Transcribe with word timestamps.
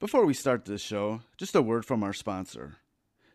Before 0.00 0.24
we 0.24 0.32
start 0.32 0.64
this 0.64 0.80
show, 0.80 1.22
just 1.36 1.56
a 1.56 1.60
word 1.60 1.84
from 1.84 2.04
our 2.04 2.12
sponsor 2.12 2.76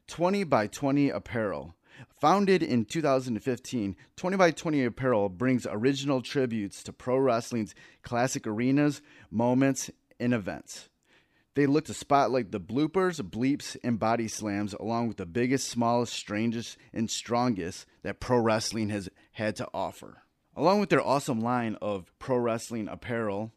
20 0.08 0.46
by 0.46 0.68
20 0.68 1.10
Apparel. 1.10 1.76
Founded 2.22 2.64
in 2.64 2.86
2015, 2.86 3.98
20 4.16 4.38
by 4.38 4.52
20 4.52 4.86
Apparel 4.86 5.28
brings 5.28 5.68
original 5.70 6.22
tributes 6.22 6.82
to 6.84 6.94
pro 6.94 7.18
wrestling's 7.18 7.76
classic 8.02 8.48
arenas, 8.48 9.02
moments, 9.30 9.92
and 10.22 10.34
events. 10.34 10.88
They 11.54 11.66
look 11.66 11.84
to 11.86 11.94
spotlight 11.94 12.54
the 12.54 12.62
bloopers, 12.62 13.22
bleeps, 13.22 13.76
and 13.84 14.00
body 14.00 14.30
slams, 14.30 14.74
along 14.74 15.10
with 15.10 15.18
the 15.18 15.26
biggest, 15.26 15.68
smallest, 15.68 16.14
strangest, 16.14 16.78
and 16.94 17.12
strongest 17.12 17.86
that 18.04 18.22
pro 18.22 18.40
wrestling 18.40 18.88
has 18.88 19.10
had 19.34 19.58
to 19.58 19.68
offer. 19.74 20.24
Along 20.56 20.80
with 20.80 20.90
their 20.90 21.06
awesome 21.06 21.42
line 21.42 21.76
of 21.82 22.10
pro 22.20 22.38
wrestling 22.38 22.88
apparel, 22.88 23.52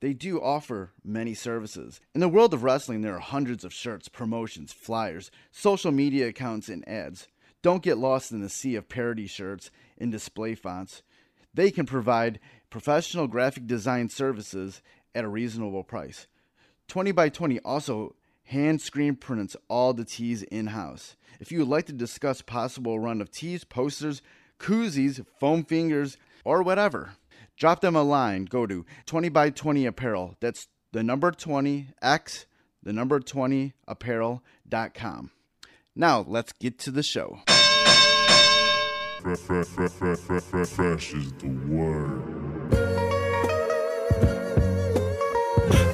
they 0.00 0.12
do 0.12 0.40
offer 0.40 0.92
many 1.02 1.34
services. 1.34 2.00
In 2.14 2.20
the 2.20 2.28
world 2.28 2.52
of 2.52 2.62
wrestling, 2.62 3.00
there 3.00 3.14
are 3.14 3.20
hundreds 3.20 3.64
of 3.64 3.72
shirts, 3.72 4.08
promotions, 4.08 4.72
flyers, 4.72 5.30
social 5.50 5.90
media 5.90 6.28
accounts, 6.28 6.68
and 6.68 6.86
ads. 6.88 7.28
Don't 7.62 7.82
get 7.82 7.98
lost 7.98 8.30
in 8.30 8.40
the 8.40 8.48
sea 8.48 8.76
of 8.76 8.88
parody 8.88 9.26
shirts 9.26 9.70
and 9.98 10.12
display 10.12 10.54
fonts. 10.54 11.02
They 11.54 11.70
can 11.70 11.86
provide 11.86 12.38
professional 12.68 13.26
graphic 13.26 13.66
design 13.66 14.08
services 14.08 14.82
at 15.14 15.24
a 15.24 15.28
reasonable 15.28 15.82
price. 15.82 16.26
20 16.88 17.12
by 17.12 17.28
20 17.28 17.58
also 17.60 18.14
hand 18.44 18.80
screen 18.80 19.16
prints 19.16 19.56
all 19.68 19.92
the 19.92 20.04
tees 20.04 20.42
in 20.44 20.68
house. 20.68 21.16
If 21.40 21.50
you 21.50 21.60
would 21.60 21.68
like 21.68 21.86
to 21.86 21.92
discuss 21.92 22.42
possible 22.42 23.00
run 23.00 23.20
of 23.20 23.30
tees, 23.30 23.64
posters, 23.64 24.22
koozies, 24.58 25.24
foam 25.40 25.64
fingers, 25.64 26.16
or 26.44 26.62
whatever, 26.62 27.12
drop 27.56 27.80
them 27.80 27.96
a 27.96 28.02
line. 28.02 28.44
Go 28.44 28.66
to 28.66 28.84
20 29.06 29.28
by 29.28 29.50
20 29.50 29.86
apparel. 29.86 30.36
That's 30.40 30.68
the 30.92 31.02
number 31.02 31.30
20 31.30 31.88
x 32.00 32.46
the 32.86 32.92
number 32.92 33.18
20 33.18 33.74
apparel.com. 33.88 35.30
Now, 35.96 36.24
let's 36.26 36.52
get 36.52 36.78
to 36.80 36.90
the 36.92 37.02
show. 37.02 37.40
Fresh, 39.20 39.40
is 41.14 41.32
the 41.32 41.48
word. 41.68 42.22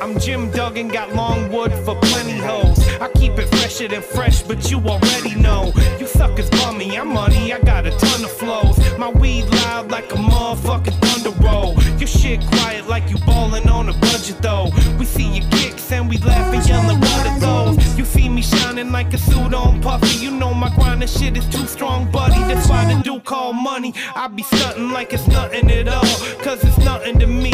I'm 0.03 0.19
Jim 0.19 0.51
Duggan, 0.51 0.89
got 0.89 1.15
long 1.15 1.51
wood 1.51 1.73
for 1.85 1.95
plenty 2.03 2.33
hoes. 2.33 2.79
I 3.01 3.11
keep 3.15 3.39
it 3.39 3.52
fresher 3.73 3.89
than 3.89 4.03
fresh, 4.03 4.43
but 4.43 4.71
you 4.71 4.79
already 4.81 5.35
know. 5.35 5.73
You 5.99 6.07
suckers 6.07 6.51
bummy, 6.51 6.99
I'm 6.99 7.09
money, 7.09 7.53
I 7.53 7.61
got 7.61 7.87
a 7.87 7.91
ton 7.91 8.25
of 8.25 8.31
flows. 8.31 8.79
My 8.99 9.09
weed 9.09 9.45
loud 9.47 9.91
like 9.91 10.13
a 10.13 10.17
motherfucking 10.17 10.99
thunder 11.01 11.31
roll. 11.43 11.75
Your 11.99 12.07
shit 12.07 12.41
quiet 12.49 12.87
like 12.89 13.09
you 13.09 13.17
ballin' 13.25 13.69
on 13.69 13.89
a 13.89 13.93
budget 13.95 14.39
though. 14.43 14.69
We 14.99 15.07
see 15.07 15.39
your 15.39 15.49
kicks 15.51 15.91
and 15.91 16.09
we 16.09 16.19
laugh 16.19 16.53
and 16.55 16.69
yellin' 16.69 17.01
what 17.01 17.27
are 17.27 17.41
those? 17.41 17.99
You 17.99 18.05
see 18.05 18.29
me 18.29 18.43
shining 18.43 18.93
like 18.93 19.15
a 19.15 19.19
suit 19.19 19.55
on 19.55 19.81
puffy. 19.81 20.19
You 20.19 20.33
know 20.33 20.53
my 20.53 20.69
grindin' 20.75 21.09
shit 21.09 21.37
is 21.37 21.49
too 21.49 21.67
strong, 21.67 22.11
buddy. 22.11 22.41
That's 22.53 22.69
why 22.69 22.93
the 22.93 23.01
dude 23.03 23.25
call 23.25 23.53
money. 23.53 23.95
I 24.15 24.29
be 24.29 24.43
stuntin' 24.43 24.93
like 24.93 25.15
it's 25.15 25.27
nothing 25.29 25.71
at 25.71 25.89
all. 25.89 26.17
Cause 26.45 26.63
it's 26.63 26.79
nothing 26.79 27.19
to 27.21 27.27
me. 27.27 27.52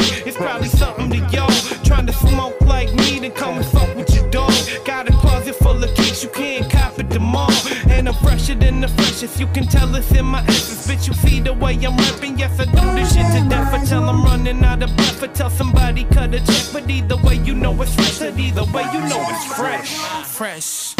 You 6.22 6.30
can't 6.30 6.70
cop 6.70 6.98
it 6.98 7.10
tomorrow. 7.10 7.52
And 7.88 8.08
I'm 8.08 8.14
fresher 8.14 8.54
than 8.54 8.80
the 8.80 8.88
freshest. 8.88 9.38
You 9.38 9.46
can 9.48 9.66
tell 9.66 9.94
it's 9.94 10.10
in 10.12 10.24
my 10.24 10.42
essence. 10.44 10.86
Bitch, 10.86 11.06
you 11.08 11.14
see 11.14 11.40
the 11.40 11.52
way 11.52 11.74
I'm 11.74 11.96
rapping. 11.96 12.38
Yes, 12.38 12.58
I 12.58 12.64
do 12.64 12.92
this 12.94 13.14
shit 13.14 13.26
to 13.26 13.48
death. 13.48 13.88
Tell 13.88 14.08
I'm 14.08 14.24
running 14.24 14.62
out 14.64 14.82
of 14.82 14.94
breath. 14.96 15.22
I 15.22 15.28
tell 15.28 15.50
somebody 15.50 16.04
cut 16.04 16.34
a 16.34 16.38
check. 16.38 16.66
But 16.72 16.90
either 16.90 17.16
way, 17.16 17.36
you 17.36 17.54
know 17.54 17.80
it's 17.82 17.94
fresh. 17.94 18.20
Either 18.20 18.64
way, 18.72 18.84
you 18.92 19.00
know 19.00 19.24
it's 19.28 19.44
fresh. 19.54 19.94
Fresh. 20.26 20.94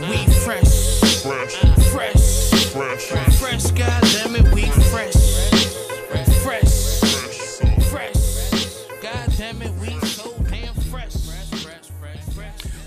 We. 0.00 0.16
Fresh, 0.44 1.01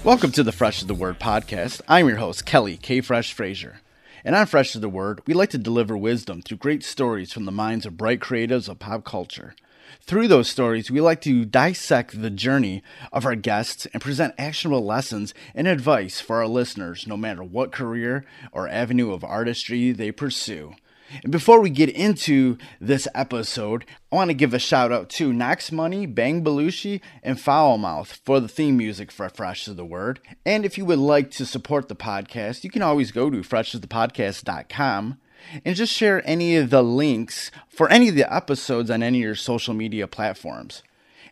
Welcome 0.06 0.34
to 0.34 0.44
the 0.44 0.52
Fresh 0.52 0.82
is 0.82 0.86
the 0.86 0.94
Word 0.94 1.20
podcast. 1.20 1.82
I'm 1.88 2.08
your 2.08 2.18
host, 2.18 2.46
Kelly 2.46 2.78
K. 2.78 3.02
Fresh 3.02 3.34
Frazier. 3.34 3.82
And 4.24 4.36
on 4.36 4.46
Fresh 4.46 4.76
is 4.76 4.82
the 4.82 4.88
Word, 4.88 5.20
we 5.26 5.34
like 5.34 5.50
to 5.50 5.58
deliver 5.58 5.98
wisdom 5.98 6.44
through 6.44 6.58
great 6.58 6.84
stories 6.84 7.34
from 7.34 7.46
the 7.46 7.52
minds 7.52 7.88
of 7.88 7.98
bright 7.98 8.20
creatives 8.20 8.70
of 8.70 8.78
pop 8.78 9.04
culture. 9.04 9.56
Through 10.02 10.28
those 10.28 10.48
stories, 10.48 10.92
we 10.92 11.02
like 11.02 11.22
to 11.22 11.44
dissect 11.44 12.22
the 12.22 12.30
journey 12.30 12.84
of 13.12 13.26
our 13.26 13.34
guests 13.34 13.88
and 13.94 14.02
present 14.04 14.36
actionable 14.38 14.86
lessons 14.86 15.34
and 15.56 15.68
advice 15.68 16.22
for 16.22 16.36
our 16.36 16.48
listeners, 16.48 17.08
no 17.08 17.18
matter 17.18 17.44
what 17.44 17.72
career 17.72 18.26
or 18.52 18.68
avenue 18.68 19.12
of 19.12 19.24
artistry 19.24 19.92
they 19.92 20.12
pursue. 20.12 20.76
And 21.24 21.32
before 21.32 21.60
we 21.60 21.70
get 21.70 21.90
into 21.90 22.58
this 22.80 23.08
episode, 23.14 23.86
I 24.12 24.16
want 24.16 24.30
to 24.30 24.36
give 24.36 24.54
a 24.54 24.60
shout 24.60 24.92
out 24.92 25.10
to 25.12 25.34
Knox 25.34 25.72
Money, 25.72 26.06
Bang 26.06 26.44
Belushi, 26.44 27.02
and 27.24 27.38
Foulmouth 27.38 28.20
for 28.24 28.40
the 28.40 28.48
theme 28.48 28.78
music 28.78 29.12
for 29.12 29.30
Fresh 29.30 29.68
is 29.68 29.76
the 29.76 29.86
Word. 29.86 30.20
And 30.46 30.66
if 30.66 30.78
you 30.78 30.86
would 30.86 31.00
like 31.00 31.32
to 31.32 31.46
support 31.46 31.88
the 31.88 31.96
podcast, 31.96 32.64
you 32.64 32.70
can 32.70 32.82
always 32.82 33.12
go 33.12 33.30
to 33.30 33.38
freshesthepodcast.com 33.38 35.18
and 35.64 35.76
just 35.76 35.94
share 35.94 36.28
any 36.28 36.56
of 36.56 36.70
the 36.70 36.84
links 36.84 37.52
for 37.68 37.90
any 37.90 38.10
of 38.10 38.16
the 38.16 38.34
episodes 38.34 38.90
on 38.90 39.04
any 39.04 39.20
of 39.20 39.24
your 39.24 39.36
social 39.36 39.74
media 39.74 40.08
platforms. 40.08 40.82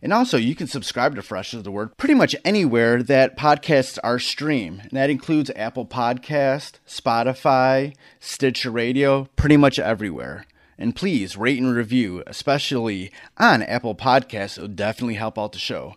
And 0.04 0.12
also, 0.12 0.36
you 0.36 0.54
can 0.54 0.68
subscribe 0.68 1.16
to 1.16 1.22
Fresh 1.22 1.54
is 1.54 1.64
the 1.64 1.72
Word 1.72 1.96
pretty 1.96 2.14
much 2.14 2.36
anywhere 2.44 3.02
that 3.02 3.38
podcasts 3.38 3.98
are 4.04 4.20
streamed. 4.20 4.82
And 4.82 4.92
that 4.92 5.10
includes 5.10 5.50
Apple 5.56 5.86
Podcast, 5.86 6.74
Spotify, 6.86 7.96
Stitcher 8.20 8.70
Radio, 8.70 9.30
pretty 9.38 9.56
much 9.56 9.80
everywhere. 9.80 10.46
And 10.78 10.94
please 10.94 11.38
rate 11.38 11.62
and 11.62 11.74
review, 11.74 12.22
especially 12.28 13.14
on 13.38 13.64
Apple 13.64 13.96
Podcasts. 13.96 14.58
It 14.58 14.62
will 14.62 14.68
definitely 14.68 15.16
help 15.16 15.40
out 15.40 15.54
the 15.54 15.60
show. 15.60 15.96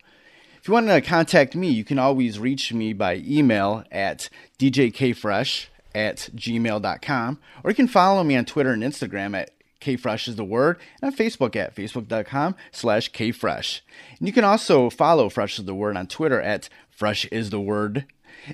If 0.61 0.69
you 0.69 0.75
want 0.75 0.87
to 0.87 1.01
contact 1.01 1.57
me, 1.57 1.69
you 1.69 1.83
can 1.83 1.99
always 1.99 2.39
reach 2.39 2.73
me 2.73 2.93
by 2.93 3.17
email 3.27 3.83
at 3.91 4.29
djkfresh 4.61 5.67
at 5.97 6.29
gmail.com, 6.37 7.39
or 7.65 7.71
you 7.71 7.75
can 7.75 7.89
follow 7.89 8.23
me 8.23 8.37
on 8.37 8.45
Twitter 8.45 8.71
and 8.71 8.85
Instagram 8.85 9.37
at 9.37 9.51
kfresh 9.81 10.29
is 10.29 10.37
the 10.37 10.45
word, 10.45 10.79
and 11.01 11.11
on 11.11 11.17
Facebook 11.17 11.57
at 11.57 11.75
facebook.com 11.75 12.57
slash 12.73 13.11
kfresh. 13.13 13.81
And 14.19 14.27
you 14.27 14.33
can 14.33 14.45
also 14.45 14.91
follow 14.91 15.29
Fresh 15.29 15.59
is 15.59 15.65
the 15.65 15.75
Word 15.75 15.97
on 15.97 16.07
Twitter 16.07 16.41
at 16.41 16.69
fresh 16.91 17.27
is 17.27 17.51
the 17.51 17.61
word, 17.61 18.07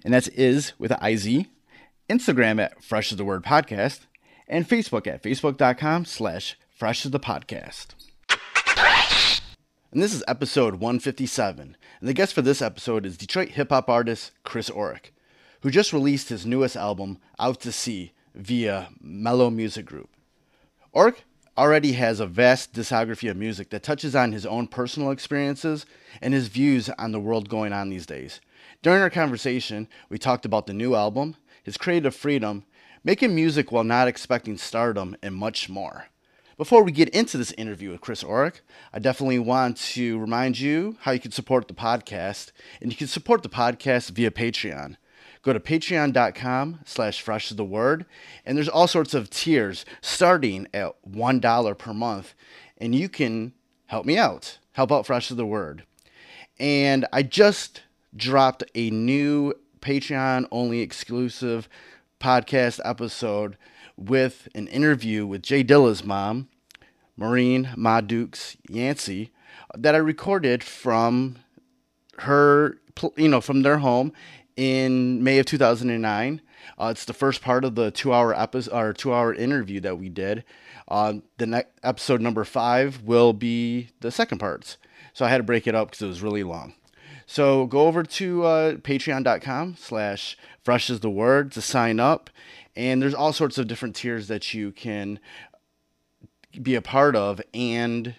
and 0.05 0.13
that's 0.13 0.29
is 0.29 0.73
with 0.79 0.91
an 0.91 0.99
IZ, 0.99 1.47
Instagram 2.09 2.61
at 2.61 2.83
fresh 2.83 3.13
is 3.13 3.19
the 3.19 3.25
word 3.25 3.45
podcast, 3.45 4.01
and 4.49 4.69
Facebook 4.69 5.07
at 5.07 5.23
facebook.com 5.23 6.05
slash 6.05 6.59
fresh 6.71 7.05
is 7.05 7.11
the 7.11 7.21
podcast. 7.21 7.95
And 9.93 10.03
this 10.03 10.15
is 10.15 10.25
episode 10.27 10.77
157. 10.77 11.77
And 12.01 12.09
the 12.09 12.15
guest 12.15 12.33
for 12.33 12.41
this 12.41 12.63
episode 12.63 13.05
is 13.05 13.19
Detroit 13.19 13.51
hip 13.51 13.69
hop 13.69 13.91
artist 13.91 14.33
Chris 14.43 14.71
Orrick, 14.71 15.11
who 15.61 15.71
just 15.71 15.93
released 15.93 16.31
his 16.31 16.47
newest 16.47 16.77
album, 16.77 17.19
Out 17.39 17.61
to 17.61 17.73
Sea, 17.73 18.13
via 18.35 18.89
Mellow 19.01 19.51
Music 19.51 19.85
Group. 19.85 20.09
Orrick 20.95 21.23
already 21.57 21.93
has 21.93 22.21
a 22.21 22.27
vast 22.27 22.75
discography 22.75 23.31
of 23.31 23.37
music 23.39 23.71
that 23.71 23.83
touches 23.83 24.15
on 24.15 24.33
his 24.33 24.45
own 24.45 24.67
personal 24.67 25.11
experiences 25.11 25.87
and 26.21 26.35
his 26.35 26.49
views 26.49 26.91
on 26.91 27.13
the 27.13 27.21
world 27.21 27.49
going 27.49 27.73
on 27.73 27.89
these 27.89 28.05
days. 28.05 28.43
During 28.83 29.01
our 29.01 29.09
conversation, 29.09 29.89
we 30.11 30.19
talked 30.19 30.45
about 30.45 30.67
the 30.67 30.75
new 30.75 30.95
album, 30.95 31.37
his 31.63 31.79
creative 31.79 32.15
freedom, 32.15 32.65
making 33.05 33.35
music 33.35 33.73
while 33.73 33.85
not 33.85 34.07
expecting 34.07 34.59
stardom, 34.59 35.17
and 35.23 35.35
much 35.35 35.71
more. 35.71 36.09
Before 36.59 36.83
we 36.83 36.93
get 36.93 37.09
into 37.09 37.39
this 37.39 37.53
interview 37.53 37.93
with 37.93 38.03
Chris 38.03 38.23
Orrick, 38.23 38.61
I 38.93 38.99
definitely 38.99 39.39
want 39.39 39.79
to 39.79 40.19
remind 40.19 40.61
you 40.61 40.99
how 41.01 41.13
you 41.13 41.21
can 41.21 41.33
support 41.33 41.69
the 41.69 41.75
podcast, 41.75 42.53
and 42.83 42.93
you 42.93 42.99
can 42.99 43.07
support 43.07 43.43
the 43.43 43.49
podcast 43.49 44.11
via 44.11 44.31
Patreon. 44.31 44.97
Go 45.43 45.53
to 45.53 45.61
patreon.com 45.61 46.81
slash 46.85 47.21
fresh 47.21 47.49
the 47.49 47.65
word, 47.65 48.07
and 48.47 48.57
there's 48.57 48.69
all 48.69 48.87
sorts 48.87 49.13
of 49.13 49.29
tiers 49.29 49.85
starting 50.01 50.69
at 50.73 50.95
$1 51.09 51.79
per 51.79 51.93
month, 51.93 52.35
and 52.79 52.95
you 52.95 53.09
can 53.09 53.53
help 53.93 54.07
me 54.07 54.17
out, 54.17 54.59
help 54.73 54.91
out 54.91 55.05
Fresh 55.05 55.29
the 55.29 55.45
Word. 55.45 55.85
And 56.59 57.07
I 57.13 57.23
just 57.23 57.83
dropped 58.17 58.65
a 58.75 58.89
new 58.91 59.53
Patreon 59.81 60.47
only 60.51 60.81
exclusive 60.81 61.69
podcast 62.19 62.81
episode 62.85 63.59
with 63.99 64.49
an 64.55 64.67
interview 64.69 65.27
with 65.27 65.43
Jay 65.43 65.63
Dilla's 65.63 66.03
mom, 66.03 66.49
Maureen 67.19 67.69
Ma 67.77 68.01
Dukes 68.01 68.57
Yancey, 68.69 69.31
that 69.77 69.95
I 69.95 69.99
recorded 69.99 70.65
from 70.65 71.37
her, 72.21 72.79
you 73.17 73.29
know, 73.29 73.43
from 73.43 73.61
their 73.63 73.79
home 73.79 74.13
in 74.57 75.23
May 75.23 75.39
of 75.39 75.47
2009. 75.47 76.41
Uh, 76.79 76.87
it's 76.87 77.05
the 77.05 77.13
first 77.13 77.43
part 77.43 77.65
of 77.65 77.75
the 77.75 77.91
two-hour 77.91 78.35
episode 78.35 78.75
or 78.75 78.93
two-hour 78.93 79.35
interview 79.35 79.81
that 79.81 79.99
we 79.99 80.09
did. 80.09 80.45
Uh, 80.89 81.15
the 81.39 81.47
next 81.47 81.73
episode 81.83 82.21
number 82.21 82.45
five 82.45 83.03
will 83.03 83.33
be 83.33 83.89
the 84.01 84.11
second 84.11 84.39
parts. 84.39 84.77
So 85.13 85.25
I 85.25 85.29
had 85.29 85.39
to 85.39 85.43
break 85.43 85.67
it 85.67 85.75
up 85.75 85.89
because 85.89 86.03
it 86.03 86.07
was 86.07 86.23
really 86.23 86.43
long. 86.43 86.75
So 87.27 87.67
go 87.67 87.87
over 87.87 88.03
to 88.03 88.45
uh, 88.45 88.75
patreon.com 88.77 89.77
slash 89.79 90.37
fresh 90.63 90.91
is 90.91 91.01
the 91.01 91.11
word 91.11 91.53
to 91.53 91.63
sign 91.63 92.01
up. 92.01 92.31
And 92.75 93.03
there's 93.03 93.15
all 93.15 93.33
sorts 93.33 93.59
of 93.59 93.67
different 93.67 93.97
tiers 93.97 94.29
that 94.29 94.55
you 94.55 94.73
can 94.73 95.19
be 96.61 96.75
a 96.75 96.83
part 96.83 97.17
of 97.17 97.41
and 97.55 98.15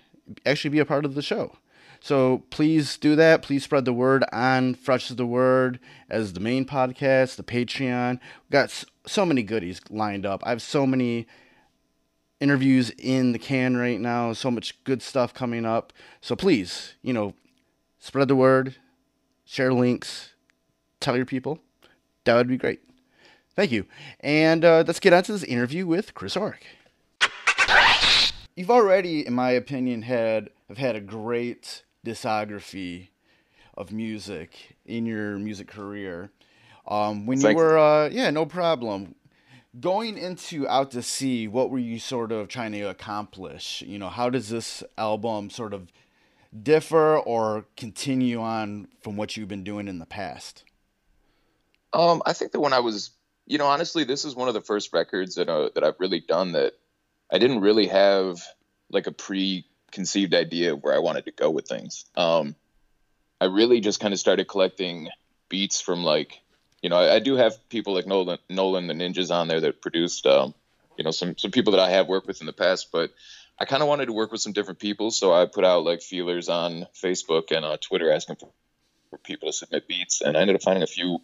actually 0.45 0.69
be 0.69 0.79
a 0.79 0.85
part 0.85 1.05
of 1.05 1.15
the 1.15 1.21
show. 1.21 1.57
So 2.03 2.43
please 2.49 2.97
do 2.97 3.15
that. 3.15 3.41
Please 3.41 3.63
spread 3.63 3.85
the 3.85 3.93
word 3.93 4.25
on 4.33 4.73
Fresh 4.75 5.09
is 5.09 5.15
the 5.15 5.25
Word 5.25 5.79
as 6.09 6.33
the 6.33 6.41
main 6.41 6.65
podcast, 6.65 7.37
the 7.37 7.43
Patreon. 7.43 8.19
We've 8.19 8.51
got 8.51 8.83
so 9.05 9.25
many 9.25 9.41
goodies 9.41 9.79
lined 9.89 10.25
up. 10.25 10.45
I 10.45 10.49
have 10.49 10.61
so 10.61 10.85
many 10.85 11.27
interviews 12.41 12.89
in 12.97 13.31
the 13.31 13.39
can 13.39 13.77
right 13.77 14.01
now, 14.01 14.33
so 14.33 14.51
much 14.51 14.83
good 14.83 15.01
stuff 15.01 15.33
coming 15.33 15.65
up. 15.65 15.93
So 16.19 16.35
please, 16.35 16.95
you 17.03 17.13
know, 17.13 17.35
spread 17.99 18.27
the 18.27 18.35
word, 18.35 18.75
share 19.45 19.71
links, 19.71 20.31
tell 20.99 21.15
your 21.15 21.25
people. 21.25 21.59
That 22.25 22.35
would 22.35 22.49
be 22.49 22.57
great. 22.57 22.81
Thank 23.55 23.71
you. 23.71 23.85
And 24.19 24.65
uh, 24.65 24.83
let's 24.85 24.99
get 24.99 25.13
on 25.13 25.23
to 25.23 25.31
this 25.31 25.43
interview 25.45 25.87
with 25.87 26.13
Chris 26.13 26.35
Orrick. 26.35 26.63
You've 28.57 28.69
already, 28.69 29.25
in 29.25 29.33
my 29.33 29.51
opinion, 29.51 30.01
had 30.01 30.49
have 30.67 30.77
had 30.77 30.97
a 30.97 31.01
great 31.01 31.83
discography 32.05 33.09
of 33.75 33.91
music 33.91 34.75
in 34.85 35.05
your 35.05 35.37
music 35.37 35.67
career. 35.67 36.31
Um, 36.87 37.25
when 37.25 37.39
you 37.39 37.55
were, 37.55 37.77
uh, 37.77 38.09
yeah, 38.09 38.29
no 38.29 38.45
problem. 38.45 39.15
Going 39.79 40.17
into 40.17 40.67
Out 40.67 40.91
to 40.91 41.01
Sea, 41.01 41.47
what 41.47 41.71
were 41.71 41.79
you 41.79 41.97
sort 41.97 42.31
of 42.31 42.47
trying 42.47 42.73
to 42.73 42.83
accomplish? 42.83 43.81
You 43.81 43.97
know, 43.97 44.09
how 44.09 44.29
does 44.29 44.49
this 44.49 44.83
album 44.97 45.49
sort 45.49 45.73
of 45.73 45.91
differ 46.61 47.17
or 47.17 47.65
continue 47.75 48.39
on 48.39 48.87
from 49.01 49.17
what 49.17 49.35
you've 49.35 49.47
been 49.47 49.63
doing 49.63 49.87
in 49.87 49.97
the 49.97 50.05
past? 50.05 50.63
Um, 51.93 52.21
I 52.25 52.33
think 52.33 52.51
that 52.51 52.59
when 52.59 52.73
I 52.73 52.79
was, 52.79 53.11
you 53.47 53.57
know, 53.57 53.65
honestly, 53.65 54.03
this 54.03 54.25
is 54.25 54.35
one 54.35 54.47
of 54.47 54.53
the 54.53 54.61
first 54.61 54.93
records 54.93 55.35
that 55.35 55.49
uh, 55.49 55.69
that 55.73 55.83
I've 55.83 55.99
really 55.99 56.19
done 56.19 56.51
that 56.51 56.73
I 57.31 57.39
didn't 57.39 57.61
really 57.61 57.87
have 57.87 58.43
like 58.91 59.07
a 59.07 59.11
preconceived 59.93 60.33
idea 60.33 60.73
of 60.73 60.83
where 60.83 60.95
I 60.95 60.99
wanted 60.99 61.25
to 61.25 61.31
go 61.31 61.51
with 61.51 61.67
things. 61.67 62.05
Um, 62.15 62.55
I 63.39 63.45
really 63.45 63.79
just 63.79 63.99
kind 63.99 64.11
of 64.11 64.19
started 64.19 64.47
collecting 64.47 65.09
beats 65.49 65.81
from 65.81 66.03
like, 66.03 66.41
you 66.81 66.89
know, 66.89 66.97
I, 66.97 67.15
I 67.15 67.19
do 67.19 67.35
have 67.35 67.53
people 67.69 67.93
like 67.93 68.07
Nolan, 68.07 68.39
Nolan 68.49 68.87
the 68.87 68.95
Ninjas 68.95 69.29
on 69.29 69.47
there 69.47 69.61
that 69.61 69.81
produced, 69.81 70.25
um, 70.25 70.55
you 70.97 71.03
know, 71.03 71.11
some 71.11 71.37
some 71.37 71.51
people 71.51 71.73
that 71.73 71.79
I 71.79 71.91
have 71.91 72.07
worked 72.07 72.25
with 72.25 72.41
in 72.41 72.47
the 72.47 72.53
past, 72.53 72.91
but 72.91 73.11
I 73.59 73.65
kind 73.65 73.83
of 73.83 73.87
wanted 73.89 74.07
to 74.07 74.13
work 74.13 74.31
with 74.31 74.41
some 74.41 74.53
different 74.53 74.79
people, 74.79 75.11
so 75.11 75.31
I 75.31 75.45
put 75.45 75.63
out 75.63 75.83
like 75.83 76.01
feelers 76.01 76.49
on 76.49 76.87
Facebook 76.95 77.55
and 77.55 77.63
uh, 77.63 77.77
Twitter 77.79 78.11
asking 78.11 78.37
for, 78.37 78.49
for 79.11 79.17
people 79.19 79.49
to 79.49 79.53
submit 79.53 79.87
beats, 79.87 80.21
and 80.21 80.35
I 80.35 80.41
ended 80.41 80.55
up 80.55 80.63
finding 80.63 80.83
a 80.83 80.87
few 80.87 81.19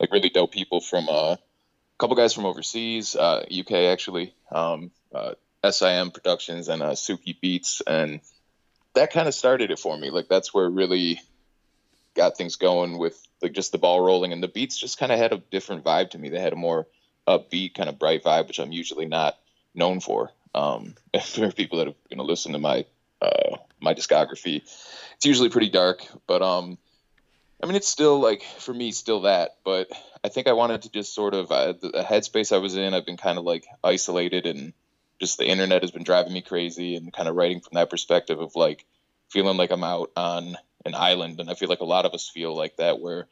like 0.00 0.10
really 0.10 0.28
dope 0.28 0.50
people 0.50 0.80
from 0.80 1.08
uh, 1.08 1.34
a 1.34 1.38
couple 1.98 2.16
guys 2.16 2.34
from 2.34 2.46
overseas, 2.46 3.14
uh, 3.14 3.44
UK 3.56 3.72
actually, 3.92 4.34
um, 4.50 4.90
uh, 5.14 5.34
SIM 5.68 6.10
Productions 6.10 6.68
and 6.68 6.82
uh, 6.82 6.92
Suki 6.92 7.38
Beats, 7.40 7.82
and 7.86 8.20
that 8.94 9.12
kind 9.12 9.28
of 9.28 9.34
started 9.34 9.70
it 9.70 9.78
for 9.78 9.96
me. 9.96 10.10
Like 10.10 10.28
that's 10.28 10.52
where 10.52 10.68
really 10.68 11.20
got 12.14 12.36
things 12.36 12.56
going 12.56 12.98
with 12.98 13.20
like 13.42 13.52
just 13.52 13.72
the 13.72 13.78
ball 13.78 14.00
rolling, 14.00 14.32
and 14.32 14.42
the 14.42 14.48
beats 14.48 14.78
just 14.78 14.98
kind 14.98 15.12
of 15.12 15.18
had 15.18 15.32
a 15.32 15.38
different 15.50 15.84
vibe 15.84 16.10
to 16.10 16.18
me. 16.18 16.28
They 16.28 16.40
had 16.40 16.52
a 16.52 16.56
more 16.56 16.86
upbeat, 17.26 17.74
kind 17.74 17.88
of 17.88 17.98
bright 17.98 18.24
vibe, 18.24 18.48
which 18.48 18.58
I'm 18.58 18.72
usually 18.72 19.06
not 19.06 19.38
known 19.74 20.00
for. 20.00 20.32
Um, 20.54 20.94
for 21.24 21.52
people 21.52 21.78
that 21.78 21.88
are 21.88 21.94
going 22.08 22.18
to 22.18 22.22
listen 22.22 22.52
to 22.52 22.58
my 22.58 22.84
uh, 23.20 23.56
my 23.80 23.94
discography, 23.94 24.56
it's 24.56 25.26
usually 25.26 25.48
pretty 25.48 25.70
dark, 25.70 26.06
but 26.26 26.42
um, 26.42 26.78
I 27.62 27.66
mean, 27.66 27.76
it's 27.76 27.88
still 27.88 28.20
like 28.20 28.42
for 28.42 28.72
me, 28.72 28.92
still 28.92 29.22
that. 29.22 29.56
But 29.64 29.90
I 30.22 30.28
think 30.28 30.46
I 30.46 30.52
wanted 30.52 30.82
to 30.82 30.90
just 30.90 31.14
sort 31.14 31.34
of 31.34 31.50
uh, 31.50 31.72
the, 31.72 31.88
the 31.90 32.02
headspace 32.02 32.54
I 32.54 32.58
was 32.58 32.76
in. 32.76 32.94
I've 32.94 33.06
been 33.06 33.16
kind 33.16 33.38
of 33.38 33.44
like 33.44 33.66
isolated, 33.82 34.46
and 34.46 34.72
just 35.20 35.38
the 35.38 35.46
internet 35.46 35.82
has 35.82 35.90
been 35.90 36.04
driving 36.04 36.32
me 36.32 36.42
crazy. 36.42 36.96
And 36.96 37.12
kind 37.12 37.28
of 37.28 37.36
writing 37.36 37.60
from 37.60 37.74
that 37.74 37.90
perspective 37.90 38.40
of 38.40 38.54
like 38.56 38.84
feeling 39.30 39.56
like 39.56 39.70
I'm 39.70 39.84
out 39.84 40.10
on 40.16 40.56
an 40.84 40.94
island, 40.94 41.40
and 41.40 41.50
I 41.50 41.54
feel 41.54 41.68
like 41.68 41.80
a 41.80 41.84
lot 41.84 42.06
of 42.06 42.14
us 42.14 42.28
feel 42.28 42.56
like 42.56 42.76
that, 42.76 43.00
where 43.00 43.28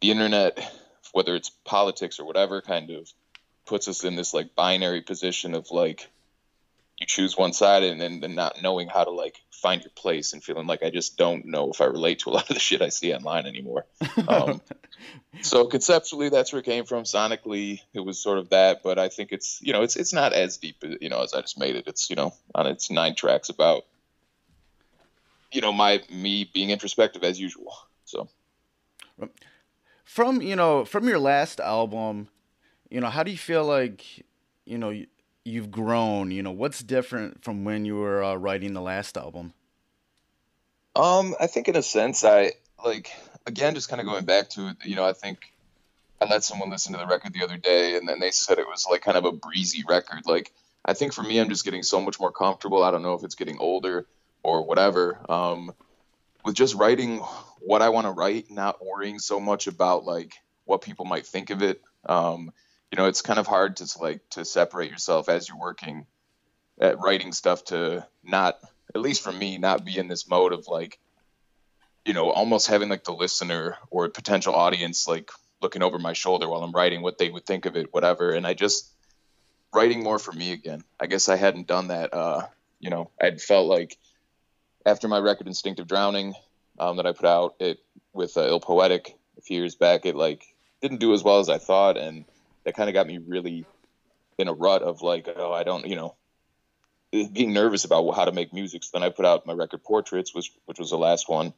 the 0.00 0.10
internet, 0.10 0.58
whether 1.12 1.34
it's 1.34 1.50
politics 1.64 2.18
or 2.18 2.26
whatever, 2.26 2.60
kind 2.60 2.90
of 2.90 3.12
puts 3.66 3.88
us 3.88 4.04
in 4.04 4.16
this 4.16 4.34
like 4.34 4.54
binary 4.54 5.00
position 5.00 5.54
of 5.54 5.70
like 5.70 6.08
you 7.04 7.06
choose 7.06 7.36
one 7.36 7.52
side 7.52 7.82
and 7.82 8.00
then 8.00 8.24
and 8.24 8.34
not 8.34 8.62
knowing 8.62 8.88
how 8.88 9.04
to 9.04 9.10
like 9.10 9.36
find 9.50 9.82
your 9.82 9.90
place 9.90 10.32
and 10.32 10.42
feeling 10.42 10.66
like 10.66 10.82
I 10.82 10.88
just 10.88 11.18
don't 11.18 11.44
know 11.44 11.70
if 11.70 11.80
I 11.80 11.84
relate 11.84 12.20
to 12.20 12.30
a 12.30 12.32
lot 12.36 12.48
of 12.48 12.54
the 12.54 12.60
shit 12.60 12.80
I 12.80 12.88
see 12.88 13.12
online 13.12 13.46
anymore. 13.46 13.84
Um, 14.26 14.62
so 15.42 15.66
conceptually, 15.66 16.30
that's 16.30 16.52
where 16.52 16.60
it 16.60 16.64
came 16.64 16.86
from. 16.86 17.04
Sonically, 17.04 17.80
it 17.92 18.00
was 18.00 18.18
sort 18.18 18.38
of 18.38 18.50
that, 18.50 18.82
but 18.82 18.98
I 18.98 19.08
think 19.10 19.32
it's 19.32 19.60
you 19.60 19.72
know 19.74 19.82
it's 19.82 19.96
it's 19.96 20.14
not 20.14 20.32
as 20.32 20.56
deep 20.56 20.82
you 21.00 21.10
know 21.10 21.22
as 21.22 21.34
I 21.34 21.42
just 21.42 21.58
made 21.58 21.76
it. 21.76 21.84
It's 21.86 22.08
you 22.08 22.16
know 22.16 22.32
on 22.54 22.66
its 22.66 22.90
nine 22.90 23.14
tracks 23.14 23.50
about 23.50 23.84
you 25.52 25.60
know 25.60 25.72
my 25.72 26.02
me 26.10 26.48
being 26.52 26.70
introspective 26.70 27.22
as 27.22 27.38
usual. 27.38 27.74
So 28.06 28.28
From 30.04 30.40
you 30.40 30.56
know, 30.56 30.86
from 30.86 31.06
your 31.06 31.18
last 31.18 31.60
album, 31.60 32.28
you 32.88 33.00
know, 33.00 33.10
how 33.10 33.22
do 33.22 33.30
you 33.30 33.38
feel 33.38 33.64
like 33.64 34.24
you 34.64 34.78
know 34.78 35.04
you've 35.44 35.70
grown? 35.70 36.30
You 36.30 36.42
know, 36.42 36.50
what's 36.50 36.82
different 36.82 37.44
from 37.44 37.64
when 37.64 37.84
you 37.84 37.96
were 37.96 38.22
uh, 38.22 38.34
writing 38.34 38.72
the 38.72 38.80
last 38.80 39.16
album? 39.16 39.52
Um, 40.96 41.34
I 41.40 41.46
think 41.46 41.68
in 41.68 41.76
a 41.76 41.82
sense, 41.82 42.24
I 42.24 42.52
like 42.84 43.10
again 43.46 43.74
just 43.74 43.88
kind 43.88 44.00
of 44.00 44.06
going 44.06 44.24
back 44.24 44.50
to 44.50 44.68
it. 44.68 44.76
You 44.84 44.96
know, 44.96 45.04
I 45.04 45.12
think 45.12 45.52
I 46.20 46.26
let 46.26 46.44
someone 46.44 46.70
listen 46.70 46.92
to 46.92 46.98
the 46.98 47.06
record 47.06 47.32
the 47.32 47.44
other 47.44 47.56
day, 47.56 47.96
and 47.96 48.08
then 48.08 48.20
they 48.20 48.30
said 48.30 48.58
it 48.58 48.66
was 48.66 48.86
like 48.90 49.02
kind 49.02 49.16
of 49.16 49.24
a 49.24 49.32
breezy 49.32 49.84
record. 49.88 50.22
Like 50.26 50.52
I 50.84 50.94
think 50.94 51.12
for 51.12 51.22
me, 51.22 51.38
I'm 51.38 51.48
just 51.48 51.64
getting 51.64 51.82
so 51.82 52.00
much 52.00 52.20
more 52.20 52.30
comfortable. 52.30 52.82
I 52.82 52.90
don't 52.90 53.02
know 53.02 53.14
if 53.14 53.24
it's 53.24 53.34
getting 53.34 53.58
older 53.58 54.06
or 54.42 54.64
whatever. 54.64 55.18
Um, 55.28 55.72
with 56.44 56.54
just 56.54 56.74
writing 56.74 57.18
what 57.60 57.82
I 57.82 57.88
want 57.88 58.06
to 58.06 58.10
write, 58.12 58.50
not 58.50 58.84
worrying 58.84 59.18
so 59.18 59.40
much 59.40 59.66
about 59.66 60.04
like 60.04 60.34
what 60.64 60.82
people 60.82 61.06
might 61.06 61.26
think 61.26 61.50
of 61.50 61.62
it. 61.62 61.80
Um, 62.06 62.52
you 62.94 62.96
know, 62.96 63.08
it's 63.08 63.22
kind 63.22 63.40
of 63.40 63.48
hard 63.48 63.78
to 63.78 63.98
like 64.00 64.20
to 64.30 64.44
separate 64.44 64.88
yourself 64.88 65.28
as 65.28 65.48
you're 65.48 65.58
working 65.58 66.06
at 66.80 67.00
writing 67.00 67.32
stuff 67.32 67.64
to 67.64 68.06
not 68.22 68.56
at 68.94 69.00
least 69.00 69.20
for 69.20 69.32
me 69.32 69.58
not 69.58 69.84
be 69.84 69.98
in 69.98 70.06
this 70.06 70.28
mode 70.28 70.52
of 70.52 70.68
like 70.68 71.00
you 72.04 72.14
know 72.14 72.30
almost 72.30 72.68
having 72.68 72.88
like 72.88 73.02
the 73.02 73.12
listener 73.12 73.78
or 73.90 74.08
potential 74.10 74.54
audience 74.54 75.08
like 75.08 75.32
looking 75.60 75.82
over 75.82 75.98
my 75.98 76.12
shoulder 76.12 76.48
while 76.48 76.62
i'm 76.62 76.70
writing 76.70 77.02
what 77.02 77.18
they 77.18 77.28
would 77.28 77.44
think 77.44 77.66
of 77.66 77.74
it 77.74 77.92
whatever. 77.92 78.30
And 78.30 78.46
i 78.46 78.54
just 78.54 78.88
writing 79.72 80.04
more 80.04 80.20
for 80.20 80.30
me 80.30 80.52
again. 80.52 80.84
I 81.00 81.06
guess 81.06 81.28
i 81.28 81.34
hadn't 81.34 81.66
done 81.66 81.88
that 81.88 82.14
uh 82.14 82.46
you 82.78 82.90
know 82.90 83.10
i'd 83.20 83.40
felt 83.40 83.66
like 83.66 83.98
after 84.86 85.08
my 85.08 85.18
record 85.18 85.48
instinctive 85.48 85.88
drowning 85.88 86.34
um, 86.78 86.98
that 86.98 87.06
i 87.06 87.12
put 87.12 87.26
out 87.26 87.56
it 87.58 87.80
with 88.12 88.36
uh, 88.36 88.46
ill 88.46 88.60
poetic 88.60 89.16
a 89.36 89.40
few 89.40 89.58
years 89.58 89.74
back 89.74 90.06
it 90.06 90.14
like 90.14 90.44
didn't 90.80 91.00
do 91.00 91.12
as 91.12 91.24
well 91.24 91.40
as 91.40 91.48
i 91.48 91.58
thought. 91.58 91.96
And 91.96 92.24
that 92.64 92.74
kind 92.74 92.88
of 92.88 92.94
got 92.94 93.06
me 93.06 93.18
really 93.18 93.64
in 94.38 94.48
a 94.48 94.52
rut 94.52 94.82
of 94.82 95.02
like 95.02 95.28
oh 95.36 95.52
i 95.52 95.62
don't 95.62 95.86
you 95.86 95.96
know 95.96 96.14
being 97.32 97.52
nervous 97.52 97.84
about 97.84 98.10
how 98.12 98.24
to 98.24 98.32
make 98.32 98.52
music. 98.52 98.82
So 98.82 98.90
then 98.92 99.02
I 99.02 99.10
put 99.10 99.24
out 99.24 99.46
my 99.46 99.52
record 99.52 99.82
Portraits, 99.84 100.34
which 100.34 100.52
which 100.66 100.78
was 100.78 100.90
the 100.90 100.98
last 100.98 101.28
one, 101.28 101.52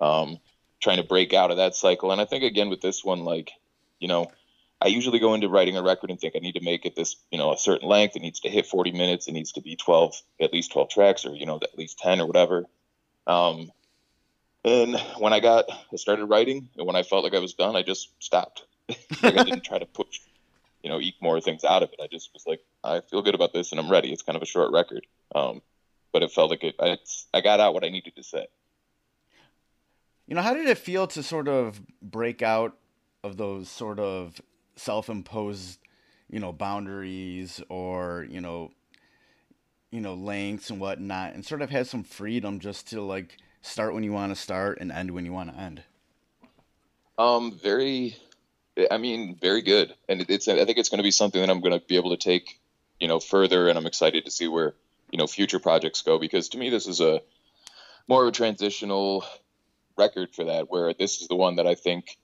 um, 0.00 0.38
trying 0.80 0.98
to 0.98 1.02
break 1.02 1.34
out 1.34 1.50
of 1.50 1.56
that 1.56 1.74
cycle. 1.74 2.12
And 2.12 2.20
I 2.20 2.24
think 2.24 2.44
again 2.44 2.68
with 2.68 2.80
this 2.80 3.04
one, 3.04 3.24
like 3.24 3.50
you 3.98 4.08
know, 4.08 4.30
I 4.80 4.88
usually 4.88 5.18
go 5.18 5.34
into 5.34 5.48
writing 5.48 5.76
a 5.76 5.82
record 5.82 6.10
and 6.10 6.20
think 6.20 6.34
I 6.36 6.40
need 6.40 6.54
to 6.54 6.64
make 6.64 6.84
it 6.86 6.94
this 6.94 7.16
you 7.30 7.38
know 7.38 7.52
a 7.52 7.58
certain 7.58 7.88
length. 7.88 8.16
It 8.16 8.22
needs 8.22 8.40
to 8.40 8.48
hit 8.48 8.66
40 8.66 8.92
minutes. 8.92 9.26
It 9.26 9.32
needs 9.32 9.52
to 9.52 9.60
be 9.60 9.76
12, 9.76 10.14
at 10.40 10.52
least 10.52 10.72
12 10.72 10.90
tracks, 10.90 11.26
or 11.26 11.34
you 11.34 11.46
know 11.46 11.56
at 11.56 11.76
least 11.76 11.98
10 11.98 12.20
or 12.20 12.26
whatever. 12.26 12.66
Um, 13.26 13.72
and 14.64 14.96
when 15.18 15.32
I 15.32 15.40
got 15.40 15.64
I 15.92 15.96
started 15.96 16.26
writing, 16.26 16.68
and 16.76 16.86
when 16.86 16.96
I 16.96 17.02
felt 17.02 17.24
like 17.24 17.34
I 17.34 17.40
was 17.40 17.54
done, 17.54 17.74
I 17.74 17.82
just 17.82 18.10
stopped. 18.20 18.64
like 19.22 19.36
I 19.36 19.44
didn't 19.44 19.64
try 19.64 19.78
to 19.78 19.86
push 19.86 20.20
you 20.82 20.90
know 20.90 21.00
eke 21.00 21.20
more 21.20 21.40
things 21.40 21.64
out 21.64 21.82
of 21.82 21.90
it. 21.92 22.00
I 22.02 22.06
just 22.06 22.32
was 22.32 22.44
like, 22.46 22.60
I 22.82 23.00
feel 23.00 23.22
good 23.22 23.34
about 23.34 23.52
this 23.52 23.70
and 23.70 23.80
I'm 23.80 23.90
ready. 23.90 24.12
It's 24.12 24.22
kind 24.22 24.36
of 24.36 24.42
a 24.42 24.46
short 24.46 24.72
record, 24.72 25.06
um, 25.34 25.62
but 26.12 26.22
it 26.22 26.30
felt 26.30 26.50
like 26.50 26.64
it. 26.64 26.74
I, 26.80 26.98
I 27.32 27.40
got 27.40 27.60
out 27.60 27.74
what 27.74 27.84
I 27.84 27.88
needed 27.88 28.16
to 28.16 28.22
say. 28.22 28.46
You 30.26 30.34
know, 30.34 30.42
how 30.42 30.54
did 30.54 30.68
it 30.68 30.78
feel 30.78 31.06
to 31.08 31.22
sort 31.22 31.48
of 31.48 31.80
break 32.00 32.42
out 32.42 32.76
of 33.24 33.36
those 33.36 33.68
sort 33.68 33.98
of 33.98 34.40
self-imposed, 34.76 35.78
you 36.30 36.40
know, 36.40 36.52
boundaries 36.52 37.60
or 37.68 38.26
you 38.30 38.40
know, 38.40 38.72
you 39.90 40.00
know, 40.00 40.14
lengths 40.14 40.70
and 40.70 40.80
whatnot, 40.80 41.34
and 41.34 41.44
sort 41.44 41.62
of 41.62 41.70
have 41.70 41.88
some 41.88 42.02
freedom 42.02 42.60
just 42.60 42.88
to 42.90 43.00
like 43.00 43.38
start 43.62 43.94
when 43.94 44.02
you 44.02 44.12
want 44.12 44.34
to 44.34 44.40
start 44.40 44.78
and 44.80 44.92
end 44.92 45.10
when 45.12 45.24
you 45.24 45.32
want 45.32 45.54
to 45.54 45.60
end? 45.60 45.82
Um, 47.18 47.58
very, 47.62 48.16
I 48.90 48.98
mean, 48.98 49.36
very 49.40 49.62
good, 49.62 49.94
and 50.08 50.24
it's. 50.28 50.48
I 50.48 50.64
think 50.64 50.78
it's 50.78 50.88
going 50.88 50.98
to 50.98 51.04
be 51.04 51.10
something 51.10 51.40
that 51.40 51.50
I'm 51.50 51.60
going 51.60 51.78
to 51.78 51.86
be 51.86 51.96
able 51.96 52.10
to 52.10 52.16
take, 52.16 52.58
you 52.98 53.08
know, 53.08 53.20
further, 53.20 53.68
and 53.68 53.78
I'm 53.78 53.86
excited 53.86 54.24
to 54.24 54.30
see 54.30 54.48
where 54.48 54.74
you 55.10 55.18
know 55.18 55.26
future 55.26 55.58
projects 55.58 56.02
go 56.02 56.18
because 56.18 56.48
to 56.50 56.58
me 56.58 56.70
this 56.70 56.86
is 56.86 57.00
a 57.00 57.20
more 58.08 58.22
of 58.22 58.28
a 58.28 58.32
transitional 58.32 59.24
record 59.96 60.30
for 60.34 60.44
that. 60.44 60.70
Where 60.70 60.94
this 60.94 61.20
is 61.20 61.28
the 61.28 61.36
one 61.36 61.56
that 61.56 61.66
I 61.66 61.74
think, 61.74 62.16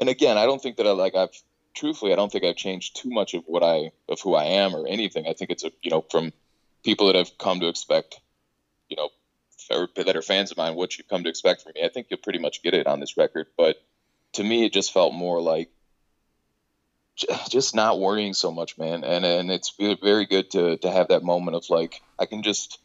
and 0.00 0.08
again, 0.08 0.38
I 0.38 0.46
don't 0.46 0.62
think 0.62 0.78
that 0.78 0.86
I 0.86 0.92
like 0.92 1.14
I've 1.14 1.38
truthfully 1.74 2.12
I 2.12 2.16
don't 2.16 2.32
think 2.32 2.44
I've 2.44 2.56
changed 2.56 2.96
too 2.96 3.10
much 3.10 3.34
of 3.34 3.44
what 3.46 3.62
I 3.62 3.90
of 4.08 4.20
who 4.20 4.34
I 4.34 4.44
am 4.44 4.74
or 4.74 4.86
anything. 4.86 5.26
I 5.28 5.34
think 5.34 5.50
it's 5.50 5.64
a 5.64 5.70
you 5.82 5.90
know 5.90 6.04
from 6.10 6.32
people 6.82 7.08
that 7.08 7.16
have 7.16 7.36
come 7.36 7.60
to 7.60 7.68
expect, 7.68 8.20
you 8.88 8.96
know, 8.96 9.10
that 9.96 10.16
are 10.16 10.22
fans 10.22 10.50
of 10.50 10.56
mine, 10.56 10.74
what 10.74 10.96
you've 10.96 11.08
come 11.08 11.24
to 11.24 11.28
expect 11.28 11.62
from 11.62 11.72
me. 11.74 11.84
I 11.84 11.88
think 11.88 12.06
you'll 12.08 12.20
pretty 12.20 12.38
much 12.38 12.62
get 12.62 12.72
it 12.72 12.86
on 12.86 13.00
this 13.00 13.18
record. 13.18 13.48
But 13.56 13.76
to 14.38 14.44
me, 14.44 14.64
it 14.64 14.72
just 14.72 14.92
felt 14.92 15.12
more 15.12 15.42
like 15.42 15.68
just 17.48 17.74
not 17.74 17.98
worrying 17.98 18.34
so 18.34 18.52
much, 18.52 18.78
man. 18.78 19.04
And 19.04 19.24
and 19.24 19.50
it's 19.50 19.74
very 19.76 20.26
good 20.26 20.50
to 20.52 20.76
to 20.78 20.90
have 20.90 21.08
that 21.08 21.24
moment 21.24 21.56
of 21.56 21.68
like 21.70 22.00
I 22.18 22.26
can 22.26 22.42
just 22.42 22.78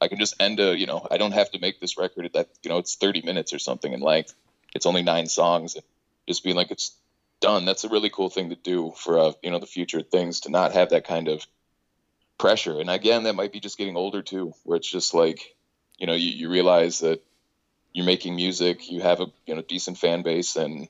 I 0.00 0.06
can 0.06 0.18
just 0.18 0.40
end 0.40 0.60
a 0.60 0.78
you 0.78 0.86
know 0.86 1.06
I 1.10 1.18
don't 1.18 1.32
have 1.32 1.50
to 1.50 1.58
make 1.58 1.80
this 1.80 1.98
record 1.98 2.30
that 2.34 2.48
you 2.62 2.70
know 2.70 2.78
it's 2.78 2.94
30 2.94 3.22
minutes 3.22 3.52
or 3.52 3.58
something 3.58 3.92
in 3.92 4.00
length. 4.00 4.34
It's 4.74 4.86
only 4.86 5.02
nine 5.02 5.26
songs. 5.26 5.76
Just 6.28 6.44
being 6.44 6.56
like 6.56 6.70
it's 6.70 6.92
done. 7.40 7.64
That's 7.64 7.84
a 7.84 7.88
really 7.88 8.10
cool 8.10 8.30
thing 8.30 8.50
to 8.50 8.56
do 8.56 8.92
for 8.96 9.18
uh, 9.18 9.32
you 9.42 9.50
know 9.50 9.58
the 9.58 9.66
future 9.66 10.02
things 10.02 10.40
to 10.40 10.50
not 10.50 10.72
have 10.72 10.90
that 10.90 11.08
kind 11.08 11.26
of 11.26 11.44
pressure. 12.38 12.78
And 12.78 12.88
again, 12.88 13.24
that 13.24 13.34
might 13.34 13.52
be 13.52 13.58
just 13.58 13.78
getting 13.78 13.96
older 13.96 14.22
too, 14.22 14.54
where 14.62 14.76
it's 14.76 14.90
just 14.90 15.12
like 15.12 15.56
you 15.98 16.06
know 16.06 16.14
you, 16.14 16.30
you 16.30 16.48
realize 16.48 17.00
that 17.00 17.20
you're 17.92 18.06
making 18.06 18.36
music, 18.36 18.90
you 18.90 19.00
have 19.00 19.20
a 19.20 19.26
you 19.46 19.54
know 19.54 19.62
decent 19.62 19.98
fan 19.98 20.22
base, 20.22 20.56
and 20.56 20.88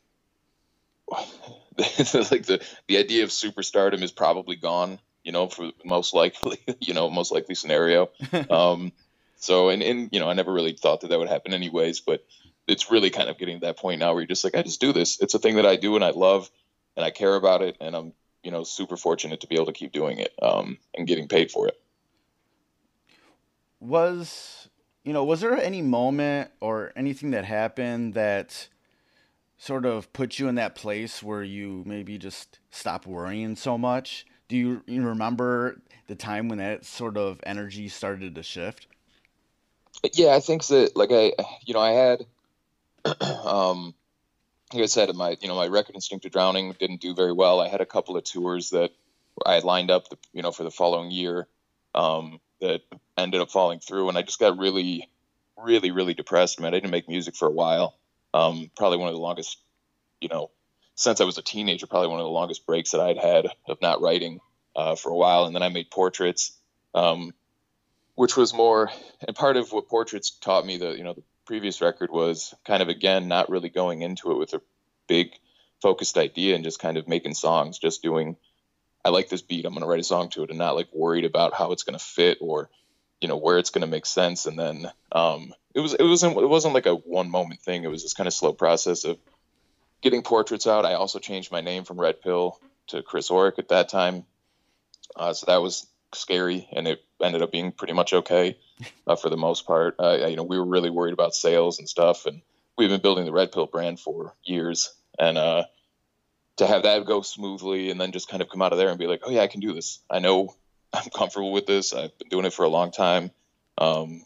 like 1.08 2.46
the 2.46 2.64
the 2.86 2.98
idea 2.98 3.24
of 3.24 3.30
superstardom 3.30 4.02
is 4.02 4.12
probably 4.12 4.56
gone. 4.56 4.98
You 5.24 5.32
know, 5.32 5.48
for 5.48 5.72
most 5.84 6.14
likely, 6.14 6.58
you 6.80 6.94
know, 6.94 7.10
most 7.10 7.32
likely 7.32 7.54
scenario. 7.54 8.10
um, 8.50 8.92
so, 9.36 9.68
and 9.68 9.82
and 9.82 10.08
you 10.12 10.20
know, 10.20 10.28
I 10.28 10.34
never 10.34 10.52
really 10.52 10.72
thought 10.72 11.02
that 11.02 11.08
that 11.08 11.18
would 11.18 11.28
happen 11.28 11.54
anyways, 11.54 12.00
but 12.00 12.24
it's 12.66 12.90
really 12.90 13.10
kind 13.10 13.30
of 13.30 13.38
getting 13.38 13.60
to 13.60 13.66
that 13.66 13.78
point 13.78 14.00
now 14.00 14.12
where 14.12 14.20
you're 14.20 14.28
just 14.28 14.44
like, 14.44 14.54
I 14.54 14.62
just 14.62 14.80
do 14.80 14.92
this. 14.92 15.20
It's 15.20 15.34
a 15.34 15.38
thing 15.38 15.56
that 15.56 15.66
I 15.66 15.76
do 15.76 15.96
and 15.96 16.04
I 16.04 16.10
love, 16.10 16.50
and 16.96 17.04
I 17.04 17.10
care 17.10 17.34
about 17.34 17.62
it, 17.62 17.76
and 17.80 17.94
I'm 17.94 18.12
you 18.42 18.50
know 18.50 18.64
super 18.64 18.96
fortunate 18.96 19.40
to 19.40 19.46
be 19.46 19.56
able 19.56 19.66
to 19.66 19.72
keep 19.72 19.92
doing 19.92 20.18
it 20.18 20.32
um, 20.42 20.78
and 20.94 21.06
getting 21.06 21.28
paid 21.28 21.50
for 21.50 21.68
it. 21.68 21.80
Was 23.80 24.57
you 25.08 25.14
know 25.14 25.24
was 25.24 25.40
there 25.40 25.56
any 25.56 25.80
moment 25.80 26.50
or 26.60 26.92
anything 26.94 27.30
that 27.30 27.46
happened 27.46 28.12
that 28.12 28.68
sort 29.56 29.86
of 29.86 30.12
put 30.12 30.38
you 30.38 30.48
in 30.48 30.56
that 30.56 30.74
place 30.74 31.22
where 31.22 31.42
you 31.42 31.82
maybe 31.86 32.18
just 32.18 32.58
stop 32.70 33.06
worrying 33.06 33.56
so 33.56 33.78
much? 33.78 34.26
Do 34.48 34.56
you, 34.56 34.82
you 34.86 35.02
remember 35.02 35.80
the 36.08 36.14
time 36.14 36.48
when 36.48 36.58
that 36.58 36.84
sort 36.84 37.16
of 37.16 37.40
energy 37.44 37.88
started 37.88 38.34
to 38.34 38.42
shift? 38.42 38.86
Yeah, 40.12 40.34
I 40.34 40.40
think 40.40 40.66
that 40.66 40.94
like 40.94 41.10
I, 41.10 41.32
you 41.64 41.72
know, 41.72 41.80
I 41.80 41.92
had, 41.92 42.26
um, 43.46 43.94
like 44.74 44.82
I 44.82 44.86
said, 44.86 45.14
my 45.16 45.38
you 45.40 45.48
know 45.48 45.56
my 45.56 45.68
record 45.68 45.94
Instinctive 45.94 46.32
Drowning 46.32 46.76
didn't 46.78 47.00
do 47.00 47.14
very 47.14 47.32
well. 47.32 47.60
I 47.60 47.68
had 47.68 47.80
a 47.80 47.86
couple 47.86 48.18
of 48.18 48.24
tours 48.24 48.70
that 48.70 48.90
I 49.46 49.54
had 49.54 49.64
lined 49.64 49.90
up, 49.90 50.04
you 50.34 50.42
know, 50.42 50.52
for 50.52 50.64
the 50.64 50.70
following 50.70 51.10
year 51.10 51.48
um, 51.94 52.40
that 52.60 52.82
ended 53.16 53.40
up 53.40 53.50
falling 53.50 53.80
through, 53.80 54.08
and 54.08 54.18
I 54.18 54.22
just 54.22 54.38
got 54.38 54.58
really, 54.58 55.08
really, 55.56 55.90
really 55.90 56.14
depressed. 56.14 56.60
Man, 56.60 56.74
I 56.74 56.78
didn't 56.78 56.90
make 56.90 57.08
music 57.08 57.36
for 57.36 57.48
a 57.48 57.52
while, 57.52 57.96
um, 58.34 58.70
probably 58.76 58.98
one 58.98 59.08
of 59.08 59.14
the 59.14 59.20
longest, 59.20 59.58
you 60.20 60.28
know, 60.28 60.50
since 60.94 61.20
I 61.20 61.24
was 61.24 61.38
a 61.38 61.42
teenager, 61.42 61.86
probably 61.86 62.08
one 62.08 62.20
of 62.20 62.24
the 62.24 62.30
longest 62.30 62.66
breaks 62.66 62.90
that 62.90 63.00
I'd 63.00 63.18
had 63.18 63.46
of 63.68 63.80
not 63.80 64.00
writing 64.00 64.40
uh, 64.74 64.96
for 64.96 65.10
a 65.10 65.16
while. 65.16 65.44
And 65.44 65.54
then 65.54 65.62
I 65.62 65.68
made 65.68 65.90
portraits, 65.90 66.52
um, 66.94 67.32
which 68.16 68.36
was 68.36 68.52
more, 68.52 68.90
and 69.26 69.36
part 69.36 69.56
of 69.56 69.70
what 69.72 69.88
portraits 69.88 70.30
taught 70.30 70.66
me, 70.66 70.76
the 70.76 70.90
you 70.90 71.04
know, 71.04 71.14
the 71.14 71.22
previous 71.46 71.80
record 71.80 72.10
was 72.10 72.52
kind 72.66 72.82
of 72.82 72.88
again 72.88 73.28
not 73.28 73.48
really 73.48 73.68
going 73.68 74.02
into 74.02 74.32
it 74.32 74.38
with 74.38 74.54
a 74.54 74.60
big 75.06 75.30
focused 75.80 76.18
idea 76.18 76.54
and 76.54 76.64
just 76.64 76.80
kind 76.80 76.96
of 76.96 77.08
making 77.08 77.34
songs, 77.34 77.78
just 77.78 78.02
doing. 78.02 78.36
I 79.08 79.10
like 79.10 79.30
this 79.30 79.40
beat. 79.40 79.64
I'm 79.64 79.72
going 79.72 79.80
to 79.82 79.88
write 79.88 80.00
a 80.00 80.04
song 80.04 80.28
to 80.30 80.42
it, 80.42 80.50
and 80.50 80.58
not 80.58 80.76
like 80.76 80.92
worried 80.92 81.24
about 81.24 81.54
how 81.54 81.72
it's 81.72 81.82
going 81.82 81.98
to 81.98 82.04
fit 82.04 82.38
or 82.42 82.68
you 83.22 83.28
know 83.28 83.38
where 83.38 83.56
it's 83.56 83.70
going 83.70 83.80
to 83.80 83.90
make 83.90 84.04
sense. 84.04 84.44
And 84.44 84.58
then 84.58 84.90
um, 85.12 85.54
it 85.74 85.80
was 85.80 85.94
it 85.94 86.02
wasn't 86.02 86.36
it 86.36 86.46
wasn't 86.46 86.74
like 86.74 86.84
a 86.84 86.94
one 86.94 87.30
moment 87.30 87.62
thing. 87.62 87.84
It 87.84 87.90
was 87.90 88.02
this 88.02 88.12
kind 88.12 88.26
of 88.26 88.34
slow 88.34 88.52
process 88.52 89.04
of 89.04 89.18
getting 90.02 90.22
portraits 90.22 90.66
out. 90.66 90.84
I 90.84 90.92
also 90.92 91.18
changed 91.18 91.50
my 91.50 91.62
name 91.62 91.84
from 91.84 91.98
red 91.98 92.20
pill 92.20 92.60
to 92.88 93.02
chris 93.02 93.30
Orrick 93.30 93.58
at 93.58 93.68
that 93.68 93.88
time. 93.88 94.26
Uh, 95.16 95.32
so 95.32 95.46
that 95.46 95.62
was 95.62 95.86
scary 96.14 96.68
and 96.72 96.86
it 96.86 97.02
ended 97.22 97.40
up 97.42 97.50
being 97.50 97.72
pretty 97.72 97.94
much 97.94 98.12
okay 98.12 98.58
uh, 99.06 99.16
for 99.16 99.30
the 99.30 99.38
most 99.38 99.66
part. 99.66 99.96
Uh, 99.98 100.26
you 100.28 100.36
know 100.36 100.42
we 100.42 100.58
were 100.58 100.66
really 100.66 100.90
worried 100.90 101.14
about 101.14 101.34
sales 101.34 101.78
and 101.78 101.88
stuff 101.88 102.26
and 102.26 102.42
we've 102.76 102.90
been 102.90 103.00
building 103.00 103.24
the 103.24 103.32
red 103.32 103.52
pill 103.52 103.66
brand 103.66 103.98
for 103.98 104.34
years. 104.44 104.92
And 105.18 105.38
uh, 105.38 105.64
to 106.58 106.66
have 106.66 106.82
that 106.84 107.04
go 107.04 107.22
smoothly 107.22 107.90
and 107.90 108.00
then 108.00 108.12
just 108.12 108.28
kind 108.28 108.42
of 108.42 108.48
come 108.48 108.62
out 108.62 108.72
of 108.72 108.78
there 108.78 108.88
and 108.88 108.98
be 108.98 109.06
like 109.06 109.22
oh 109.24 109.30
yeah 109.30 109.40
i 109.42 109.46
can 109.46 109.60
do 109.60 109.72
this 109.72 110.00
i 110.10 110.18
know 110.18 110.54
I'm 110.92 111.10
comfortable 111.10 111.52
with 111.52 111.66
this. 111.66 111.92
I've 111.92 112.16
been 112.18 112.28
doing 112.28 112.44
it 112.44 112.52
for 112.52 112.64
a 112.64 112.68
long 112.68 112.90
time. 112.90 113.30
Um, 113.76 114.24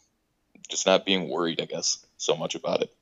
just 0.69 0.85
not 0.85 1.05
being 1.05 1.29
worried, 1.29 1.61
I 1.61 1.65
guess, 1.65 2.05
so 2.17 2.35
much 2.35 2.55
about 2.55 2.81
it. 2.81 2.93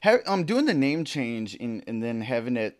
Have, 0.00 0.20
um, 0.26 0.44
doing 0.44 0.64
the 0.64 0.74
name 0.74 1.04
change 1.04 1.56
and, 1.60 1.84
and 1.86 2.02
then 2.02 2.22
having 2.22 2.56
it, 2.56 2.78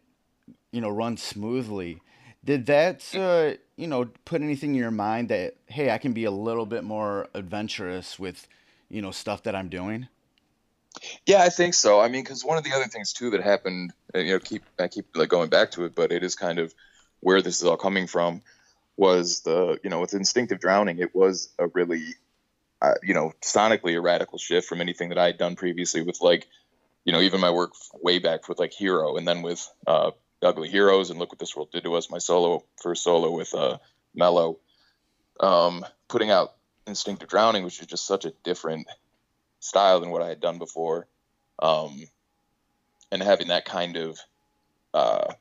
you 0.73 0.81
know, 0.81 0.89
run 0.89 1.17
smoothly. 1.17 2.01
Did 2.43 2.67
that, 2.67 3.15
uh, 3.15 3.61
you 3.77 3.87
know, 3.87 4.07
put 4.25 4.41
anything 4.41 4.71
in 4.71 4.77
your 4.77 4.91
mind 4.91 5.29
that 5.29 5.57
hey, 5.67 5.91
I 5.91 5.99
can 5.99 6.15
be 6.15 6.25
a 6.25 6.31
little 6.31 6.65
bit 6.65 6.83
more 6.83 7.29
adventurous 7.35 8.19
with, 8.19 8.49
you 8.89 9.03
know, 9.03 9.11
stuff 9.11 9.43
that 9.43 9.55
I'm 9.55 9.69
doing? 9.69 10.09
Yeah, 11.27 11.43
I 11.43 11.49
think 11.49 11.75
so. 11.75 12.01
I 12.01 12.09
mean, 12.09 12.23
because 12.23 12.45
one 12.45 12.59
of 12.59 12.65
the 12.65 12.73
other 12.73 12.87
things 12.87 13.13
too 13.13 13.31
that 13.31 13.43
happened, 13.43 13.93
you 14.15 14.33
know, 14.33 14.39
keep 14.39 14.63
I 14.79 14.89
keep 14.89 15.07
like 15.15 15.29
going 15.29 15.49
back 15.49 15.73
to 15.73 15.85
it, 15.85 15.95
but 15.95 16.13
it 16.13 16.23
is 16.23 16.35
kind 16.35 16.59
of 16.59 16.75
where 17.21 17.43
this 17.43 17.61
is 17.61 17.65
all 17.65 17.77
coming 17.77 18.07
from 18.07 18.43
was 19.01 19.41
the 19.41 19.79
you 19.83 19.89
know 19.89 19.99
with 19.99 20.13
instinctive 20.13 20.61
drowning 20.61 20.99
it 20.99 21.15
was 21.15 21.49
a 21.59 21.67
really 21.69 22.05
uh, 22.83 22.95
you 23.03 23.15
know 23.15 23.33
sonically 23.41 23.97
a 23.97 24.01
radical 24.01 24.37
shift 24.37 24.69
from 24.69 24.83
anything 24.83 25.09
that 25.09 25.17
i 25.17 25.25
had 25.25 25.39
done 25.39 25.57
previously 25.57 26.03
with 26.03 26.21
like 26.21 26.47
you 27.07 27.13
know 27.13 27.21
even 27.21 27.41
my 27.41 27.51
work 27.51 27.73
way 28.03 28.19
back 28.19 28.47
with 28.47 28.59
like 28.59 28.75
hero 28.75 29.17
and 29.17 29.27
then 29.27 29.41
with 29.41 29.67
uh, 29.87 30.11
ugly 30.43 30.69
heroes 30.69 31.09
and 31.09 31.19
look 31.19 31.33
what 31.33 31.39
this 31.39 31.57
world 31.57 31.71
did 31.73 31.83
to 31.85 31.95
us 31.95 32.11
my 32.11 32.19
solo 32.19 32.63
first 32.83 33.03
solo 33.03 33.31
with 33.31 33.55
uh 33.55 33.79
mellow 34.15 34.59
um 35.41 35.83
putting 36.09 36.31
out 36.31 36.55
instinctive 36.87 37.29
drowning 37.29 37.65
which 37.65 37.81
is 37.81 37.87
just 37.87 38.07
such 38.07 38.27
a 38.27 38.33
different 38.45 38.87
style 39.61 40.01
than 40.01 40.11
what 40.11 40.23
i 40.23 40.29
had 40.29 40.41
done 40.41 40.59
before 40.59 41.07
um 41.61 42.03
and 43.13 43.23
having 43.23 43.49
that 43.49 43.65
kind 43.65 43.97
of 43.97 44.19
uh 44.95 45.33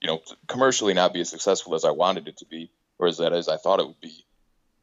you 0.00 0.06
know 0.06 0.20
commercially 0.46 0.94
not 0.94 1.12
be 1.12 1.20
as 1.20 1.28
successful 1.28 1.74
as 1.74 1.84
i 1.84 1.90
wanted 1.90 2.28
it 2.28 2.36
to 2.36 2.46
be 2.46 2.70
or 2.98 3.08
as 3.08 3.18
that 3.18 3.32
as 3.32 3.48
I 3.48 3.56
thought 3.56 3.80
it 3.80 3.86
would 3.86 4.00
be. 4.00 4.24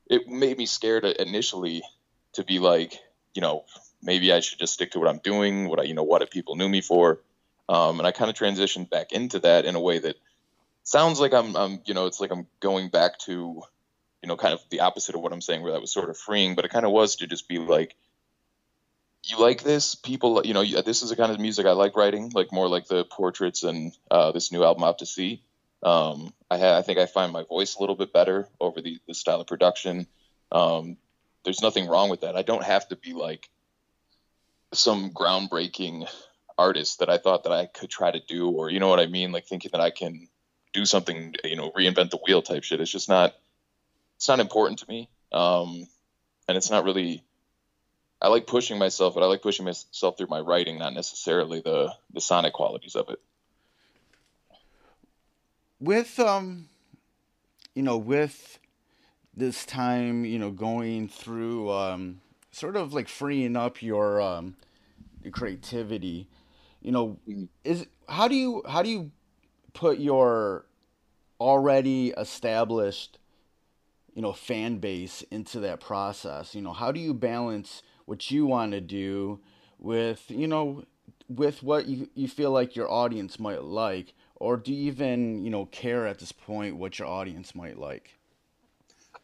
It 0.07 0.27
made 0.27 0.57
me 0.57 0.65
scared 0.65 1.05
initially 1.05 1.81
to 2.33 2.43
be 2.43 2.59
like, 2.59 2.97
you 3.33 3.41
know, 3.41 3.65
maybe 4.01 4.31
I 4.31 4.41
should 4.41 4.59
just 4.59 4.73
stick 4.73 4.91
to 4.91 4.99
what 4.99 5.07
I'm 5.07 5.19
doing, 5.19 5.67
what 5.67 5.79
I, 5.79 5.83
you 5.83 5.93
know, 5.93 6.03
what 6.03 6.21
if 6.21 6.29
people 6.29 6.55
knew 6.55 6.67
me 6.67 6.81
for. 6.81 7.19
Um, 7.69 7.99
and 7.99 8.07
I 8.07 8.11
kind 8.11 8.29
of 8.29 8.35
transitioned 8.35 8.89
back 8.89 9.13
into 9.13 9.39
that 9.39 9.65
in 9.65 9.75
a 9.75 9.79
way 9.79 9.99
that 9.99 10.17
sounds 10.83 11.19
like 11.19 11.33
I'm, 11.33 11.55
I'm, 11.55 11.81
you 11.85 11.93
know, 11.93 12.07
it's 12.07 12.19
like 12.19 12.31
I'm 12.31 12.47
going 12.59 12.89
back 12.89 13.17
to, 13.19 13.61
you 14.21 14.27
know, 14.27 14.35
kind 14.35 14.53
of 14.53 14.61
the 14.69 14.81
opposite 14.81 15.15
of 15.15 15.21
what 15.21 15.31
I'm 15.31 15.41
saying, 15.41 15.61
where 15.61 15.71
that 15.71 15.81
was 15.81 15.93
sort 15.93 16.09
of 16.09 16.17
freeing, 16.17 16.55
but 16.55 16.65
it 16.65 16.71
kind 16.71 16.85
of 16.85 16.91
was 16.91 17.17
to 17.17 17.27
just 17.27 17.47
be 17.47 17.59
like, 17.59 17.95
you 19.23 19.39
like 19.39 19.63
this? 19.63 19.95
People, 19.95 20.41
you 20.45 20.53
know, 20.53 20.63
this 20.63 21.03
is 21.03 21.09
the 21.09 21.15
kind 21.15 21.31
of 21.31 21.39
music 21.39 21.65
I 21.65 21.71
like 21.71 21.95
writing, 21.95 22.31
like 22.33 22.51
more 22.51 22.67
like 22.67 22.87
the 22.87 23.05
portraits 23.05 23.63
and 23.63 23.95
uh, 24.09 24.31
this 24.31 24.51
new 24.51 24.63
album, 24.63 24.83
Out 24.83 24.99
to 24.99 25.05
Sea. 25.05 25.41
Um, 25.83 26.33
I, 26.49 26.57
ha- 26.57 26.77
I 26.77 26.81
think 26.81 26.99
I 26.99 27.05
find 27.05 27.31
my 27.31 27.43
voice 27.43 27.75
a 27.75 27.79
little 27.79 27.95
bit 27.95 28.13
better 28.13 28.47
over 28.59 28.81
the, 28.81 28.99
the 29.07 29.13
style 29.13 29.41
of 29.41 29.47
production. 29.47 30.07
Um, 30.51 30.97
there's 31.43 31.61
nothing 31.61 31.87
wrong 31.87 32.09
with 32.09 32.21
that. 32.21 32.35
I 32.35 32.41
don't 32.41 32.63
have 32.63 32.87
to 32.89 32.95
be 32.95 33.13
like 33.13 33.49
some 34.73 35.11
groundbreaking 35.11 36.07
artist 36.57 36.99
that 36.99 37.09
I 37.09 37.17
thought 37.17 37.43
that 37.43 37.51
I 37.51 37.65
could 37.65 37.89
try 37.89 38.11
to 38.11 38.19
do, 38.19 38.49
or 38.49 38.69
you 38.69 38.79
know 38.79 38.89
what 38.89 38.99
I 38.99 39.07
mean, 39.07 39.31
like 39.31 39.45
thinking 39.45 39.71
that 39.71 39.81
I 39.81 39.89
can 39.89 40.27
do 40.73 40.85
something, 40.85 41.35
you 41.43 41.55
know, 41.55 41.71
reinvent 41.71 42.11
the 42.11 42.19
wheel 42.25 42.41
type 42.41 42.63
shit. 42.63 42.81
It's 42.81 42.91
just 42.91 43.09
not. 43.09 43.35
It's 44.17 44.27
not 44.27 44.39
important 44.39 44.79
to 44.79 44.85
me, 44.87 45.09
um, 45.31 45.87
and 46.47 46.57
it's 46.57 46.69
not 46.69 46.83
really. 46.83 47.23
I 48.21 48.27
like 48.27 48.45
pushing 48.47 48.77
myself, 48.77 49.15
but 49.15 49.23
I 49.23 49.25
like 49.25 49.41
pushing 49.41 49.65
myself 49.65 50.17
through 50.17 50.27
my 50.27 50.39
writing, 50.39 50.77
not 50.77 50.93
necessarily 50.93 51.61
the 51.61 51.93
the 52.13 52.21
sonic 52.21 52.53
qualities 52.53 52.95
of 52.95 53.09
it 53.09 53.19
with 55.81 56.19
um 56.19 56.69
you 57.73 57.81
know 57.81 57.97
with 57.97 58.59
this 59.35 59.65
time 59.65 60.23
you 60.23 60.37
know 60.37 60.51
going 60.51 61.07
through 61.09 61.69
um 61.71 62.21
sort 62.51 62.75
of 62.75 62.93
like 62.93 63.07
freeing 63.07 63.57
up 63.57 63.81
your 63.81 64.21
um 64.21 64.55
your 65.23 65.31
creativity 65.31 66.29
you 66.81 66.91
know 66.91 67.17
mm-hmm. 67.27 67.45
is 67.63 67.87
how 68.07 68.27
do 68.27 68.35
you 68.35 68.61
how 68.69 68.83
do 68.83 68.89
you 68.89 69.11
put 69.73 69.97
your 69.97 70.65
already 71.39 72.09
established 72.09 73.17
you 74.13 74.21
know 74.21 74.33
fan 74.33 74.77
base 74.77 75.23
into 75.31 75.59
that 75.59 75.79
process 75.79 76.53
you 76.53 76.61
know 76.61 76.73
how 76.73 76.91
do 76.91 76.99
you 76.99 77.13
balance 77.13 77.81
what 78.11 78.29
you 78.29 78.45
want 78.45 78.73
to 78.73 78.81
do 78.81 79.39
with 79.79 80.25
you 80.27 80.45
know 80.45 80.83
with 81.29 81.63
what 81.63 81.85
you, 81.87 82.09
you 82.13 82.27
feel 82.27 82.51
like 82.51 82.75
your 82.75 82.91
audience 82.91 83.39
might 83.39 83.63
like 83.63 84.13
or 84.35 84.57
do 84.57 84.73
you 84.73 84.91
even 84.91 85.45
you 85.45 85.49
know 85.49 85.65
care 85.67 86.05
at 86.05 86.19
this 86.19 86.33
point 86.33 86.75
what 86.75 86.99
your 86.99 87.07
audience 87.07 87.55
might 87.55 87.79
like? 87.79 88.17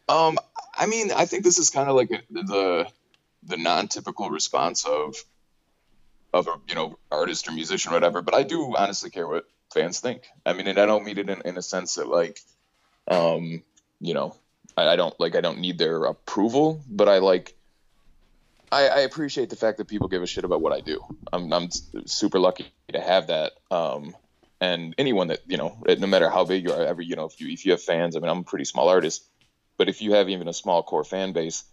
Um 0.08 0.38
i 0.74 0.86
mean 0.86 1.12
i 1.12 1.26
think 1.26 1.44
this 1.44 1.58
is 1.58 1.70
kind 1.70 1.90
of 1.90 1.98
like 1.98 2.12
a, 2.12 2.22
the 2.32 2.88
the 3.44 3.58
non-typical 3.58 4.30
response 4.30 4.86
of 4.86 5.18
of 6.34 6.48
a 6.48 6.54
you 6.70 6.76
know 6.76 6.98
artist 7.12 7.50
or 7.50 7.52
musician 7.52 7.92
or 7.92 7.96
whatever 7.96 8.22
but 8.22 8.36
i 8.36 8.44
do 8.44 8.74
honestly 8.78 9.10
care 9.10 9.28
what 9.28 9.44
fans 9.74 10.00
think. 10.00 10.22
I 10.46 10.54
mean 10.54 10.68
and 10.68 10.80
i 10.80 10.86
don't 10.86 11.04
mean 11.04 11.18
it 11.18 11.30
in, 11.30 11.42
in 11.44 11.58
a 11.58 11.62
sense 11.62 11.96
that 11.96 12.08
like 12.08 12.40
um 13.12 13.64
you 14.00 14.14
know 14.14 14.34
I, 14.78 14.94
I 14.94 14.96
don't 14.96 15.20
like 15.20 15.36
i 15.36 15.42
don't 15.42 15.60
need 15.60 15.78
their 15.78 16.06
approval 16.06 16.82
but 16.88 17.10
i 17.10 17.18
like 17.18 17.58
I, 18.72 18.88
I, 18.88 19.00
appreciate 19.00 19.50
the 19.50 19.56
fact 19.56 19.78
that 19.78 19.88
people 19.88 20.08
give 20.08 20.22
a 20.22 20.28
shit 20.28 20.44
about 20.44 20.62
what 20.62 20.74
I 20.74 20.82
do. 20.82 21.04
I'm, 21.32 21.52
I'm 21.54 21.70
super 22.06 22.40
lucky 22.40 22.66
to 22.92 23.00
have 23.00 23.28
that. 23.28 23.54
Um, 23.72 24.16
and 24.60 24.96
anyone 24.98 25.28
that 25.28 25.42
you 25.48 25.58
know, 25.58 25.78
no 25.88 26.08
matter 26.08 26.30
how 26.30 26.46
big 26.46 26.64
you 26.64 26.74
are, 26.74 26.84
ever 26.84 27.02
you 27.02 27.16
know, 27.16 27.26
if 27.26 27.40
you 27.40 27.48
if 27.50 27.66
you 27.66 27.72
have 27.72 27.82
fans, 27.82 28.16
I 28.16 28.20
mean, 28.20 28.30
I'm 28.30 28.40
a 28.40 28.44
pretty 28.44 28.66
small 28.66 28.90
artist, 28.90 29.24
but 29.78 29.90
if 29.90 30.02
you 30.02 30.14
have 30.14 30.30
even 30.30 30.48
a 30.48 30.54
small 30.54 30.84
core 30.84 31.04
fan 31.04 31.34
base 31.34 31.64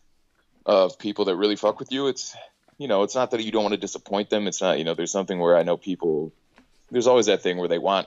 of 0.67 0.99
people 0.99 1.27
that 1.27 1.37
really 1.37 1.57
fuck 1.57 1.79
with 1.79 1.93
you, 1.93 2.09
it's 2.09 2.37
you 2.79 2.89
know, 2.89 3.03
it's 3.03 3.15
not 3.15 3.31
that 3.31 3.43
you 3.43 3.53
don't 3.53 3.63
want 3.63 3.75
to 3.75 3.81
disappoint 3.81 4.31
them. 4.31 4.47
It's 4.47 4.61
not 4.61 4.79
you 4.79 4.85
know, 4.85 4.95
there's 4.95 5.13
something 5.13 5.39
where 5.39 5.57
I 5.57 5.63
know 5.63 5.77
people. 5.77 6.33
There's 6.91 7.07
always 7.07 7.27
that 7.27 7.43
thing 7.43 7.57
where 7.57 7.69
they 7.69 7.79
want 7.79 8.07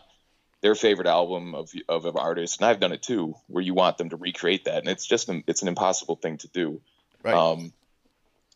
their 0.62 0.76
favorite 0.76 1.08
album 1.08 1.56
of 1.56 1.72
of 1.90 2.06
an 2.06 2.16
artist, 2.16 2.60
and 2.60 2.70
I've 2.70 2.80
done 2.80 2.92
it 2.92 3.02
too, 3.02 3.36
where 3.48 3.64
you 3.64 3.74
want 3.74 3.98
them 3.98 4.10
to 4.12 4.16
recreate 4.16 4.66
that, 4.66 4.78
and 4.80 4.88
it's 4.88 5.06
just 5.06 5.30
an, 5.30 5.44
it's 5.48 5.64
an 5.64 5.68
impossible 5.68 6.16
thing 6.16 6.38
to 6.38 6.48
do. 6.50 6.82
Right. 7.24 7.34
Um, 7.34 7.74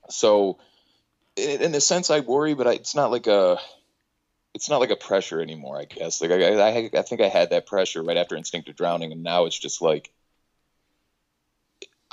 so, 0.10 0.60
in, 1.36 1.74
a 1.76 1.82
sense, 1.82 2.10
I 2.10 2.20
worry, 2.20 2.54
but 2.54 2.68
I, 2.68 2.74
it's 2.74 2.96
not 2.96 3.12
like 3.12 3.28
a 3.28 3.58
it's 4.54 4.70
not 4.70 4.80
like 4.82 4.90
a 4.90 4.96
pressure 4.96 5.42
anymore. 5.42 5.80
I 5.80 5.86
guess 5.86 6.22
like 6.22 6.32
I, 6.32 6.60
I 6.60 6.90
I 6.94 7.02
think 7.02 7.22
I 7.22 7.30
had 7.30 7.52
that 7.52 7.66
pressure 7.66 8.04
right 8.04 8.18
after 8.18 8.36
Instinctive 8.36 8.76
Drowning, 8.76 9.12
and 9.12 9.24
now 9.24 9.46
it's 9.46 9.58
just 9.58 9.82
like 9.82 10.12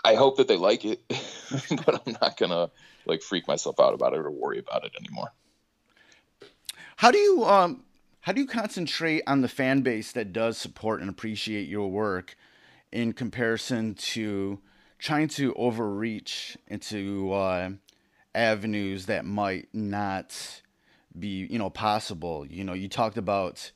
I 0.05 0.15
hope 0.15 0.37
that 0.37 0.49
they 0.49 0.57
like 0.57 0.85
it, 0.85 1.03
but 1.09 2.03
I'm 2.07 2.17
not 2.21 2.37
gonna 2.37 2.71
like 3.07 3.23
freak 3.23 3.49
myself 3.49 3.81
out 3.81 3.95
about 3.95 4.13
it 4.13 4.21
or 4.21 4.31
worry 4.31 4.59
about 4.59 4.85
it 4.85 4.93
anymore. 4.99 5.33
How 6.97 7.11
do 7.11 7.19
you 7.19 7.45
um 7.45 7.85
how 8.21 8.33
do 8.33 8.41
you 8.41 8.47
concentrate 8.47 9.23
on 9.27 9.41
the 9.41 9.49
fan 9.49 9.81
base 9.81 10.13
that 10.13 10.33
does 10.33 10.59
support 10.59 11.01
and 11.01 11.09
appreciate 11.09 11.69
your 11.69 11.91
work 11.91 12.37
in 12.93 13.13
comparison 13.13 13.95
to 13.95 14.61
trying 14.99 15.29
to 15.29 15.55
overreach 15.55 16.57
into 16.67 17.33
uh, 17.33 17.71
avenues 18.35 19.07
that 19.07 19.25
might 19.25 19.69
not 19.73 20.63
be 21.19 21.47
you 21.51 21.59
know 21.59 21.71
possible. 21.71 22.47
You 22.47 22.65
know 22.65 22.75
you 22.75 22.89
talked 22.89 23.17
about 23.17 23.71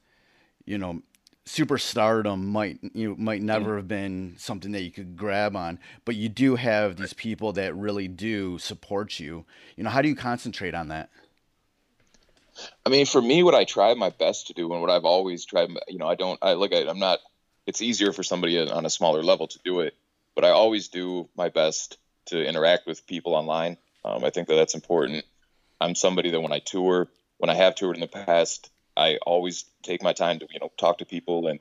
you 0.64 0.78
know 0.78 1.02
superstardom 1.44 2.44
might 2.44 2.78
you 2.94 3.10
know, 3.10 3.16
might 3.18 3.42
never 3.42 3.76
have 3.76 3.88
been 3.88 4.34
something 4.38 4.70
that 4.72 4.82
you 4.82 4.92
could 4.92 5.16
grab 5.16 5.56
on 5.56 5.76
but 6.04 6.14
you 6.14 6.28
do 6.28 6.54
have 6.54 6.96
these 6.96 7.12
people 7.12 7.52
that 7.52 7.74
really 7.74 8.08
do 8.08 8.58
support 8.58 9.18
you. 9.18 9.44
You 9.76 9.84
know 9.84 9.90
how 9.90 10.02
do 10.02 10.08
you 10.08 10.14
concentrate 10.14 10.74
on 10.74 10.88
that? 10.88 11.10
I 12.86 12.90
mean 12.90 13.06
for 13.06 13.20
me 13.20 13.42
what 13.42 13.54
i 13.54 13.64
try 13.64 13.94
my 13.94 14.10
best 14.10 14.48
to 14.48 14.52
do 14.52 14.72
and 14.72 14.82
what 14.82 14.90
i've 14.90 15.06
always 15.06 15.44
tried 15.44 15.70
you 15.88 15.98
know 15.98 16.06
i 16.06 16.14
don't 16.14 16.38
i 16.42 16.52
look 16.52 16.72
at 16.72 16.88
i'm 16.88 16.98
not 16.98 17.18
it's 17.66 17.80
easier 17.80 18.12
for 18.12 18.22
somebody 18.22 18.58
on 18.58 18.84
a 18.84 18.90
smaller 18.90 19.22
level 19.22 19.48
to 19.48 19.58
do 19.64 19.80
it 19.80 19.94
but 20.34 20.44
i 20.44 20.50
always 20.50 20.88
do 20.88 21.28
my 21.36 21.48
best 21.48 21.98
to 22.26 22.44
interact 22.44 22.86
with 22.86 23.06
people 23.06 23.34
online 23.34 23.76
um, 24.04 24.24
I 24.24 24.30
think 24.30 24.48
that 24.48 24.56
that's 24.56 24.74
important. 24.74 25.24
I'm 25.80 25.94
somebody 25.94 26.30
that 26.30 26.40
when 26.40 26.52
I 26.52 26.58
tour, 26.58 27.08
when 27.38 27.50
I 27.50 27.54
have 27.54 27.74
toured 27.74 27.96
in 27.96 28.00
the 28.00 28.08
past, 28.08 28.70
I 28.96 29.18
always 29.26 29.64
take 29.82 30.02
my 30.02 30.12
time 30.12 30.38
to 30.40 30.46
you 30.50 30.60
know 30.60 30.70
talk 30.76 30.98
to 30.98 31.04
people 31.04 31.46
and 31.46 31.60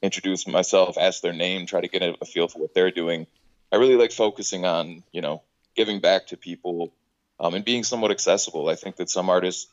introduce 0.00 0.46
myself, 0.46 0.96
ask 0.98 1.22
their 1.22 1.32
name, 1.32 1.66
try 1.66 1.80
to 1.80 1.88
get 1.88 2.02
a 2.02 2.24
feel 2.24 2.48
for 2.48 2.58
what 2.58 2.74
they're 2.74 2.90
doing. 2.90 3.26
I 3.70 3.76
really 3.76 3.96
like 3.96 4.12
focusing 4.12 4.64
on 4.64 5.02
you 5.12 5.20
know 5.20 5.42
giving 5.76 6.00
back 6.00 6.28
to 6.28 6.36
people 6.36 6.92
um, 7.38 7.54
and 7.54 7.64
being 7.64 7.84
somewhat 7.84 8.10
accessible. 8.10 8.68
I 8.68 8.74
think 8.74 8.96
that 8.96 9.10
some 9.10 9.30
artists 9.30 9.70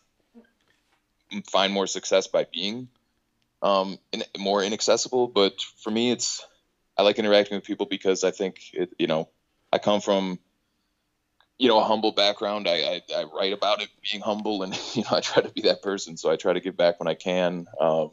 find 1.52 1.72
more 1.72 1.88
success 1.88 2.28
by 2.28 2.46
being 2.52 2.90
um, 3.62 3.98
in, 4.12 4.24
more 4.38 4.64
inaccessible, 4.64 5.28
but 5.28 5.62
for 5.84 5.92
me, 5.92 6.12
it's 6.12 6.46
I 7.00 7.02
like 7.02 7.18
interacting 7.18 7.56
with 7.56 7.64
people 7.64 7.86
because 7.86 8.26
I 8.26 8.32
think 8.32 8.60
it, 8.74 8.94
you 9.00 9.08
know 9.08 9.30
I 9.72 9.78
come 9.78 10.02
from 10.02 10.38
you 11.58 11.70
know 11.70 11.80
a 11.80 11.84
humble 11.86 12.12
background. 12.12 12.68
I, 12.68 12.74
I, 12.74 13.02
I 13.16 13.24
write 13.24 13.54
about 13.54 13.82
it 13.82 13.88
being 14.04 14.22
humble, 14.22 14.64
and 14.64 14.78
you 14.94 15.04
know 15.04 15.12
I 15.18 15.22
try 15.22 15.42
to 15.42 15.50
be 15.50 15.62
that 15.62 15.82
person. 15.82 16.18
So 16.18 16.30
I 16.30 16.36
try 16.36 16.52
to 16.52 16.60
give 16.60 16.76
back 16.76 17.00
when 17.00 17.08
I 17.08 17.14
can. 17.14 17.68
Um, 17.80 18.12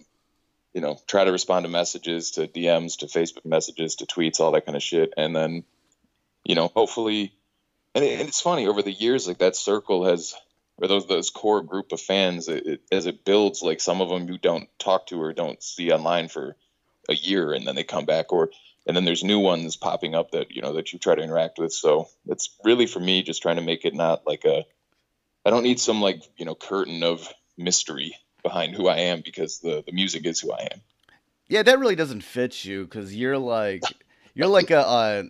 you 0.73 0.83
know, 0.83 1.01
try 1.09 1.25
to 1.25 1.33
respond 1.33 1.65
to 1.65 1.71
messages, 1.71 2.33
to 2.33 2.47
DMs, 2.47 2.99
to 2.99 3.07
Facebook 3.07 3.47
messages, 3.47 3.97
to 3.97 4.07
tweets, 4.07 4.41
all 4.41 4.53
that 4.53 4.67
kind 4.67 4.77
of 4.77 4.83
shit, 4.83 5.15
and 5.17 5.35
then 5.35 5.65
you 6.45 6.55
know 6.55 6.69
hopefully. 6.69 7.33
And, 7.97 8.05
it, 8.05 8.21
and 8.21 8.29
it's 8.29 8.43
funny 8.43 8.69
over 8.69 8.83
the 8.83 8.93
years, 8.93 9.27
like 9.27 9.39
that 9.39 9.57
circle 9.57 10.05
has 10.05 10.37
or 10.77 10.87
those 10.87 11.09
those 11.09 11.31
core 11.31 11.63
group 11.63 11.91
of 11.91 12.01
fans 12.01 12.47
it, 12.49 12.67
it, 12.67 12.81
as 12.93 13.07
it 13.07 13.25
builds 13.25 13.63
like 13.63 13.81
some 13.81 14.01
of 14.01 14.11
them 14.11 14.29
you 14.29 14.39
don't 14.39 14.69
talk 14.79 15.07
to 15.07 15.21
or 15.21 15.33
don't 15.33 15.61
see 15.63 15.91
online 15.91 16.29
for 16.29 16.55
a 17.09 17.15
year 17.15 17.53
and 17.53 17.67
then 17.67 17.75
they 17.75 17.85
come 17.85 18.05
back 18.05 18.33
or 18.33 18.51
and 18.87 18.97
then 18.97 19.05
there's 19.05 19.25
new 19.25 19.39
ones 19.39 19.77
popping 19.77 20.15
up 20.15 20.31
that 20.31 20.51
you 20.51 20.63
know 20.63 20.75
that 20.75 20.93
you 20.93 20.99
try 20.99 21.15
to 21.15 21.23
interact 21.23 21.59
with. 21.59 21.73
So 21.73 22.09
it's 22.27 22.57
really 22.65 22.87
for 22.87 23.01
me 23.01 23.23
just 23.23 23.43
trying 23.43 23.57
to 23.57 23.63
make 23.63 23.85
it 23.85 23.95
not 23.95 24.27
like 24.27 24.45
a 24.45 24.65
i 25.45 25.51
don't 25.51 25.63
need 25.63 25.81
some 25.81 26.01
like 26.01 26.23
you 26.37 26.45
know 26.45 26.55
curtain 26.55 27.03
of 27.03 27.29
mystery 27.57 28.17
behind 28.43 28.75
who 28.75 28.87
i 28.87 28.99
am 28.99 29.23
because 29.25 29.61
the 29.61 29.83
the 29.87 29.93
music 29.93 30.27
is 30.27 30.41
who 30.41 30.53
i 30.53 30.69
am. 30.73 30.81
Yeah 31.49 31.63
that 31.63 31.79
really 31.79 31.97
doesn't 31.97 32.23
fit 32.23 32.65
you 32.65 32.85
because 32.85 33.15
you're 33.15 33.39
like 33.39 33.83
you're 34.35 34.49
like 34.49 34.71
a, 34.71 34.81
a 34.81 35.25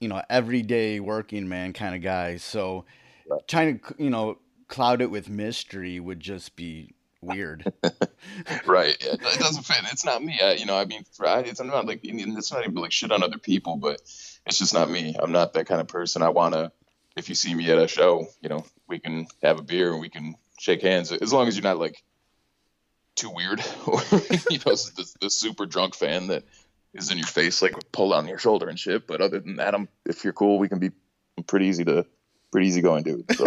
you 0.00 0.08
know 0.08 0.22
everyday 0.28 1.00
working 1.00 1.48
man 1.48 1.72
kind 1.72 1.94
of 1.94 2.02
guy. 2.02 2.36
So 2.36 2.84
trying 3.46 3.78
to 3.78 3.94
you 3.98 4.10
know 4.10 4.38
cloud 4.68 5.00
it 5.00 5.10
with 5.10 5.28
mystery 5.28 6.00
would 6.00 6.20
just 6.20 6.56
be 6.56 6.92
weird. 7.20 7.72
right. 8.66 8.96
Yeah, 9.00 9.14
it 9.14 9.38
doesn't 9.38 9.64
fit. 9.64 9.78
It's 9.92 10.04
not 10.04 10.22
me. 10.22 10.38
I, 10.42 10.52
you 10.52 10.66
know, 10.66 10.76
I 10.76 10.84
mean, 10.84 11.00
it's 11.00 11.20
not 11.60 11.86
like 11.86 12.00
it's 12.02 12.52
not 12.52 12.62
even 12.62 12.74
like 12.74 12.92
shit 12.92 13.12
on 13.12 13.22
other 13.22 13.38
people, 13.38 13.76
but 13.76 14.00
it's 14.46 14.58
just 14.58 14.74
not 14.74 14.90
me. 14.90 15.16
I'm 15.18 15.32
not 15.32 15.54
that 15.54 15.66
kind 15.66 15.80
of 15.80 15.88
person. 15.88 16.22
I 16.22 16.30
want 16.30 16.54
to. 16.54 16.72
If 17.16 17.30
you 17.30 17.34
see 17.34 17.54
me 17.54 17.70
at 17.70 17.78
a 17.78 17.88
show, 17.88 18.26
you 18.42 18.50
know, 18.50 18.66
we 18.86 18.98
can 18.98 19.26
have 19.42 19.58
a 19.58 19.62
beer 19.62 19.90
and 19.90 20.00
we 20.00 20.10
can 20.10 20.34
shake 20.58 20.82
hands 20.82 21.12
as 21.12 21.32
long 21.32 21.48
as 21.48 21.56
you're 21.56 21.62
not 21.62 21.78
like 21.78 22.02
too 23.14 23.30
weird 23.30 23.60
or 23.86 24.00
you 24.50 24.58
know 24.58 24.74
the, 24.74 25.14
the 25.22 25.30
super 25.30 25.66
drunk 25.66 25.94
fan 25.94 26.28
that 26.28 26.44
is 26.94 27.10
in 27.10 27.18
your 27.18 27.26
face 27.26 27.62
like 27.62 27.74
pull 27.92 28.12
on 28.12 28.28
your 28.28 28.38
shoulder 28.38 28.68
and 28.68 28.78
shit. 28.78 29.06
But 29.06 29.20
other 29.20 29.40
than 29.40 29.56
that, 29.56 29.74
I'm 29.74 29.88
if 30.04 30.24
you're 30.24 30.32
cool, 30.32 30.58
we 30.58 30.68
can 30.68 30.78
be 30.78 30.90
pretty 31.46 31.66
easy 31.66 31.84
to 31.84 32.06
pretty 32.50 32.68
easy 32.68 32.82
going 32.82 33.02
dude. 33.02 33.34
So. 33.34 33.46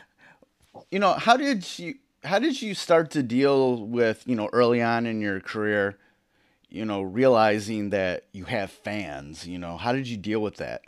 you 0.90 0.98
know, 0.98 1.12
how 1.14 1.36
did 1.36 1.66
you 1.78 1.94
how 2.22 2.38
did 2.38 2.60
you 2.60 2.74
start 2.74 3.10
to 3.12 3.22
deal 3.22 3.76
with 3.76 4.22
you 4.26 4.36
know 4.36 4.48
early 4.52 4.82
on 4.82 5.06
in 5.06 5.20
your 5.20 5.40
career 5.40 5.98
you 6.68 6.84
know 6.84 7.02
realizing 7.02 7.90
that 7.90 8.24
you 8.32 8.44
have 8.44 8.70
fans 8.70 9.46
you 9.46 9.58
know? 9.58 9.76
How 9.76 9.92
did 9.92 10.08
you 10.08 10.16
deal 10.16 10.40
with 10.40 10.56
that? 10.56 10.82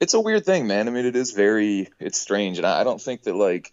It's 0.00 0.14
a 0.14 0.20
weird 0.20 0.44
thing 0.44 0.66
man. 0.66 0.88
I 0.88 0.90
mean 0.90 1.06
it 1.06 1.16
is 1.16 1.32
very 1.32 1.88
it's 1.98 2.20
strange. 2.20 2.58
And 2.58 2.66
i 2.66 2.84
don't 2.84 3.00
think 3.00 3.22
that 3.24 3.34
like 3.34 3.72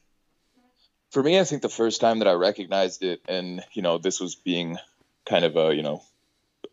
for 1.12 1.22
me 1.22 1.40
i 1.40 1.44
think 1.44 1.62
the 1.62 1.70
first 1.70 2.02
time 2.02 2.20
that 2.20 2.28
i 2.28 2.34
recognized 2.34 3.04
it 3.04 3.22
and 3.28 3.64
you 3.74 3.82
know 3.82 3.98
this 3.98 4.20
was 4.20 4.36
being 4.36 4.78
kind 5.26 5.44
of 5.44 5.58
a 5.58 5.76
you 5.76 5.84
know 5.84 6.02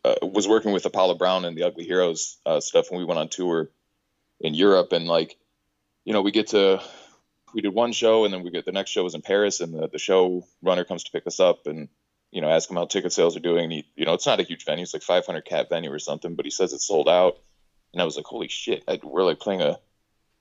uh, 0.05 0.15
was 0.23 0.47
working 0.47 0.73
with 0.73 0.87
apollo 0.87 1.15
brown 1.15 1.45
and 1.45 1.57
the 1.57 1.65
ugly 1.65 1.85
heroes 1.85 2.39
uh, 2.47 2.61
stuff 2.61 2.91
when 2.91 2.99
we 3.01 3.05
went 3.05 3.19
on 3.19 3.29
tour 3.29 3.69
in 4.41 4.55
europe. 4.55 4.93
And 4.93 5.07
like 5.07 5.37
you 6.05 6.13
know 6.13 6.23
we 6.23 6.31
get 6.31 6.49
to 6.49 6.83
we 7.55 7.61
did 7.63 7.75
one 7.75 7.93
show 7.93 8.25
and 8.25 8.33
then 8.33 8.43
we 8.43 8.51
get 8.51 8.65
the 8.65 8.73
next 8.73 8.91
show 8.91 9.05
was 9.05 9.15
in 9.15 9.23
Paris 9.23 9.61
and 9.61 9.75
the, 9.75 9.89
the 9.89 9.99
show 9.99 10.47
runner 10.63 10.85
comes 10.85 11.05
to 11.05 11.11
pick 11.11 11.27
us 11.27 11.41
up 11.41 11.67
and 11.67 11.89
you 12.31 12.41
know 12.41 12.49
ask 12.49 12.71
him 12.71 12.77
how 12.77 12.87
ticket 12.87 13.13
sales 13.13 13.37
are 13.37 13.41
doing. 13.41 13.65
And 13.65 13.73
he, 13.73 13.87
you 13.97 14.05
know, 14.05 14.15
it's 14.15 14.27
not 14.27 14.41
a 14.41 14.45
huge 14.45 14.65
venue; 14.65 14.83
it's 14.83 14.95
like 14.95 15.03
500 15.03 15.45
cap 15.45 15.69
venue 15.71 15.93
or 15.93 15.99
something, 15.99 16.35
but 16.35 16.45
he 16.45 16.51
says 16.51 16.73
it's 16.73 16.87
sold 16.87 17.09
out. 17.09 17.39
And 17.93 18.03
I 18.03 18.05
was 18.05 18.17
like, 18.17 18.27
holy 18.27 18.49
shit! 18.49 18.85
I, 18.87 19.01
we're 19.03 19.25
like 19.25 19.41
playing 19.41 19.63
a 19.63 19.79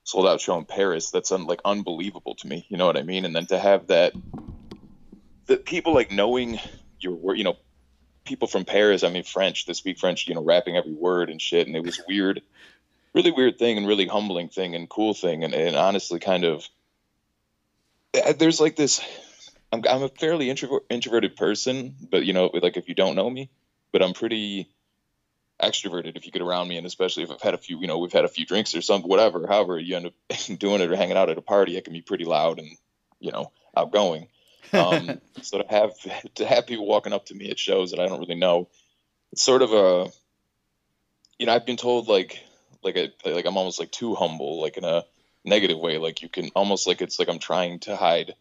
sold 0.04 0.26
out 0.26 0.40
show 0.40 0.58
in 0.58 0.64
Paris. 0.64 1.10
That's 1.10 1.32
un, 1.32 1.46
like 1.46 1.60
unbelievable 1.64 2.34
to 2.36 2.46
me. 2.46 2.66
You 2.68 2.76
know 2.76 2.86
what 2.86 2.96
I 2.96 3.02
mean? 3.02 3.24
And 3.24 3.34
then 3.34 3.46
to 3.46 3.58
have 3.58 3.88
that, 3.88 4.12
the 5.46 5.56
people 5.56 5.94
like 5.94 6.10
knowing 6.10 6.60
your 7.00 7.14
word, 7.14 7.38
you 7.38 7.44
know, 7.44 7.56
people 8.24 8.48
from 8.48 8.64
Paris. 8.64 9.02
I 9.02 9.10
mean, 9.10 9.24
French. 9.24 9.66
They 9.66 9.72
speak 9.72 9.98
French. 9.98 10.28
You 10.28 10.34
know, 10.34 10.42
rapping 10.42 10.76
every 10.76 10.92
word 10.92 11.30
and 11.30 11.40
shit. 11.40 11.66
And 11.66 11.74
it 11.74 11.84
was 11.84 12.00
weird, 12.06 12.42
really 13.14 13.30
weird 13.30 13.58
thing 13.58 13.78
and 13.78 13.88
really 13.88 14.06
humbling 14.06 14.50
thing 14.50 14.74
and 14.74 14.88
cool 14.88 15.14
thing 15.14 15.42
and, 15.42 15.54
and 15.54 15.74
honestly 15.74 16.18
kind 16.18 16.44
of 16.44 16.68
there's 18.12 18.60
like 18.60 18.76
this 18.76 19.00
I'm, 19.72 19.82
I'm 19.88 20.02
a 20.02 20.08
fairly 20.08 20.50
intro, 20.50 20.80
introverted 20.88 21.36
person, 21.36 21.94
but 22.10 22.24
you 22.24 22.32
know, 22.32 22.50
like 22.52 22.76
if 22.76 22.88
you 22.88 22.94
don't 22.94 23.16
know 23.16 23.28
me, 23.28 23.50
but 23.92 24.02
I'm 24.02 24.14
pretty 24.14 24.68
extroverted 25.62 26.16
if 26.16 26.24
you 26.24 26.32
get 26.32 26.42
around 26.42 26.68
me, 26.68 26.76
and 26.76 26.86
especially 26.86 27.24
if 27.24 27.30
I've 27.30 27.42
had 27.42 27.54
a 27.54 27.58
few, 27.58 27.80
you 27.80 27.86
know, 27.86 27.98
we've 27.98 28.12
had 28.12 28.24
a 28.24 28.28
few 28.28 28.46
drinks 28.46 28.74
or 28.74 28.80
something, 28.80 29.08
whatever. 29.08 29.46
However, 29.46 29.78
you 29.78 29.96
end 29.96 30.06
up 30.06 30.14
doing 30.58 30.80
it 30.80 30.90
or 30.90 30.96
hanging 30.96 31.16
out 31.16 31.30
at 31.30 31.38
a 31.38 31.42
party, 31.42 31.76
it 31.76 31.84
can 31.84 31.92
be 31.92 32.00
pretty 32.00 32.24
loud 32.24 32.58
and 32.58 32.68
you 33.20 33.32
know, 33.32 33.52
outgoing. 33.76 34.28
Um, 34.72 35.20
so 35.42 35.60
to 35.60 35.68
have 35.68 35.92
to 36.36 36.46
have 36.46 36.66
people 36.66 36.86
walking 36.86 37.12
up 37.12 37.26
to 37.26 37.34
me 37.34 37.50
at 37.50 37.58
shows 37.58 37.90
that 37.90 38.00
I 38.00 38.06
don't 38.06 38.20
really 38.20 38.36
know, 38.36 38.68
it's 39.32 39.42
sort 39.42 39.62
of 39.62 39.72
a, 39.72 40.10
you 41.38 41.46
know, 41.46 41.52
I've 41.52 41.66
been 41.66 41.76
told 41.76 42.08
like 42.08 42.42
like 42.82 42.96
a 42.96 43.12
like 43.28 43.44
I'm 43.44 43.56
almost 43.56 43.80
like 43.80 43.90
too 43.90 44.14
humble, 44.14 44.62
like 44.62 44.76
in 44.76 44.84
a 44.84 45.04
negative 45.48 45.78
way. 45.78 45.98
Like 45.98 46.22
you 46.22 46.28
can 46.28 46.50
almost 46.54 46.86
like 46.86 47.02
it's 47.02 47.18
like 47.18 47.28
I'm 47.28 47.38
trying 47.38 47.80
to 47.80 47.96
hide, 47.96 48.34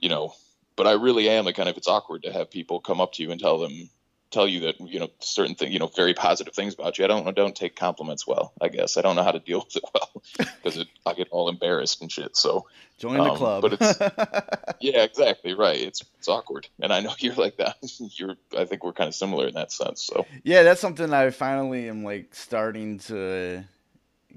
you 0.00 0.08
know. 0.08 0.34
But 0.74 0.86
I 0.86 0.92
really 0.92 1.28
am. 1.28 1.44
Like 1.44 1.56
kind 1.56 1.68
of 1.68 1.76
it's 1.76 1.88
awkward 1.88 2.22
to 2.24 2.32
have 2.32 2.50
people 2.50 2.80
come 2.80 3.00
up 3.00 3.12
to 3.14 3.22
you 3.22 3.30
and 3.30 3.40
tell 3.40 3.58
them 3.58 3.90
tell 4.32 4.48
you 4.48 4.60
that 4.60 4.80
you 4.80 4.98
know 4.98 5.10
certain 5.20 5.54
things, 5.54 5.72
you 5.72 5.78
know, 5.78 5.86
very 5.86 6.14
positive 6.14 6.54
things 6.54 6.74
about 6.74 6.98
you. 6.98 7.04
I 7.04 7.08
don't 7.08 7.28
I 7.28 7.30
don't 7.30 7.54
take 7.54 7.76
compliments 7.76 8.26
well. 8.26 8.52
I 8.60 8.68
guess 8.68 8.96
I 8.96 9.02
don't 9.02 9.14
know 9.14 9.22
how 9.22 9.32
to 9.32 9.38
deal 9.38 9.60
with 9.60 9.76
it 9.76 9.84
well 9.94 10.22
because 10.62 10.84
I 11.06 11.14
get 11.14 11.28
all 11.30 11.48
embarrassed 11.48 12.00
and 12.00 12.10
shit. 12.10 12.36
So 12.36 12.66
Join 12.98 13.18
the 13.18 13.30
um, 13.30 13.36
club. 13.36 13.62
but 13.62 13.72
it's 13.74 13.98
yeah, 14.80 15.02
exactly 15.02 15.54
right. 15.54 15.78
It's 15.78 16.02
it's 16.18 16.28
awkward, 16.28 16.68
and 16.80 16.92
I 16.92 17.00
know 17.00 17.12
you're 17.18 17.34
like 17.34 17.58
that. 17.58 17.76
You're 18.16 18.36
I 18.56 18.64
think 18.64 18.82
we're 18.82 18.92
kind 18.92 19.08
of 19.08 19.14
similar 19.14 19.46
in 19.46 19.54
that 19.54 19.70
sense. 19.70 20.02
So 20.02 20.26
yeah, 20.42 20.62
that's 20.62 20.80
something 20.80 21.12
I 21.12 21.30
finally 21.30 21.88
am 21.88 22.02
like 22.02 22.34
starting 22.34 22.98
to 23.00 23.64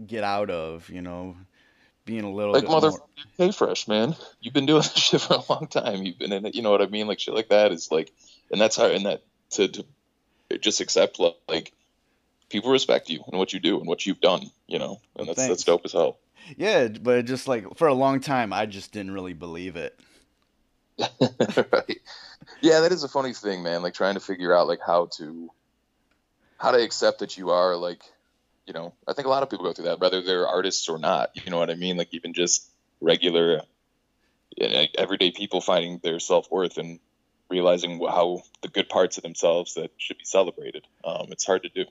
get 0.05 0.23
out 0.23 0.49
of. 0.49 0.89
You 0.89 1.01
know, 1.01 1.35
being 2.05 2.23
a 2.23 2.31
little 2.31 2.53
like 2.53 2.67
mother, 2.67 2.91
more. 2.91 3.07
hey 3.37 3.51
fresh 3.51 3.87
man, 3.87 4.15
you've 4.39 4.53
been 4.53 4.65
doing 4.65 4.81
this 4.83 4.95
shit 4.95 5.21
for 5.21 5.35
a 5.35 5.43
long 5.49 5.67
time. 5.67 6.03
You've 6.03 6.19
been 6.19 6.31
in 6.31 6.45
it. 6.45 6.55
You 6.55 6.61
know 6.61 6.71
what 6.71 6.81
I 6.81 6.87
mean? 6.87 7.07
Like 7.07 7.19
shit 7.19 7.33
like 7.33 7.49
that 7.49 7.71
is 7.71 7.91
like, 7.91 8.11
and 8.51 8.59
that's 8.59 8.75
how 8.75 8.85
and 8.87 9.05
that 9.05 9.23
to 9.51 9.67
to 9.67 9.85
just 10.59 10.81
accept 10.81 11.19
like 11.19 11.73
people 12.49 12.71
respect 12.71 13.09
you 13.09 13.23
and 13.27 13.37
what 13.37 13.53
you 13.53 13.59
do 13.59 13.79
and 13.79 13.87
what 13.87 14.05
you've 14.05 14.21
done. 14.21 14.49
You 14.67 14.79
know, 14.79 15.01
and 15.15 15.27
that's 15.27 15.37
Thanks. 15.37 15.49
that's 15.49 15.63
dope 15.63 15.81
as 15.85 15.93
hell. 15.93 16.17
Yeah, 16.57 16.87
but 16.87 17.25
just 17.25 17.47
like 17.47 17.77
for 17.77 17.87
a 17.87 17.93
long 17.93 18.19
time, 18.19 18.53
I 18.53 18.65
just 18.65 18.91
didn't 18.91 19.13
really 19.13 19.33
believe 19.33 19.75
it. 19.75 19.99
right. 20.99 21.99
Yeah, 22.61 22.81
that 22.81 22.91
is 22.91 23.03
a 23.03 23.09
funny 23.09 23.33
thing, 23.33 23.63
man. 23.63 23.81
Like 23.81 23.93
trying 23.93 24.13
to 24.13 24.19
figure 24.19 24.55
out 24.55 24.67
like 24.67 24.79
how 24.85 25.07
to 25.17 25.49
how 26.57 26.71
to 26.71 26.81
accept 26.81 27.19
that 27.19 27.37
you 27.37 27.49
are 27.49 27.75
like, 27.75 28.01
you 28.65 28.73
know, 28.73 28.93
I 29.07 29.13
think 29.13 29.27
a 29.27 29.29
lot 29.29 29.43
of 29.43 29.49
people 29.49 29.65
go 29.65 29.73
through 29.73 29.85
that, 29.85 29.99
whether 29.99 30.21
they're 30.21 30.47
artists 30.47 30.89
or 30.89 30.97
not. 30.97 31.31
You 31.45 31.51
know 31.51 31.57
what 31.57 31.69
I 31.69 31.75
mean? 31.75 31.97
Like 31.97 32.13
even 32.13 32.33
just 32.33 32.69
regular, 33.01 33.61
everyday 34.97 35.31
people 35.31 35.61
finding 35.61 35.99
their 36.03 36.19
self 36.19 36.49
worth 36.51 36.77
and 36.77 36.99
realizing 37.49 37.99
how 37.99 38.41
the 38.61 38.67
good 38.67 38.89
parts 38.89 39.17
of 39.17 39.23
themselves 39.23 39.75
that 39.75 39.91
should 39.97 40.17
be 40.17 40.25
celebrated. 40.25 40.87
Um, 41.03 41.27
it's 41.29 41.45
hard 41.45 41.63
to 41.63 41.69
do. 41.69 41.85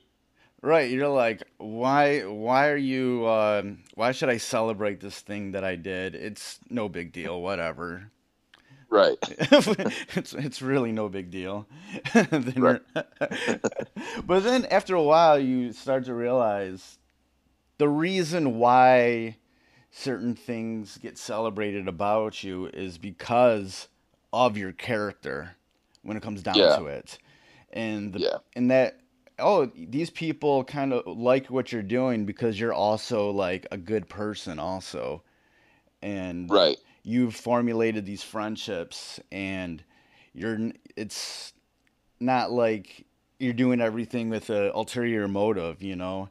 Right, 0.61 0.89
you're 0.89 1.07
like, 1.07 1.43
why? 1.57 2.21
Why 2.21 2.69
are 2.69 2.77
you? 2.77 3.27
Um, 3.27 3.83
why 3.93 4.11
should 4.13 4.29
I 4.29 4.37
celebrate 4.37 4.99
this 4.99 5.19
thing 5.19 5.51
that 5.51 5.63
I 5.63 5.75
did? 5.75 6.15
It's 6.15 6.59
no 6.69 6.89
big 6.89 7.11
deal. 7.13 7.39
Whatever. 7.39 8.11
Right. 8.95 9.17
it's 10.15 10.33
it's 10.33 10.61
really 10.61 10.93
no 10.93 11.09
big 11.09 11.29
deal. 11.29 11.67
Then 12.13 12.79
but 14.25 14.43
then 14.43 14.65
after 14.67 14.95
a 14.95 15.03
while, 15.03 15.37
you 15.37 15.73
start 15.73 16.05
to 16.05 16.13
realize 16.13 16.97
the 17.77 17.89
reason 17.89 18.57
why 18.57 19.35
certain 19.91 20.33
things 20.33 20.97
get 20.97 21.17
celebrated 21.17 21.89
about 21.89 22.41
you 22.43 22.67
is 22.67 22.97
because 22.97 23.89
of 24.31 24.57
your 24.57 24.71
character 24.71 25.57
when 26.03 26.15
it 26.15 26.23
comes 26.23 26.41
down 26.41 26.57
Yeah. 26.57 26.75
to 26.77 26.85
it, 26.87 27.17
and 27.73 28.13
the, 28.13 28.19
Yeah. 28.19 28.37
and 28.55 28.71
that 28.71 29.01
oh 29.39 29.65
these 29.75 30.09
people 30.09 30.63
kind 30.63 30.93
of 30.93 31.05
like 31.17 31.47
what 31.47 31.73
you're 31.73 31.81
doing 31.83 32.25
because 32.25 32.57
you're 32.57 32.73
also 32.73 33.31
like 33.31 33.67
a 33.71 33.77
good 33.77 34.07
person 34.07 34.57
also, 34.59 35.21
and 36.01 36.49
Right. 36.49 36.77
You've 37.05 37.35
formulated 37.35 38.03
these 38.05 38.23
friendships 38.23 39.19
and 39.31 39.83
you're 40.33 40.57
it's 40.95 41.53
not 42.19 42.51
like 42.51 43.05
you're 43.39 43.53
doing 43.53 43.79
everything 43.79 44.29
with 44.29 44.49
a 44.49 44.75
ulterior 44.75 45.27
motive 45.27 45.81
you 45.81 45.95
know? 45.95 46.29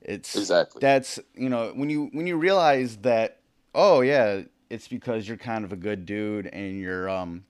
It's 0.00 0.34
Exactly. 0.34 0.80
that's 0.80 1.18
you 1.34 1.48
know 1.48 1.72
when 1.74 1.90
you 1.90 2.08
when 2.12 2.26
you 2.26 2.36
realize 2.36 2.96
that 2.98 3.40
oh 3.74 4.00
yeah 4.00 4.42
it's 4.70 4.88
because 4.88 5.28
you're 5.28 5.36
kind 5.36 5.64
of 5.64 5.72
a 5.72 5.76
good 5.76 6.06
dude 6.06 6.46
and 6.46 6.80
you're 6.80 7.08
um 7.08 7.44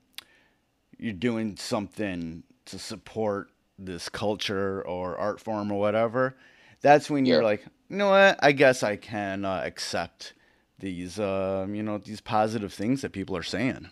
you're 0.98 1.12
doing 1.12 1.56
something 1.56 2.42
to 2.66 2.78
support 2.78 3.50
this 3.78 4.08
culture 4.08 4.82
or 4.82 5.16
art 5.16 5.40
form 5.40 5.70
or 5.70 5.78
whatever 5.78 6.37
that's 6.80 7.08
when 7.08 7.24
you're 7.24 7.42
like 7.42 7.64
you 7.88 7.96
know 7.96 8.10
what? 8.10 8.38
I 8.42 8.52
guess 8.52 8.82
i 8.82 8.96
can 8.96 9.44
uh, 9.44 9.62
accept 9.64 10.32
these 10.84 11.18
um, 11.18 11.74
you 11.74 11.82
know 11.82 11.98
these 11.98 12.20
positive 12.20 12.72
things 12.72 13.00
that 13.02 13.12
people 13.12 13.36
are 13.36 13.42
saying 13.42 13.88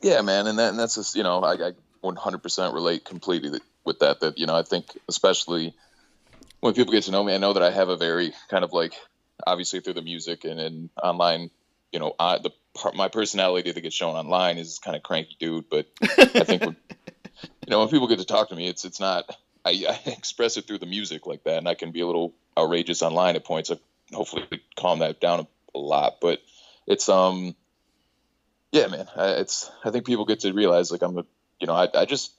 Yeah, 0.00 0.22
man, 0.22 0.46
and 0.46 0.58
that 0.58 0.70
and 0.70 0.78
that's 0.78 0.96
just 0.96 1.14
you 1.14 1.22
know 1.22 1.40
I, 1.40 1.68
I 1.68 1.72
100% 2.02 2.74
relate 2.74 3.04
completely 3.04 3.60
with 3.84 3.98
that. 4.00 4.20
That 4.20 4.38
you 4.38 4.46
know 4.46 4.56
I 4.56 4.62
think 4.62 4.86
especially 5.08 5.74
when 6.60 6.74
people 6.74 6.92
get 6.92 7.04
to 7.04 7.10
know 7.10 7.22
me, 7.22 7.34
I 7.34 7.38
know 7.38 7.52
that 7.52 7.62
I 7.62 7.70
have 7.70 7.88
a 7.88 7.96
very 7.96 8.32
kind 8.48 8.64
of 8.64 8.72
like 8.72 8.94
obviously 9.46 9.80
through 9.80 9.94
the 9.94 10.02
music 10.02 10.44
and 10.44 10.58
in 10.58 10.90
online, 11.02 11.50
you 11.92 12.00
know, 12.00 12.14
I, 12.18 12.38
the 12.38 12.50
my 12.94 13.08
personality 13.08 13.70
that 13.70 13.80
gets 13.80 13.94
shown 13.94 14.16
online 14.16 14.56
is 14.56 14.78
kind 14.78 14.96
of 14.96 15.02
cranky 15.02 15.36
dude, 15.38 15.68
but 15.68 15.86
I 16.02 16.44
think 16.44 16.64
when, 16.64 16.76
you 17.66 17.70
know 17.70 17.80
when 17.80 17.88
people 17.88 18.08
get 18.08 18.18
to 18.18 18.24
talk 18.24 18.48
to 18.48 18.56
me, 18.56 18.66
it's 18.66 18.86
it's 18.86 18.98
not 18.98 19.36
I, 19.62 19.84
I 19.88 20.10
express 20.10 20.56
it 20.56 20.66
through 20.66 20.78
the 20.78 20.86
music 20.86 21.26
like 21.26 21.44
that, 21.44 21.58
and 21.58 21.68
I 21.68 21.74
can 21.74 21.92
be 21.92 22.00
a 22.00 22.06
little 22.06 22.32
outrageous 22.56 23.02
online 23.02 23.36
at 23.36 23.44
points. 23.44 23.70
I 23.70 23.76
hopefully 24.14 24.46
calm 24.74 25.00
that 25.00 25.20
down 25.20 25.46
a, 25.74 25.78
lot, 25.78 26.14
but 26.20 26.40
it's 26.86 27.08
um 27.08 27.54
yeah, 28.72 28.86
man. 28.86 29.06
I, 29.16 29.28
it's 29.32 29.70
I 29.84 29.90
think 29.90 30.06
people 30.06 30.24
get 30.24 30.40
to 30.40 30.52
realize 30.52 30.90
like 30.90 31.02
I'm 31.02 31.18
a 31.18 31.24
you 31.60 31.66
know 31.66 31.74
I 31.74 31.88
I 31.94 32.04
just 32.04 32.32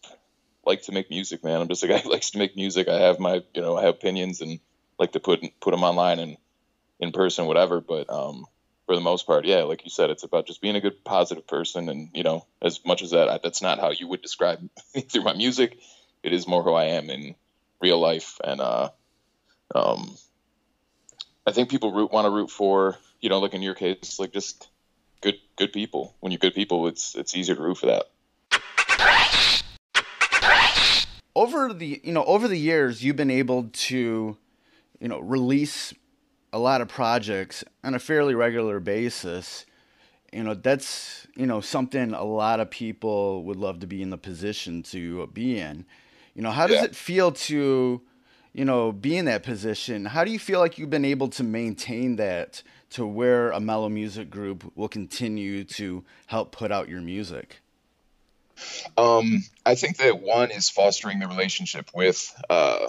like 0.65 0.83
to 0.83 0.91
make 0.91 1.09
music, 1.09 1.43
man. 1.43 1.61
I'm 1.61 1.67
just 1.67 1.83
a 1.83 1.87
guy 1.87 1.99
who 1.99 2.11
likes 2.11 2.31
to 2.31 2.37
make 2.37 2.55
music. 2.55 2.87
I 2.87 2.99
have 2.99 3.19
my 3.19 3.43
you 3.53 3.61
know 3.61 3.77
I 3.77 3.83
have 3.83 3.95
opinions 3.95 4.41
and 4.41 4.59
like 4.99 5.13
to 5.13 5.19
put 5.19 5.41
put 5.59 5.71
them 5.71 5.83
online 5.83 6.19
and 6.19 6.37
in 6.99 7.11
person, 7.11 7.45
whatever. 7.45 7.81
But 7.81 8.09
um, 8.09 8.45
for 8.85 8.95
the 8.95 9.01
most 9.01 9.27
part, 9.27 9.45
yeah, 9.45 9.63
like 9.63 9.83
you 9.83 9.89
said, 9.89 10.09
it's 10.09 10.23
about 10.23 10.47
just 10.47 10.61
being 10.61 10.75
a 10.75 10.81
good, 10.81 11.03
positive 11.03 11.47
person. 11.47 11.89
And 11.89 12.09
you 12.13 12.23
know, 12.23 12.45
as 12.61 12.83
much 12.85 13.01
as 13.01 13.11
that, 13.11 13.29
I, 13.29 13.39
that's 13.41 13.61
not 13.61 13.79
how 13.79 13.91
you 13.91 14.07
would 14.07 14.21
describe 14.21 14.67
me 14.95 15.01
through 15.01 15.23
my 15.23 15.33
music. 15.33 15.77
It 16.23 16.33
is 16.33 16.47
more 16.47 16.63
who 16.63 16.73
I 16.73 16.85
am 16.85 17.09
in 17.09 17.35
real 17.81 17.99
life, 17.99 18.39
and 18.43 18.61
uh, 18.61 18.89
um, 19.75 20.15
I 21.45 21.51
think 21.51 21.69
people 21.69 21.91
root 21.91 22.11
want 22.11 22.25
to 22.25 22.29
root 22.31 22.49
for 22.49 22.97
you 23.21 23.29
know, 23.29 23.39
like 23.39 23.53
in 23.53 23.61
your 23.61 23.75
case, 23.75 24.17
like 24.19 24.33
just 24.33 24.67
good 25.21 25.35
good 25.55 25.71
people. 25.73 26.15
When 26.19 26.31
you're 26.31 26.39
good 26.39 26.55
people, 26.55 26.87
it's 26.87 27.15
it's 27.15 27.35
easier 27.35 27.55
to 27.55 27.61
root 27.61 27.77
for 27.77 27.87
that. 27.87 28.05
over 31.35 31.73
the 31.73 31.99
you 32.03 32.11
know 32.13 32.23
over 32.25 32.47
the 32.47 32.57
years 32.59 33.03
you've 33.03 33.15
been 33.15 33.31
able 33.31 33.69
to 33.73 34.37
you 34.99 35.07
know 35.07 35.19
release 35.19 35.93
a 36.51 36.59
lot 36.59 36.79
of 36.81 36.87
projects 36.87 37.63
on 37.83 37.95
a 37.95 37.99
fairly 37.99 38.35
regular 38.35 38.79
basis 38.79 39.65
you 40.31 40.43
know 40.43 40.53
that's 40.53 41.25
you 41.35 41.47
know 41.47 41.59
something 41.59 42.13
a 42.13 42.23
lot 42.23 42.59
of 42.59 42.69
people 42.69 43.43
would 43.43 43.57
love 43.57 43.79
to 43.79 43.87
be 43.87 44.03
in 44.03 44.11
the 44.11 44.17
position 44.17 44.83
to 44.83 45.25
be 45.33 45.57
in 45.59 45.83
you 46.35 46.41
know 46.43 46.51
how 46.51 46.67
does 46.67 46.75
Yeah. 46.77 46.83
it 46.85 46.95
feel 46.95 47.31
to 47.31 47.99
you 48.53 48.65
know 48.65 48.91
be 48.91 49.17
in 49.17 49.25
that 49.25 49.43
position 49.43 50.05
how 50.05 50.23
do 50.23 50.31
you 50.31 50.39
feel 50.39 50.59
like 50.59 50.77
you've 50.77 50.89
been 50.89 51.05
able 51.05 51.27
to 51.27 51.43
maintain 51.43 52.15
that 52.15 52.63
to 52.89 53.05
where 53.05 53.51
a 53.51 53.59
mellow 53.59 53.89
music 53.89 54.29
group 54.29 54.71
will 54.75 54.87
continue 54.87 55.63
to 55.63 56.03
help 56.27 56.51
put 56.51 56.71
out 56.71 56.87
your 56.87 57.01
music 57.01 57.59
Um, 58.97 59.43
I 59.65 59.75
think 59.75 59.97
that 59.97 60.21
one 60.21 60.51
is 60.51 60.69
fostering 60.69 61.19
the 61.19 61.27
relationship 61.27 61.89
with 61.93 62.33
uh, 62.49 62.87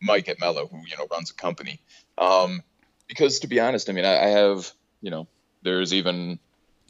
Mike 0.00 0.28
at 0.28 0.38
Mellow, 0.38 0.66
who 0.68 0.78
you 0.86 0.96
know 0.96 1.06
runs 1.10 1.30
a 1.30 1.34
company. 1.34 1.80
Um, 2.16 2.62
because 3.08 3.40
to 3.40 3.48
be 3.48 3.60
honest, 3.60 3.90
I 3.90 3.92
mean, 3.92 4.04
I, 4.04 4.16
I 4.24 4.28
have 4.28 4.70
you 5.02 5.10
know, 5.10 5.26
there's 5.62 5.92
even 5.92 6.38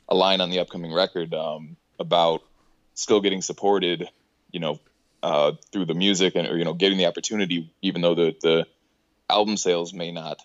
a 0.09 0.15
line 0.15 0.41
on 0.41 0.51
the 0.51 0.61
upcoming 0.61 0.93
record 0.93 1.35
um, 1.35 1.77
about 1.99 2.43
still 2.95 3.21
getting 3.21 3.43
supported, 3.43 4.09
you 4.53 4.61
know, 4.61 4.79
uh, 5.25 5.53
through 5.73 5.87
the 5.87 5.95
music 5.95 6.35
and 6.37 6.47
or 6.47 6.59
you 6.59 6.67
know 6.67 6.75
getting 6.75 6.99
the 6.99 7.07
opportunity, 7.07 7.73
even 7.81 8.03
though 8.03 8.15
the 8.15 8.37
the 8.43 8.67
album 9.31 9.57
sales 9.57 9.95
may 9.95 10.13
not, 10.13 10.39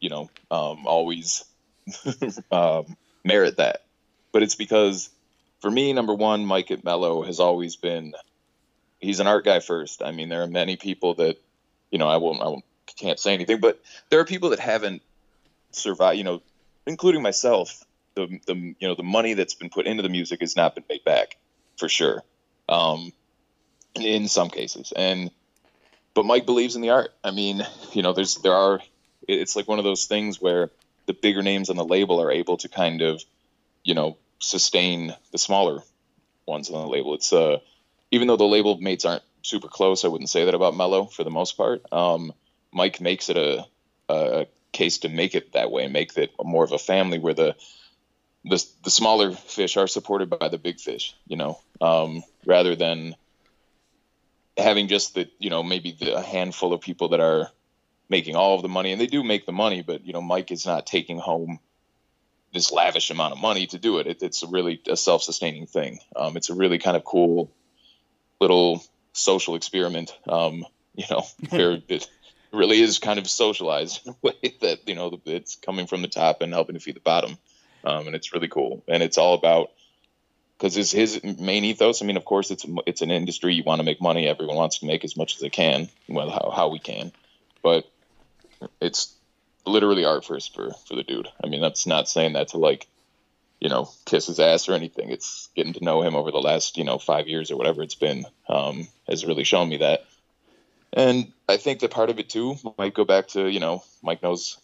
you 0.00 0.10
know, 0.10 0.28
um, 0.50 0.84
always 0.84 1.44
um, 2.50 2.96
merit 3.24 3.58
that. 3.58 3.84
But 4.32 4.42
it's 4.42 4.56
because 4.56 5.10
for 5.60 5.70
me, 5.70 5.92
number 5.92 6.12
one, 6.12 6.44
Mike 6.44 6.72
at 6.72 6.82
Mellow 6.82 7.22
has 7.22 7.38
always 7.38 7.76
been 7.76 8.14
he's 8.98 9.20
an 9.20 9.28
art 9.28 9.44
guy 9.44 9.60
first. 9.60 10.02
I 10.02 10.10
mean, 10.10 10.28
there 10.28 10.42
are 10.42 10.48
many 10.48 10.76
people 10.76 11.14
that 11.14 11.36
you 11.92 12.00
know 12.00 12.08
I 12.08 12.16
won't 12.16 12.42
I 12.42 12.46
won't, 12.46 12.64
can't 12.96 13.20
say 13.20 13.32
anything, 13.32 13.60
but 13.60 13.80
there 14.10 14.18
are 14.18 14.24
people 14.24 14.50
that 14.50 14.58
haven't 14.58 15.02
survived. 15.70 16.18
You 16.18 16.24
know, 16.24 16.42
including 16.84 17.22
myself. 17.22 17.84
The 18.16 18.40
the 18.46 18.54
you 18.54 18.88
know 18.88 18.96
the 18.96 19.04
money 19.04 19.34
that's 19.34 19.54
been 19.54 19.70
put 19.70 19.86
into 19.86 20.02
the 20.02 20.08
music 20.08 20.40
has 20.40 20.56
not 20.56 20.74
been 20.74 20.84
made 20.88 21.04
back 21.04 21.36
for 21.76 21.88
sure. 21.88 22.24
Um, 22.68 23.12
in 23.96 24.28
some 24.28 24.50
cases, 24.50 24.92
and 24.94 25.30
but 26.14 26.24
Mike 26.24 26.46
believes 26.46 26.76
in 26.76 26.82
the 26.82 26.90
art. 26.90 27.12
I 27.22 27.30
mean, 27.30 27.66
you 27.92 28.02
know, 28.02 28.12
there's 28.12 28.36
there 28.36 28.54
are 28.54 28.80
it's 29.28 29.56
like 29.56 29.68
one 29.68 29.78
of 29.78 29.84
those 29.84 30.06
things 30.06 30.40
where 30.40 30.70
the 31.06 31.14
bigger 31.14 31.42
names 31.42 31.70
on 31.70 31.76
the 31.76 31.84
label 31.84 32.20
are 32.20 32.30
able 32.30 32.56
to 32.58 32.68
kind 32.68 33.02
of 33.02 33.22
you 33.84 33.94
know 33.94 34.16
sustain 34.38 35.14
the 35.32 35.38
smaller 35.38 35.82
ones 36.46 36.70
on 36.70 36.80
the 36.80 36.88
label. 36.88 37.14
It's 37.14 37.32
uh, 37.32 37.58
even 38.10 38.28
though 38.28 38.36
the 38.36 38.44
label 38.44 38.78
mates 38.78 39.04
aren't 39.04 39.22
super 39.42 39.68
close, 39.68 40.04
I 40.04 40.08
wouldn't 40.08 40.30
say 40.30 40.44
that 40.44 40.54
about 40.54 40.76
Mellow 40.76 41.04
for 41.04 41.24
the 41.24 41.30
most 41.30 41.56
part. 41.56 41.82
Um, 41.92 42.32
Mike 42.72 43.00
makes 43.00 43.28
it 43.30 43.36
a, 43.36 43.64
a 44.08 44.46
case 44.72 44.98
to 44.98 45.08
make 45.08 45.34
it 45.34 45.52
that 45.52 45.70
way, 45.70 45.88
make 45.88 46.16
it 46.16 46.32
more 46.42 46.64
of 46.64 46.72
a 46.72 46.78
family 46.78 47.18
where 47.18 47.34
the 47.34 47.56
the, 48.44 48.64
the 48.84 48.90
smaller 48.90 49.32
fish 49.32 49.76
are 49.76 49.88
supported 49.88 50.30
by 50.30 50.48
the 50.48 50.58
big 50.58 50.78
fish, 50.78 51.16
you 51.26 51.36
know, 51.36 51.58
um, 51.80 52.22
rather 52.44 52.76
than 52.76 53.16
having 54.56 54.88
just 54.88 55.14
the 55.14 55.28
you 55.38 55.50
know 55.50 55.62
maybe 55.62 55.96
the, 55.98 56.16
a 56.16 56.22
handful 56.22 56.72
of 56.72 56.80
people 56.80 57.10
that 57.10 57.20
are 57.20 57.50
making 58.08 58.36
all 58.36 58.54
of 58.54 58.62
the 58.62 58.68
money, 58.68 58.92
and 58.92 59.00
they 59.00 59.06
do 59.06 59.22
make 59.22 59.46
the 59.46 59.52
money, 59.52 59.82
but 59.82 60.06
you 60.06 60.12
know 60.12 60.22
Mike 60.22 60.50
is 60.50 60.66
not 60.66 60.86
taking 60.86 61.18
home 61.18 61.58
this 62.52 62.72
lavish 62.72 63.10
amount 63.10 63.32
of 63.32 63.38
money 63.38 63.66
to 63.66 63.78
do 63.78 63.98
it. 63.98 64.06
it 64.06 64.22
it's 64.22 64.42
a 64.42 64.46
really 64.46 64.80
a 64.88 64.96
self-sustaining 64.96 65.66
thing. 65.66 65.98
Um, 66.14 66.36
it's 66.36 66.50
a 66.50 66.54
really 66.54 66.78
kind 66.78 66.96
of 66.96 67.04
cool 67.04 67.52
little 68.40 68.82
social 69.12 69.56
experiment. 69.56 70.16
Um, 70.28 70.64
you 70.94 71.04
know, 71.10 71.22
where 71.50 71.78
it 71.88 72.08
really 72.52 72.80
is 72.80 72.98
kind 72.98 73.18
of 73.18 73.28
socialized 73.28 74.06
in 74.06 74.12
a 74.12 74.16
way 74.22 74.54
that 74.60 74.88
you 74.88 74.94
know 74.94 75.20
it's 75.26 75.56
coming 75.56 75.86
from 75.86 76.02
the 76.02 76.08
top 76.08 76.40
and 76.42 76.52
helping 76.52 76.74
to 76.74 76.80
feed 76.80 76.96
the 76.96 77.00
bottom, 77.00 77.36
um, 77.84 78.06
and 78.06 78.16
it's 78.16 78.32
really 78.32 78.48
cool. 78.48 78.82
And 78.88 79.02
it's 79.02 79.18
all 79.18 79.34
about 79.34 79.70
because 80.56 80.76
it's 80.76 80.90
his 80.90 81.22
main 81.22 81.64
ethos. 81.64 82.02
I 82.02 82.06
mean, 82.06 82.16
of 82.16 82.24
course, 82.24 82.50
it's 82.50 82.64
it's 82.86 83.02
an 83.02 83.10
industry. 83.10 83.54
You 83.54 83.64
want 83.64 83.80
to 83.80 83.84
make 83.84 84.00
money. 84.00 84.26
Everyone 84.26 84.56
wants 84.56 84.78
to 84.78 84.86
make 84.86 85.04
as 85.04 85.16
much 85.16 85.34
as 85.34 85.40
they 85.40 85.50
can. 85.50 85.88
Well, 86.08 86.30
how 86.30 86.50
how 86.54 86.68
we 86.68 86.78
can, 86.78 87.12
but 87.62 87.88
it's 88.80 89.14
literally 89.66 90.04
art 90.04 90.24
first 90.24 90.54
for 90.54 90.70
for 90.86 90.96
the 90.96 91.02
dude. 91.02 91.28
I 91.42 91.48
mean, 91.48 91.60
that's 91.60 91.86
not 91.86 92.08
saying 92.08 92.34
that 92.34 92.48
to 92.48 92.58
like, 92.58 92.86
you 93.60 93.68
know, 93.68 93.90
kiss 94.04 94.26
his 94.26 94.40
ass 94.40 94.68
or 94.68 94.74
anything. 94.74 95.10
It's 95.10 95.48
getting 95.54 95.74
to 95.74 95.84
know 95.84 96.02
him 96.02 96.14
over 96.14 96.30
the 96.30 96.38
last 96.38 96.78
you 96.78 96.84
know 96.84 96.98
five 96.98 97.28
years 97.28 97.50
or 97.50 97.56
whatever 97.56 97.82
it's 97.82 97.94
been 97.94 98.24
um, 98.48 98.88
has 99.08 99.26
really 99.26 99.44
shown 99.44 99.68
me 99.68 99.78
that. 99.78 100.04
And 100.92 101.32
I 101.48 101.58
think 101.58 101.80
that 101.80 101.90
part 101.90 102.10
of 102.10 102.18
it 102.18 102.30
too 102.30 102.56
might 102.78 102.94
go 102.94 103.04
back 103.04 103.28
to 103.28 103.46
you 103.46 103.60
know 103.60 103.82
Mike 104.02 104.22
knows, 104.22 104.56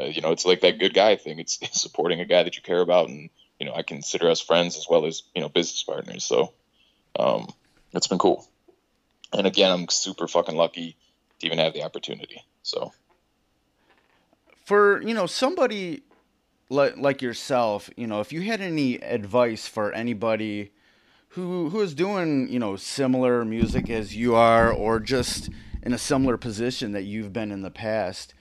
uh, 0.00 0.04
you 0.04 0.20
know, 0.20 0.30
it's 0.30 0.46
like 0.46 0.60
that 0.60 0.78
good 0.78 0.94
guy 0.94 1.16
thing. 1.16 1.40
It's, 1.40 1.58
it's 1.62 1.80
supporting 1.80 2.20
a 2.20 2.24
guy 2.24 2.44
that 2.44 2.56
you 2.56 2.62
care 2.62 2.80
about, 2.80 3.08
and 3.08 3.30
you 3.58 3.66
know 3.66 3.74
I 3.74 3.82
consider 3.82 4.30
us 4.30 4.40
friends 4.40 4.76
as 4.76 4.86
well 4.88 5.06
as 5.06 5.22
you 5.34 5.42
know 5.42 5.48
business 5.48 5.82
partners. 5.82 6.24
So 6.24 6.52
um, 7.18 7.48
it's 7.92 8.06
been 8.06 8.18
cool. 8.18 8.46
And 9.32 9.46
again, 9.46 9.72
I'm 9.72 9.88
super 9.88 10.28
fucking 10.28 10.56
lucky 10.56 10.96
to 11.40 11.46
even 11.46 11.58
have 11.58 11.74
the 11.74 11.82
opportunity. 11.82 12.42
So 12.62 12.92
for 14.64 15.02
you 15.02 15.14
know 15.14 15.26
somebody 15.26 16.02
like 16.70 16.96
like 16.96 17.22
yourself, 17.22 17.90
you 17.96 18.06
know, 18.06 18.20
if 18.20 18.32
you 18.32 18.42
had 18.42 18.60
any 18.60 18.96
advice 18.96 19.66
for 19.68 19.92
anybody 19.92 20.72
who 21.28 21.70
who 21.70 21.80
is 21.80 21.94
doing 21.94 22.48
you 22.48 22.58
know 22.58 22.76
similar 22.76 23.44
music 23.44 23.90
as 23.90 24.16
you 24.16 24.34
are, 24.34 24.72
or 24.72 25.00
just 25.00 25.50
in 25.82 25.92
a 25.92 25.98
similar 25.98 26.36
position 26.36 26.92
that 26.92 27.02
you've 27.02 27.32
been 27.32 27.52
in 27.52 27.62
the 27.62 27.70
past, 27.70 28.34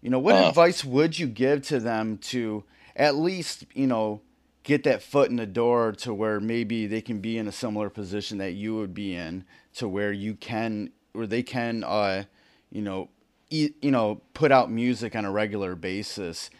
you 0.00 0.10
know, 0.10 0.18
what 0.18 0.34
uh, 0.34 0.48
advice 0.48 0.84
would 0.84 1.18
you 1.18 1.26
give 1.26 1.62
to 1.62 1.78
them 1.78 2.18
to 2.18 2.64
at 2.96 3.14
least 3.14 3.64
you 3.74 3.86
know 3.86 4.20
get 4.68 4.84
that 4.84 5.02
foot 5.02 5.30
in 5.30 5.36
the 5.36 5.46
door 5.46 5.92
to 5.92 6.12
where 6.12 6.38
maybe 6.38 6.86
they 6.86 7.00
can 7.00 7.20
be 7.20 7.38
in 7.38 7.48
a 7.48 7.52
similar 7.52 7.88
position 7.88 8.36
that 8.36 8.52
you 8.52 8.76
would 8.76 8.92
be 8.92 9.14
in, 9.14 9.44
to 9.74 9.88
where 9.88 10.12
you 10.12 10.34
can 10.34 10.90
or 11.14 11.26
they 11.26 11.42
can, 11.42 11.82
uh, 11.82 12.22
you 12.70 12.82
know, 12.82 13.08
you 13.50 13.72
know 13.82 14.20
put 14.34 14.52
out 14.52 14.70
music 14.70 15.16
on 15.16 15.24
a 15.24 15.30
regular 15.30 15.74
basis 15.74 16.50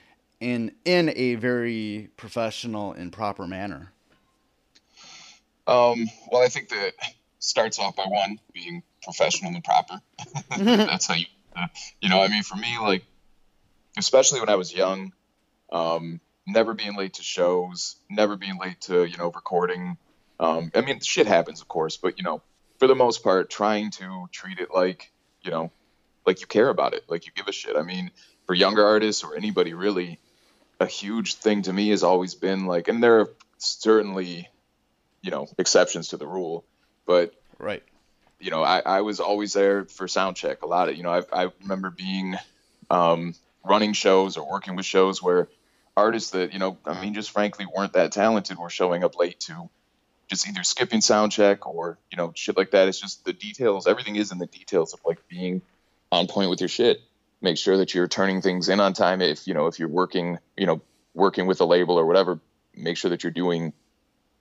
in 0.41 0.73
in 0.87 1.13
a 1.17 1.35
very 1.35 2.09
professional 2.17 2.93
and 2.93 3.13
proper 3.13 3.47
manner? 3.47 3.93
Um, 5.67 6.09
well 6.33 6.43
i 6.43 6.49
think 6.49 6.71
that 6.71 6.95
starts 7.41 7.79
off 7.79 7.95
by 7.95 8.07
one 8.07 8.41
being 8.55 8.83
professional 9.03 9.53
and 9.55 9.63
proper. 9.63 10.01
That's 10.57 11.07
how 11.07 11.15
you 11.15 11.27
you 12.01 12.09
know 12.09 12.23
i 12.23 12.29
mean 12.29 12.43
for 12.43 12.57
me 12.57 12.79
like 12.81 13.05
especially 13.99 14.41
when 14.41 14.49
i 14.49 14.55
was 14.55 14.73
young 14.73 15.13
um, 15.71 16.21
never 16.49 16.75
being 16.75 16.97
late 16.97 17.15
to 17.15 17.23
shows 17.23 17.97
never 18.11 18.37
being 18.37 18.59
late 18.59 18.81
to 18.83 19.05
you 19.05 19.17
know 19.17 19.31
recording. 19.31 19.97
Um, 20.41 20.71
i 20.75 20.83
mean 20.83 21.01
shit 21.01 21.27
happens 21.27 21.61
of 21.61 21.67
course 21.67 21.97
but 21.97 22.17
you 22.17 22.23
know 22.23 22.43
for 22.79 22.87
the 22.87 22.95
most 22.95 23.25
part 23.25 23.51
trying 23.51 23.91
to 23.93 24.29
treat 24.31 24.61
it 24.61 24.69
like 24.73 25.11
you 25.43 25.51
know 25.51 25.73
like 26.29 26.43
you 26.43 26.47
care 26.47 26.69
about 26.69 26.93
it, 26.93 27.05
like 27.09 27.25
you 27.27 27.33
give 27.35 27.49
a 27.49 27.53
shit. 27.53 27.75
I 27.75 27.83
mean, 27.83 28.11
for 28.47 28.55
younger 28.55 28.85
artists 28.85 29.25
or 29.25 29.35
anybody 29.35 29.73
really, 29.73 30.21
a 30.79 30.87
huge 30.87 31.37
thing 31.37 31.63
to 31.63 31.73
me 31.73 31.89
has 31.89 32.03
always 32.05 32.35
been 32.35 32.67
like, 32.67 32.87
and 32.89 33.03
there 33.03 33.21
are 33.21 33.31
certainly, 33.57 34.47
you 35.23 35.31
know, 35.31 35.49
exceptions 35.57 36.09
to 36.09 36.19
the 36.19 36.27
rule, 36.27 36.67
but 37.07 37.35
right, 37.59 37.83
you 38.39 38.51
know, 38.51 38.63
I, 38.63 38.81
I 38.85 39.01
was 39.01 39.21
always 39.21 39.55
there 39.55 39.87
for 39.87 40.07
sound 40.07 40.37
check 40.37 40.63
a 40.63 40.67
lot. 40.67 40.91
Of, 40.91 40.97
you 40.97 41.03
know, 41.03 41.11
I, 41.11 41.45
I 41.45 41.51
remember 41.63 41.89
being 41.89 42.37
um, 42.91 43.35
running 43.65 43.95
shows 43.95 44.37
or 44.37 44.49
working 44.49 44.77
with 44.77 44.85
shows 44.85 45.23
where 45.23 45.49
artists 45.99 46.31
that, 46.31 46.53
you 46.53 46.59
know, 46.59 46.79
I 46.87 47.01
mean, 47.01 47.15
just 47.15 47.31
frankly 47.31 47.67
weren't 47.67 47.95
that 47.95 48.13
talented 48.13 48.59
were 48.59 48.71
showing 48.71 49.05
up 49.05 49.19
late 49.19 49.41
to 49.41 49.69
just 50.29 50.49
either 50.49 50.63
skipping 50.63 51.01
sound 51.01 51.33
check 51.33 51.67
or, 51.67 51.99
you 52.11 52.17
know, 52.17 52.33
shit 52.35 52.57
like 52.57 52.71
that. 52.71 52.89
It's 52.89 53.01
just 53.01 53.25
the 53.25 53.33
details. 53.33 53.87
Everything 53.87 54.17
is 54.17 54.31
in 54.31 54.39
the 54.39 54.47
details 54.47 54.95
of 54.95 55.01
like 55.05 55.27
being 55.29 55.63
on 56.13 56.27
point 56.27 56.51
with 56.51 56.61
your 56.61 56.69
shit. 56.69 57.01
Make 57.41 57.59
sure 57.59 57.79
that 57.79 57.95
you're 57.95 58.09
turning 58.09 58.43
things 58.43 58.69
in 58.69 58.81
on 58.81 58.93
time. 58.93 59.23
If 59.23 59.47
you 59.47 59.55
know 59.55 59.67
if 59.67 59.79
you're 59.79 59.89
working, 59.89 60.39
you 60.57 60.67
know, 60.67 60.81
working 61.15 61.47
with 61.47 61.61
a 61.61 61.65
label 61.65 61.97
or 61.97 62.07
whatever, 62.07 62.41
make 62.75 62.97
sure 62.97 63.11
that 63.11 63.23
you're 63.23 63.33
doing 63.33 63.73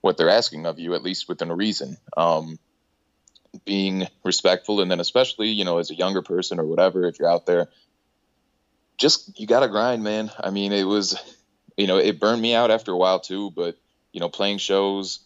what 0.00 0.16
they're 0.16 0.30
asking 0.30 0.66
of 0.66 0.78
you, 0.78 0.94
at 0.94 1.02
least 1.02 1.28
within 1.28 1.50
a 1.50 1.54
reason. 1.54 1.96
Um, 2.16 2.58
being 3.64 4.06
respectful, 4.24 4.80
and 4.80 4.90
then 4.90 5.00
especially 5.00 5.50
you 5.50 5.64
know 5.64 5.78
as 5.78 5.90
a 5.90 5.94
younger 5.94 6.22
person 6.22 6.58
or 6.58 6.64
whatever, 6.64 7.06
if 7.06 7.18
you're 7.18 7.30
out 7.30 7.46
there, 7.46 7.68
just 8.98 9.38
you 9.38 9.46
got 9.46 9.60
to 9.60 9.68
grind, 9.68 10.02
man. 10.02 10.30
I 10.38 10.50
mean, 10.50 10.72
it 10.72 10.84
was, 10.84 11.16
you 11.78 11.86
know, 11.86 11.96
it 11.96 12.20
burned 12.20 12.42
me 12.42 12.54
out 12.54 12.70
after 12.70 12.92
a 12.92 12.96
while 12.96 13.20
too, 13.20 13.50
but 13.50 13.76
you 14.12 14.20
know, 14.20 14.28
playing 14.28 14.58
shows 14.58 15.20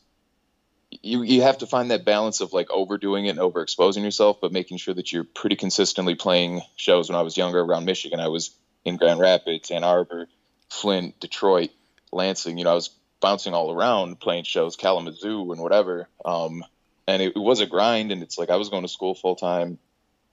you 1.01 1.23
you 1.23 1.43
have 1.43 1.59
to 1.59 1.67
find 1.67 1.91
that 1.91 2.05
balance 2.05 2.41
of 2.41 2.53
like 2.53 2.71
overdoing 2.71 3.27
it 3.27 3.31
and 3.31 3.39
overexposing 3.39 4.03
yourself, 4.03 4.41
but 4.41 4.53
making 4.53 4.77
sure 4.77 4.93
that 4.93 5.13
you're 5.13 5.25
pretty 5.25 5.57
consistently 5.57 6.15
playing 6.15 6.61
shows. 6.77 7.09
When 7.09 7.17
I 7.17 7.23
was 7.23 7.37
younger 7.37 7.61
around 7.61 7.87
Michigan, 7.87 8.21
I 8.21 8.29
was 8.29 8.51
in 8.85 8.97
Grand 8.97 9.21
Rapids, 9.21 9.71
Ann 9.71 9.85
Arbor, 9.85 10.29
Flint, 10.69 11.19
Detroit, 11.21 11.71
Lansing. 12.13 12.59
You 12.59 12.65
know, 12.65 12.73
I 12.73 12.75
was 12.75 12.91
bouncing 13.21 13.55
all 13.55 13.73
around 13.73 14.21
playing 14.21 14.45
shows, 14.45 14.77
Kalamazoo 14.77 15.53
and 15.53 15.63
whatever. 15.63 16.09
Um, 16.25 16.65
and 17.07 17.23
it, 17.23 17.33
it 17.37 17.39
was 17.39 17.61
a 17.61 17.67
grind, 17.67 18.13
and 18.13 18.23
it's 18.23 18.39
like 18.39 18.51
I 18.51 18.57
was 18.57 18.69
going 18.69 18.83
to 18.83 18.89
school 18.89 19.15
full 19.15 19.37
time, 19.37 19.79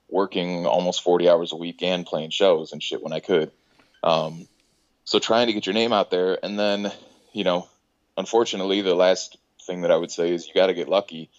working 0.08 0.66
almost 0.66 1.02
40 1.02 1.28
hours 1.28 1.52
a 1.52 1.56
week, 1.56 1.82
and 1.82 2.04
playing 2.04 2.30
shows 2.30 2.72
and 2.72 2.82
shit 2.82 3.02
when 3.02 3.12
I 3.12 3.20
could. 3.20 3.50
Um, 4.02 4.46
so 5.10 5.18
trying 5.18 5.48
to 5.48 5.52
get 5.52 5.66
your 5.66 5.74
name 5.74 5.92
out 5.92 6.12
there, 6.12 6.38
and 6.40 6.56
then 6.56 6.92
you 7.32 7.42
know, 7.42 7.68
unfortunately, 8.16 8.80
the 8.80 8.94
last 8.94 9.36
thing 9.66 9.80
that 9.80 9.90
I 9.90 9.96
would 9.96 10.12
say 10.12 10.32
is 10.32 10.46
you 10.46 10.54
got 10.54 10.68
to 10.68 10.74
get 10.74 10.88
lucky. 10.88 11.30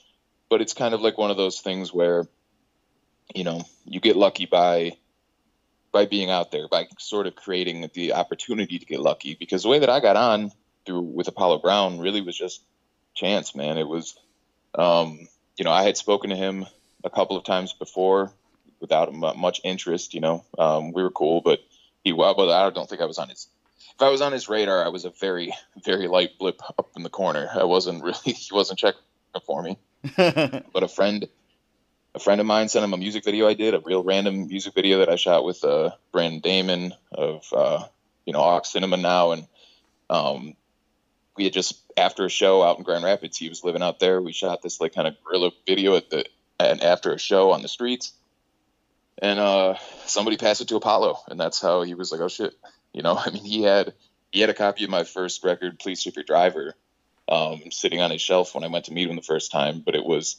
But 0.49 0.59
it's 0.59 0.73
kind 0.73 0.93
of 0.93 0.99
like 0.99 1.17
one 1.17 1.31
of 1.31 1.37
those 1.37 1.61
things 1.61 1.93
where, 1.93 2.27
you 3.33 3.45
know, 3.45 3.63
you 3.85 4.01
get 4.01 4.17
lucky 4.17 4.45
by 4.45 4.97
by 5.93 6.05
being 6.05 6.29
out 6.29 6.51
there, 6.51 6.67
by 6.67 6.87
sort 6.99 7.27
of 7.27 7.35
creating 7.37 7.89
the 7.93 8.11
opportunity 8.11 8.77
to 8.77 8.85
get 8.85 8.99
lucky. 8.99 9.37
Because 9.39 9.63
the 9.63 9.69
way 9.69 9.79
that 9.79 9.89
I 9.89 10.01
got 10.01 10.17
on 10.17 10.51
through 10.85 11.03
with 11.03 11.29
Apollo 11.29 11.59
Brown 11.59 11.97
really 11.99 12.19
was 12.19 12.37
just 12.37 12.61
chance, 13.13 13.55
man. 13.55 13.77
It 13.77 13.87
was, 13.87 14.17
um, 14.75 15.29
you 15.55 15.63
know, 15.63 15.71
I 15.71 15.83
had 15.83 15.95
spoken 15.95 16.31
to 16.31 16.35
him 16.35 16.65
a 17.05 17.09
couple 17.09 17.37
of 17.37 17.45
times 17.45 17.71
before 17.71 18.33
without 18.81 19.13
much 19.13 19.61
interest. 19.63 20.13
You 20.13 20.19
know, 20.19 20.43
um, 20.59 20.91
we 20.91 21.03
were 21.03 21.09
cool, 21.09 21.39
but 21.39 21.59
he 22.03 22.11
well, 22.11 22.33
but 22.35 22.49
I 22.49 22.69
don't 22.69 22.89
think 22.89 23.01
I 23.01 23.05
was 23.05 23.17
on 23.17 23.29
his 23.29 23.47
if 24.01 24.07
I 24.07 24.09
was 24.09 24.21
on 24.21 24.31
his 24.31 24.49
radar, 24.49 24.83
I 24.83 24.87
was 24.87 25.05
a 25.05 25.11
very, 25.11 25.53
very 25.83 26.07
light 26.07 26.39
blip 26.39 26.59
up 26.67 26.89
in 26.95 27.03
the 27.03 27.09
corner. 27.09 27.47
I 27.53 27.65
wasn't 27.65 28.03
really, 28.03 28.17
he 28.25 28.49
wasn't 28.51 28.79
checking 28.79 29.01
for 29.45 29.61
me. 29.61 29.77
but 30.17 30.81
a 30.81 30.87
friend, 30.87 31.27
a 32.15 32.19
friend 32.19 32.41
of 32.41 32.47
mine 32.47 32.67
sent 32.67 32.83
him 32.83 32.93
a 32.93 32.97
music 32.97 33.23
video 33.23 33.47
I 33.47 33.53
did, 33.53 33.75
a 33.75 33.79
real 33.79 34.03
random 34.03 34.47
music 34.47 34.73
video 34.73 34.99
that 34.99 35.09
I 35.09 35.17
shot 35.17 35.45
with 35.45 35.63
uh, 35.63 35.91
Brandon 36.11 36.39
Damon 36.39 36.93
of, 37.11 37.45
uh, 37.53 37.83
you 38.25 38.33
know, 38.33 38.39
Ox 38.39 38.71
Cinema 38.71 38.97
now. 38.97 39.33
And 39.33 39.47
um, 40.09 40.55
we 41.37 41.43
had 41.43 41.53
just, 41.53 41.79
after 41.95 42.25
a 42.25 42.29
show 42.29 42.63
out 42.63 42.79
in 42.79 42.83
Grand 42.83 43.03
Rapids, 43.03 43.37
he 43.37 43.49
was 43.49 43.63
living 43.63 43.83
out 43.83 43.99
there. 43.99 44.19
We 44.19 44.33
shot 44.33 44.63
this 44.63 44.81
like 44.81 44.95
kind 44.95 45.07
of 45.07 45.15
guerrilla 45.23 45.51
video 45.67 45.95
at 45.95 46.09
the, 46.09 46.25
and 46.59 46.81
after 46.81 47.13
a 47.13 47.19
show 47.19 47.51
on 47.51 47.61
the 47.61 47.67
streets. 47.67 48.13
And 49.19 49.39
uh, 49.39 49.75
somebody 50.07 50.37
passed 50.37 50.61
it 50.61 50.69
to 50.69 50.77
Apollo, 50.77 51.19
and 51.27 51.39
that's 51.39 51.61
how 51.61 51.83
he 51.83 51.93
was 51.93 52.11
like, 52.11 52.21
"Oh 52.21 52.27
shit, 52.27 52.55
you 52.93 53.01
know, 53.01 53.17
I 53.25 53.29
mean, 53.29 53.43
he 53.43 53.63
had 53.63 53.93
he 54.31 54.39
had 54.39 54.49
a 54.49 54.55
copy 54.55 54.83
of 54.83 54.89
my 54.89 55.03
first 55.03 55.43
record, 55.43 55.79
"Please 55.79 56.03
Tip 56.03 56.15
Your 56.15 56.23
Driver," 56.23 56.75
um, 57.27 57.61
sitting 57.71 58.01
on 58.01 58.11
his 58.11 58.21
shelf 58.21 58.55
when 58.55 58.63
I 58.63 58.67
went 58.67 58.85
to 58.85 58.93
meet 58.93 59.09
him 59.09 59.15
the 59.15 59.21
first 59.21 59.51
time, 59.51 59.81
but 59.85 59.95
it 59.95 60.05
was 60.05 60.37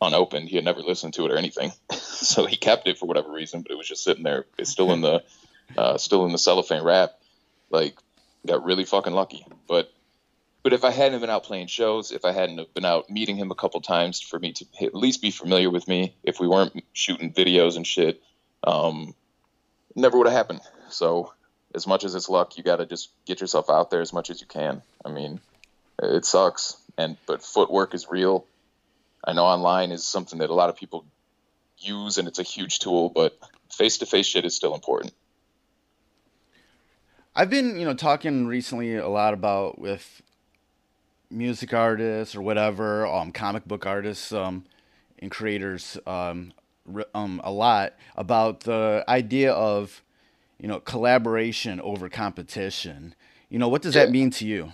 unopened. 0.00 0.48
He 0.48 0.56
had 0.56 0.64
never 0.64 0.80
listened 0.80 1.14
to 1.14 1.26
it 1.26 1.32
or 1.32 1.36
anything, 1.36 1.72
so 1.90 2.46
he 2.46 2.56
kept 2.56 2.86
it 2.86 2.98
for 2.98 3.06
whatever 3.06 3.30
reason. 3.30 3.62
But 3.62 3.72
it 3.72 3.78
was 3.78 3.88
just 3.88 4.04
sitting 4.04 4.24
there. 4.24 4.46
It's 4.56 4.70
still 4.70 4.92
in 4.92 5.00
the 5.00 5.22
uh, 5.76 5.98
still 5.98 6.24
in 6.26 6.32
the 6.32 6.38
cellophane 6.38 6.82
wrap. 6.82 7.12
Like, 7.70 7.98
got 8.46 8.64
really 8.64 8.84
fucking 8.84 9.12
lucky. 9.12 9.44
But 9.66 9.92
but 10.62 10.72
if 10.72 10.84
I 10.84 10.90
hadn't 10.90 11.20
been 11.20 11.30
out 11.30 11.44
playing 11.44 11.68
shows, 11.68 12.12
if 12.12 12.24
I 12.24 12.32
hadn't 12.32 12.74
been 12.74 12.84
out 12.84 13.08
meeting 13.10 13.36
him 13.36 13.50
a 13.50 13.54
couple 13.54 13.80
times 13.80 14.20
for 14.20 14.38
me 14.38 14.52
to 14.52 14.66
at 14.82 14.94
least 14.94 15.22
be 15.22 15.30
familiar 15.30 15.70
with 15.70 15.86
me, 15.88 16.14
if 16.22 16.40
we 16.40 16.48
weren't 16.48 16.84
shooting 16.92 17.32
videos 17.32 17.76
and 17.76 17.86
shit, 17.86 18.22
um, 18.64 19.14
never 19.94 20.18
would 20.18 20.26
have 20.26 20.36
happened. 20.36 20.60
So 20.90 21.32
as 21.74 21.86
much 21.86 22.04
as 22.04 22.14
it's 22.14 22.28
luck, 22.28 22.56
you 22.56 22.62
got 22.62 22.76
to 22.76 22.86
just 22.86 23.10
get 23.26 23.40
yourself 23.40 23.68
out 23.70 23.90
there 23.90 24.00
as 24.00 24.12
much 24.12 24.30
as 24.30 24.40
you 24.40 24.46
can. 24.46 24.82
I 25.04 25.10
mean, 25.10 25.40
it 26.02 26.24
sucks, 26.24 26.76
and 26.96 27.16
but 27.26 27.42
footwork 27.42 27.94
is 27.94 28.08
real. 28.08 28.46
I 29.24 29.32
know 29.32 29.44
online 29.44 29.90
is 29.90 30.04
something 30.04 30.38
that 30.38 30.50
a 30.50 30.54
lot 30.54 30.70
of 30.70 30.76
people 30.76 31.04
use, 31.78 32.18
and 32.18 32.28
it's 32.28 32.38
a 32.38 32.44
huge 32.44 32.78
tool, 32.78 33.08
but 33.08 33.38
face 33.70 33.98
to 33.98 34.06
face 34.06 34.26
shit 34.26 34.44
is 34.44 34.54
still 34.54 34.74
important. 34.74 35.12
I've 37.34 37.50
been, 37.50 37.78
you 37.78 37.84
know, 37.84 37.94
talking 37.94 38.46
recently 38.46 38.96
a 38.96 39.08
lot 39.08 39.34
about 39.34 39.78
with 39.78 40.22
music 41.30 41.72
artists 41.74 42.34
or 42.34 42.42
whatever, 42.42 43.06
um, 43.06 43.30
comic 43.30 43.64
book 43.64 43.86
artists, 43.86 44.32
um, 44.32 44.64
and 45.18 45.30
creators, 45.30 45.98
um, 46.06 46.52
um, 47.14 47.40
a 47.44 47.52
lot 47.52 47.94
about 48.16 48.60
the 48.60 49.04
idea 49.08 49.52
of, 49.52 50.02
you 50.58 50.68
know, 50.68 50.80
collaboration 50.80 51.80
over 51.80 52.08
competition. 52.08 53.14
You 53.48 53.58
know, 53.58 53.68
what 53.68 53.82
does 53.82 53.94
yeah. 53.94 54.04
that 54.04 54.10
mean 54.10 54.30
to 54.32 54.46
you? 54.46 54.72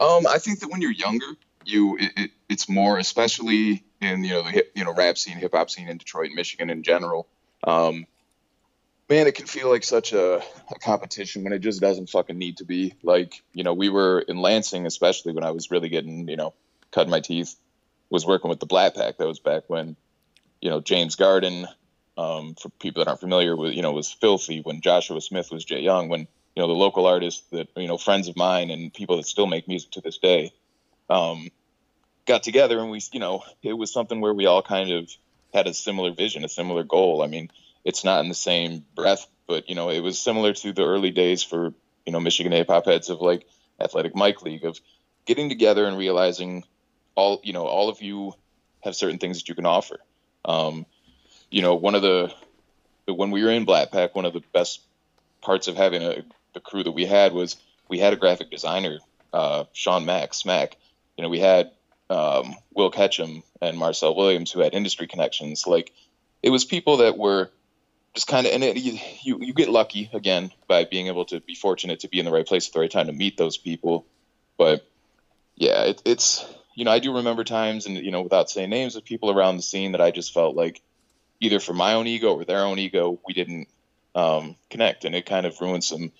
Um, 0.00 0.26
I 0.26 0.38
think 0.38 0.60
that 0.60 0.70
when 0.70 0.80
you're 0.80 0.90
younger, 0.90 1.26
you 1.64 1.96
it, 1.98 2.12
it, 2.16 2.30
it's 2.48 2.68
more, 2.68 2.98
especially 2.98 3.84
in 4.00 4.24
you 4.24 4.30
know 4.30 4.42
the 4.42 4.50
hip, 4.50 4.72
you 4.74 4.84
know 4.84 4.92
rap 4.92 5.16
scene, 5.16 5.36
hip 5.36 5.52
hop 5.54 5.70
scene 5.70 5.88
in 5.88 5.98
Detroit, 5.98 6.30
Michigan 6.34 6.70
in 6.70 6.82
general. 6.82 7.28
Um, 7.62 8.06
man, 9.08 9.26
it 9.26 9.34
can 9.34 9.46
feel 9.46 9.70
like 9.70 9.84
such 9.84 10.12
a, 10.12 10.36
a, 10.36 10.78
competition 10.80 11.44
when 11.44 11.52
it 11.52 11.60
just 11.60 11.80
doesn't 11.80 12.10
fucking 12.10 12.38
need 12.38 12.58
to 12.58 12.64
be. 12.64 12.94
Like, 13.02 13.42
you 13.52 13.64
know, 13.64 13.74
we 13.74 13.88
were 13.88 14.20
in 14.20 14.38
Lansing, 14.38 14.86
especially 14.86 15.32
when 15.32 15.44
I 15.44 15.50
was 15.50 15.70
really 15.70 15.88
getting, 15.88 16.28
you 16.28 16.36
know, 16.36 16.54
cutting 16.90 17.10
my 17.10 17.20
teeth, 17.20 17.54
was 18.10 18.26
working 18.26 18.48
with 18.48 18.60
the 18.60 18.66
Black 18.66 18.94
Pack. 18.94 19.18
That 19.18 19.26
was 19.26 19.40
back 19.40 19.64
when, 19.66 19.96
you 20.60 20.70
know, 20.70 20.80
James 20.80 21.16
Gardin, 21.16 21.66
um, 22.16 22.54
for 22.54 22.68
people 22.68 23.02
that 23.02 23.08
aren't 23.08 23.20
familiar 23.20 23.56
with, 23.56 23.74
you 23.74 23.82
know, 23.82 23.92
was 23.92 24.10
filthy 24.10 24.60
when 24.60 24.80
Joshua 24.80 25.20
Smith 25.20 25.50
was 25.50 25.64
Jay 25.64 25.80
Young, 25.80 26.08
when, 26.08 26.20
you 26.20 26.62
know, 26.62 26.66
the 26.66 26.74
local 26.74 27.06
artists 27.06 27.42
that, 27.50 27.68
you 27.76 27.88
know, 27.88 27.98
friends 27.98 28.28
of 28.28 28.36
mine 28.36 28.70
and 28.70 28.92
people 28.92 29.16
that 29.16 29.26
still 29.26 29.46
make 29.46 29.66
music 29.66 29.90
to 29.92 30.00
this 30.00 30.18
day, 30.18 30.52
um, 31.10 31.48
got 32.26 32.42
together 32.42 32.78
and 32.78 32.90
we, 32.90 33.00
you 33.12 33.20
know, 33.20 33.42
it 33.62 33.72
was 33.72 33.92
something 33.92 34.20
where 34.20 34.34
we 34.34 34.46
all 34.46 34.62
kind 34.62 34.90
of 34.90 35.10
had 35.52 35.66
a 35.66 35.74
similar 35.74 36.12
vision, 36.12 36.44
a 36.44 36.48
similar 36.48 36.82
goal. 36.84 37.22
I 37.22 37.26
mean, 37.26 37.50
it's 37.84 38.04
not 38.04 38.20
in 38.20 38.28
the 38.28 38.34
same 38.34 38.84
breath, 38.94 39.26
but 39.46 39.68
you 39.68 39.74
know, 39.74 39.90
it 39.90 40.00
was 40.00 40.18
similar 40.18 40.52
to 40.52 40.72
the 40.72 40.84
early 40.84 41.10
days 41.10 41.42
for 41.42 41.72
you 42.06 42.12
know 42.12 42.20
Michigan 42.20 42.52
hip 42.52 42.68
hop 42.68 42.86
heads 42.86 43.10
of 43.10 43.20
like 43.20 43.46
Athletic 43.80 44.16
Mic 44.16 44.42
League 44.42 44.64
of 44.64 44.80
getting 45.26 45.48
together 45.48 45.86
and 45.86 45.96
realizing 45.96 46.64
all 47.14 47.40
you 47.44 47.52
know 47.52 47.66
all 47.66 47.88
of 47.88 48.02
you 48.02 48.34
have 48.82 48.96
certain 48.96 49.18
things 49.18 49.38
that 49.38 49.48
you 49.48 49.54
can 49.54 49.66
offer. 49.66 49.98
Um, 50.44 50.86
you 51.54 51.62
know, 51.62 51.76
one 51.76 51.94
of 51.94 52.02
the 52.02 52.34
when 53.06 53.30
we 53.30 53.44
were 53.44 53.50
in 53.50 53.64
Black 53.64 53.92
Pack, 53.92 54.16
one 54.16 54.24
of 54.24 54.32
the 54.32 54.42
best 54.52 54.80
parts 55.40 55.68
of 55.68 55.76
having 55.76 56.02
a 56.02 56.24
the 56.52 56.58
crew 56.58 56.82
that 56.82 56.90
we 56.90 57.06
had 57.06 57.32
was 57.32 57.56
we 57.88 58.00
had 58.00 58.12
a 58.12 58.16
graphic 58.16 58.50
designer, 58.50 58.98
uh, 59.32 59.64
Sean 59.72 60.04
Mack 60.04 60.34
Smack. 60.34 60.76
You 61.16 61.22
know, 61.22 61.28
we 61.28 61.38
had 61.38 61.70
um, 62.10 62.56
Will 62.74 62.90
Ketchum 62.90 63.44
and 63.62 63.78
Marcel 63.78 64.16
Williams 64.16 64.50
who 64.50 64.60
had 64.60 64.74
industry 64.74 65.06
connections. 65.06 65.64
Like, 65.64 65.92
it 66.42 66.50
was 66.50 66.64
people 66.64 66.96
that 66.98 67.16
were 67.16 67.50
just 68.14 68.26
kind 68.26 68.48
of 68.48 68.52
and 68.52 68.64
it, 68.64 68.76
you, 68.76 69.38
you 69.40 69.54
get 69.54 69.68
lucky 69.68 70.10
again 70.12 70.50
by 70.66 70.84
being 70.84 71.06
able 71.06 71.26
to 71.26 71.38
be 71.40 71.54
fortunate 71.54 72.00
to 72.00 72.08
be 72.08 72.18
in 72.18 72.24
the 72.24 72.32
right 72.32 72.46
place 72.46 72.66
at 72.66 72.72
the 72.72 72.80
right 72.80 72.90
time 72.90 73.06
to 73.06 73.12
meet 73.12 73.36
those 73.36 73.58
people 73.58 74.06
but 74.56 74.88
yeah 75.56 75.82
it, 75.82 76.00
it's 76.04 76.44
you 76.76 76.84
know 76.84 76.92
i 76.92 77.00
do 77.00 77.16
remember 77.16 77.42
times 77.42 77.86
and 77.86 77.96
you 77.96 78.12
know 78.12 78.22
without 78.22 78.48
saying 78.48 78.70
names 78.70 78.94
of 78.94 79.04
people 79.04 79.32
around 79.32 79.56
the 79.56 79.62
scene 79.62 79.90
that 79.92 80.00
i 80.00 80.12
just 80.12 80.32
felt 80.32 80.54
like 80.54 80.80
either 81.40 81.60
for 81.60 81.72
my 81.72 81.94
own 81.94 82.06
ego 82.06 82.34
or 82.34 82.44
their 82.44 82.64
own 82.64 82.78
ego 82.78 83.18
we 83.26 83.34
didn't 83.34 83.68
um, 84.14 84.56
connect. 84.70 85.04
And 85.04 85.14
it 85.14 85.26
kind 85.26 85.46
of 85.46 85.60
ruined 85.60 85.84
some 85.84 86.12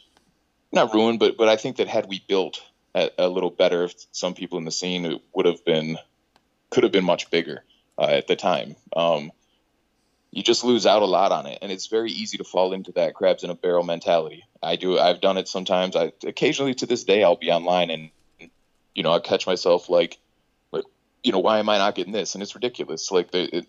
not 0.72 0.92
ruined 0.92 1.20
but 1.20 1.37
but 1.37 1.48
i 1.48 1.55
think 1.55 1.77
that 1.77 1.87
had 1.87 2.09
we 2.09 2.20
built 2.27 2.61
a, 2.96 3.09
a 3.18 3.29
little 3.29 3.50
better 3.50 3.88
some 4.11 4.35
people 4.35 4.59
in 4.59 4.64
the 4.64 4.72
scene 4.72 5.05
it 5.05 5.22
would 5.33 5.46
have 5.46 5.64
been 5.64 5.96
could 6.70 6.83
have 6.83 6.90
been 6.90 7.05
much 7.05 7.31
bigger 7.31 7.62
uh, 7.96 8.07
at 8.07 8.27
the 8.27 8.35
time. 8.35 8.74
Um, 8.96 9.31
you 10.33 10.42
just 10.42 10.64
lose 10.64 10.87
out 10.87 11.03
a 11.03 11.07
lot 11.07 11.31
on 11.31 11.46
it. 11.46 11.59
And 11.62 11.70
it's 11.70 11.87
very 11.87 12.11
easy 12.11 12.38
to 12.38 12.44
fall 12.44 12.72
into 12.72 12.90
that 12.92 13.14
crabs 13.14 13.44
in 13.44 13.50
a 13.50 13.55
barrel 13.55 13.85
mentality. 13.85 14.44
I 14.61 14.74
do 14.77 14.98
i've 14.98 15.20
done 15.20 15.38
it 15.38 15.46
sometimes. 15.46 15.94
I 15.94 16.12
occasionally 16.27 16.74
to 16.74 16.87
this 16.87 17.05
day 17.05 17.22
i'll 17.22 17.37
be 17.37 17.53
online 17.53 17.90
and 17.90 18.11
you 18.94 19.03
know 19.03 19.12
i 19.12 19.20
catch 19.20 19.46
myself 19.46 19.88
like 19.88 20.18
you 21.24 21.33
know 21.33 21.38
why 21.38 21.59
am 21.59 21.68
i 21.68 21.79
not 21.79 21.94
getting 21.94 22.12
this? 22.12 22.35
And 22.35 22.42
it's 22.42 22.55
ridiculous. 22.55 23.11
Like 23.11 23.31
the 23.31 23.59
it, 23.59 23.66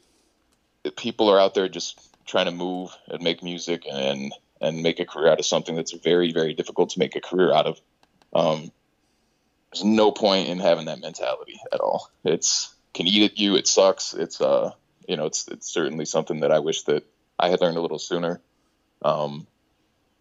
people 0.91 1.30
are 1.30 1.39
out 1.39 1.54
there 1.54 1.69
just 1.69 2.00
trying 2.26 2.45
to 2.45 2.52
move 2.52 2.95
and 3.08 3.21
make 3.21 3.43
music 3.43 3.86
and 3.91 4.34
and 4.62 4.82
make 4.82 5.00
a 5.00 5.06
career 5.06 5.32
out 5.32 5.39
of 5.39 5.45
something 5.45 5.76
that's 5.76 5.91
very 5.91 6.32
very 6.32 6.54
difficult 6.54 6.91
to 6.91 7.00
make 7.00 7.15
a 7.15 7.21
career 7.21 7.54
out 7.54 7.65
of 7.65 7.80
um, 8.34 8.71
there's 9.71 9.84
no 9.84 10.12
point 10.12 10.50
in 10.50 10.60
having 10.60 10.86
that 10.86 11.00
mentality 11.00 11.60
at 11.71 11.80
all 11.80 12.10
it's 12.24 12.74
can 12.93 13.08
eat 13.08 13.32
at 13.32 13.39
you 13.39 13.56
it 13.56 13.67
sucks 13.67 14.13
it's 14.13 14.41
uh 14.41 14.71
you 15.08 15.17
know, 15.17 15.26
it's 15.26 15.48
it's 15.48 15.71
certainly 15.71 16.06
something 16.06 16.41
that 16.41 16.52
I 16.52 16.60
wish 16.60 16.84
that 16.84 17.04
I 17.38 17.50
had 17.50 17.62
learned 17.62 17.78
a 17.78 17.82
little 17.82 18.00
sooner. 18.00 18.41
Um, 19.02 19.48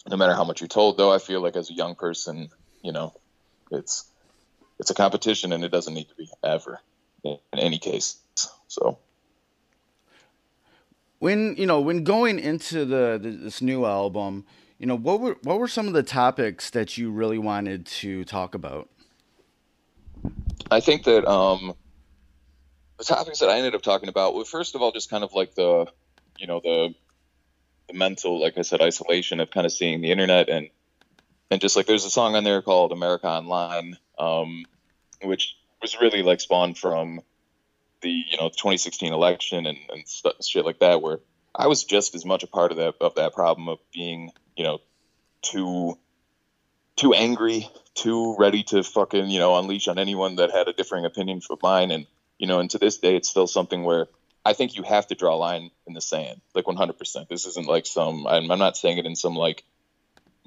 no 0.09 0.16
matter 0.16 0.35
how 0.35 0.44
much 0.44 0.61
you're 0.61 0.68
told, 0.68 0.96
though, 0.98 1.12
I 1.12 1.18
feel 1.18 1.40
like 1.40 1.57
as 1.57 1.70
a 1.70 1.74
young 1.74 1.94
person, 1.94 2.50
you 2.83 2.92
know, 2.92 3.14
it's 3.70 4.05
it's 4.79 4.90
a 4.90 4.94
competition 4.94 5.53
and 5.53 5.64
it 5.64 5.70
doesn't 5.70 5.94
need 5.94 6.09
to 6.09 6.14
be 6.14 6.29
ever 6.42 6.81
in 7.22 7.38
any 7.53 7.79
case. 7.79 8.16
So 8.68 8.98
when 11.18 11.55
you 11.57 11.66
know 11.66 11.81
when 11.81 12.05
going 12.05 12.38
into 12.38 12.85
the, 12.85 13.18
the, 13.20 13.31
this 13.31 13.62
new 13.62 13.85
album, 13.85 14.44
you 14.79 14.87
know 14.87 14.96
what 14.96 15.20
were 15.20 15.37
what 15.42 15.59
were 15.59 15.68
some 15.68 15.87
of 15.87 15.92
the 15.92 16.03
topics 16.03 16.70
that 16.70 16.98
you 16.98 17.11
really 17.11 17.38
wanted 17.38 17.87
to 17.87 18.24
talk 18.24 18.55
about? 18.55 18.88
I 20.70 20.81
think 20.81 21.05
that 21.05 21.27
um, 21.27 21.74
the 22.98 23.05
topics 23.05 23.40
that 23.40 23.48
I 23.48 23.59
ended 23.59 23.74
up 23.74 23.83
talking 23.83 24.09
about 24.09 24.35
were 24.35 24.44
first 24.44 24.74
of 24.74 24.83
all 24.83 24.92
just 24.92 25.11
kind 25.11 25.24
of 25.24 25.33
like 25.35 25.55
the, 25.55 25.87
you 26.38 26.46
know, 26.46 26.61
the 26.61 26.94
the 27.88 27.94
mental, 27.94 28.40
like 28.40 28.57
I 28.57 28.62
said, 28.62 28.81
isolation 28.81 29.40
of 29.40 29.50
kind 29.50 29.66
of 29.66 29.72
seeing 29.72 30.00
the 30.00 30.11
internet 30.11 30.48
and 30.48 30.68
and 31.50 31.61
just 31.61 31.77
like 31.77 31.87
there's 31.87 32.05
a 32.05 32.11
song 32.11 32.35
on 32.35 32.44
there 32.44 32.62
called 32.62 32.92
America 32.92 33.29
Online, 33.29 33.96
um, 34.18 34.64
which 35.22 35.57
was 35.83 36.00
really 36.00 36.22
like 36.22 36.40
spawned 36.40 36.79
from 36.79 37.20
the 38.04 38.10
you 38.10 38.36
know 38.36 38.48
2016 38.48 39.12
election 39.12 39.66
and, 39.66 39.78
and 39.90 40.04
shit 40.42 40.64
like 40.64 40.78
that, 40.78 41.02
where 41.02 41.18
I 41.54 41.66
was 41.66 41.82
just 41.82 42.14
as 42.14 42.24
much 42.24 42.44
a 42.44 42.46
part 42.46 42.70
of 42.70 42.76
that 42.76 42.94
of 43.00 43.16
that 43.16 43.34
problem 43.34 43.68
of 43.68 43.78
being 43.92 44.30
you 44.56 44.64
know 44.64 44.78
too 45.42 45.98
too 46.96 47.12
angry, 47.12 47.68
too 47.94 48.36
ready 48.38 48.62
to 48.64 48.84
fucking 48.84 49.28
you 49.28 49.40
know 49.40 49.58
unleash 49.58 49.88
on 49.88 49.98
anyone 49.98 50.36
that 50.36 50.52
had 50.52 50.68
a 50.68 50.72
differing 50.72 51.04
opinion 51.04 51.40
from 51.40 51.58
mine, 51.62 51.90
and 51.90 52.06
you 52.38 52.46
know, 52.46 52.60
and 52.60 52.70
to 52.70 52.78
this 52.78 52.98
day, 52.98 53.16
it's 53.16 53.28
still 53.28 53.46
something 53.46 53.82
where 53.82 54.06
I 54.44 54.52
think 54.52 54.76
you 54.76 54.82
have 54.82 55.06
to 55.06 55.14
draw 55.14 55.34
a 55.34 55.36
line 55.36 55.70
in 55.86 55.94
the 55.94 56.00
sand, 56.00 56.40
like 56.54 56.66
100%. 56.66 57.28
This 57.28 57.46
isn't 57.46 57.66
like 57.66 57.86
some, 57.86 58.26
I'm, 58.26 58.50
I'm 58.50 58.58
not 58.58 58.76
saying 58.76 58.98
it 58.98 59.06
in 59.06 59.16
some 59.16 59.34
like 59.34 59.64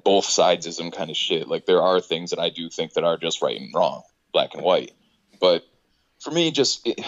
both 0.04 0.26
sidesism 0.26 0.92
kind 0.92 1.10
of 1.10 1.16
shit. 1.16 1.48
Like 1.48 1.66
there 1.66 1.82
are 1.82 2.00
things 2.00 2.30
that 2.30 2.38
I 2.38 2.50
do 2.50 2.70
think 2.70 2.92
that 2.92 3.04
are 3.04 3.16
just 3.16 3.42
right 3.42 3.60
and 3.60 3.74
wrong, 3.74 4.02
black 4.32 4.54
and 4.54 4.62
white. 4.62 4.92
But 5.40 5.66
for 6.20 6.30
me, 6.30 6.52
just, 6.52 6.86
it, 6.86 7.00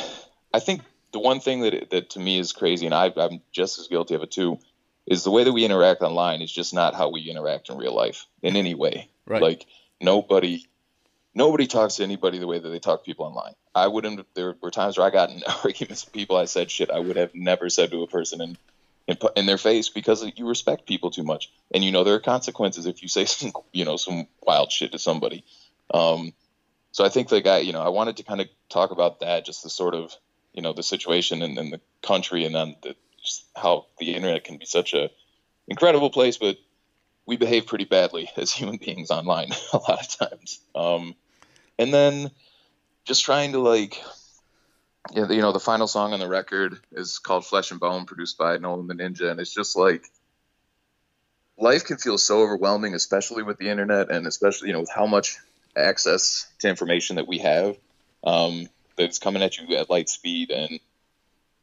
I 0.52 0.60
think 0.60 0.82
the 1.12 1.18
one 1.18 1.40
thing 1.40 1.60
that, 1.60 1.90
that 1.90 2.10
to 2.10 2.20
me 2.20 2.38
is 2.38 2.52
crazy, 2.52 2.86
and 2.86 2.94
I, 2.94 3.12
I'm 3.16 3.40
just 3.52 3.78
as 3.78 3.88
guilty 3.88 4.14
of 4.14 4.22
it 4.22 4.30
too, 4.30 4.58
is 5.06 5.24
the 5.24 5.30
way 5.30 5.44
that 5.44 5.52
we 5.52 5.64
interact 5.64 6.02
online 6.02 6.42
is 6.42 6.52
just 6.52 6.74
not 6.74 6.94
how 6.94 7.08
we 7.10 7.22
interact 7.22 7.68
in 7.68 7.76
real 7.76 7.94
life 7.94 8.26
in 8.42 8.56
any 8.56 8.74
way. 8.74 9.08
Right. 9.26 9.42
Like 9.42 9.66
nobody 10.00 10.66
nobody 11.34 11.66
talks 11.66 11.96
to 11.96 12.02
anybody 12.02 12.38
the 12.38 12.46
way 12.46 12.58
that 12.58 12.68
they 12.68 12.78
talk 12.78 13.02
to 13.02 13.06
people 13.06 13.26
online. 13.26 13.54
I 13.74 13.86
wouldn't. 13.86 14.26
There 14.34 14.56
were 14.60 14.70
times 14.70 14.98
where 14.98 15.06
I 15.06 15.10
got 15.10 15.30
in 15.30 15.42
arguments 15.64 16.04
with 16.04 16.12
people. 16.12 16.36
I 16.36 16.44
said 16.44 16.70
shit 16.70 16.90
I 16.90 17.00
would 17.00 17.16
have 17.16 17.34
never 17.34 17.68
said 17.68 17.90
to 17.90 18.02
a 18.02 18.06
person 18.06 18.40
in 18.40 18.58
in, 19.06 19.18
in 19.36 19.46
their 19.46 19.58
face 19.58 19.88
because 19.88 20.24
you 20.36 20.48
respect 20.48 20.86
people 20.86 21.10
too 21.10 21.24
much, 21.24 21.50
and 21.72 21.84
you 21.84 21.92
know 21.92 22.04
there 22.04 22.14
are 22.14 22.20
consequences 22.20 22.86
if 22.86 23.02
you 23.02 23.08
say 23.08 23.24
some 23.26 23.52
you 23.72 23.84
know 23.84 23.96
some 23.96 24.26
wild 24.42 24.72
shit 24.72 24.92
to 24.92 24.98
somebody. 24.98 25.44
Um, 25.92 26.32
so 26.92 27.04
I 27.04 27.08
think 27.08 27.28
the 27.28 27.40
guy, 27.40 27.58
you 27.58 27.72
know, 27.72 27.82
I 27.82 27.88
wanted 27.88 28.16
to 28.16 28.24
kind 28.24 28.40
of 28.40 28.48
talk 28.68 28.90
about 28.90 29.20
that, 29.20 29.44
just 29.44 29.62
the 29.62 29.70
sort 29.70 29.94
of 29.94 30.14
you 30.52 30.62
know 30.62 30.72
the 30.72 30.82
situation 30.82 31.42
and, 31.42 31.58
in 31.58 31.70
the 31.70 31.80
country, 32.02 32.44
and 32.44 32.54
then 32.54 32.76
the, 32.82 32.94
how 33.56 33.86
the 33.98 34.14
internet 34.14 34.44
can 34.44 34.58
be 34.58 34.66
such 34.66 34.94
a 34.94 35.10
incredible 35.68 36.10
place, 36.10 36.36
but 36.38 36.56
we 37.26 37.36
behave 37.36 37.66
pretty 37.66 37.84
badly 37.84 38.28
as 38.36 38.52
human 38.52 38.76
beings 38.76 39.10
online 39.10 39.50
a 39.72 39.76
lot 39.76 40.00
of 40.00 40.30
times. 40.30 40.60
Um, 40.74 41.14
and 41.78 41.94
then 41.94 42.30
just 43.04 43.24
trying 43.24 43.52
to 43.52 43.58
like, 43.60 44.02
you 45.14 45.26
know, 45.26 45.52
the 45.52 45.60
final 45.60 45.86
song 45.86 46.12
on 46.12 46.20
the 46.20 46.28
record 46.28 46.78
is 46.92 47.18
called 47.18 47.46
Flesh 47.46 47.70
and 47.70 47.80
Bone, 47.80 48.04
produced 48.04 48.36
by 48.36 48.58
Nolan 48.58 48.86
the 48.86 48.94
Ninja, 48.94 49.30
and 49.30 49.40
it's 49.40 49.54
just 49.54 49.76
like 49.76 50.04
life 51.56 51.84
can 51.84 51.98
feel 51.98 52.18
so 52.18 52.42
overwhelming, 52.42 52.94
especially 52.94 53.42
with 53.42 53.58
the 53.58 53.68
internet, 53.68 54.10
and 54.10 54.26
especially 54.26 54.68
you 54.68 54.74
know 54.74 54.80
with 54.80 54.90
how 54.90 55.06
much 55.06 55.38
access 55.76 56.46
to 56.58 56.68
information 56.68 57.16
that 57.16 57.28
we 57.28 57.38
have 57.38 57.76
um, 58.24 58.68
that's 59.00 59.18
coming 59.18 59.42
at 59.42 59.58
you 59.58 59.76
at 59.76 59.90
light 59.90 60.08
speed 60.08 60.50
and 60.50 60.80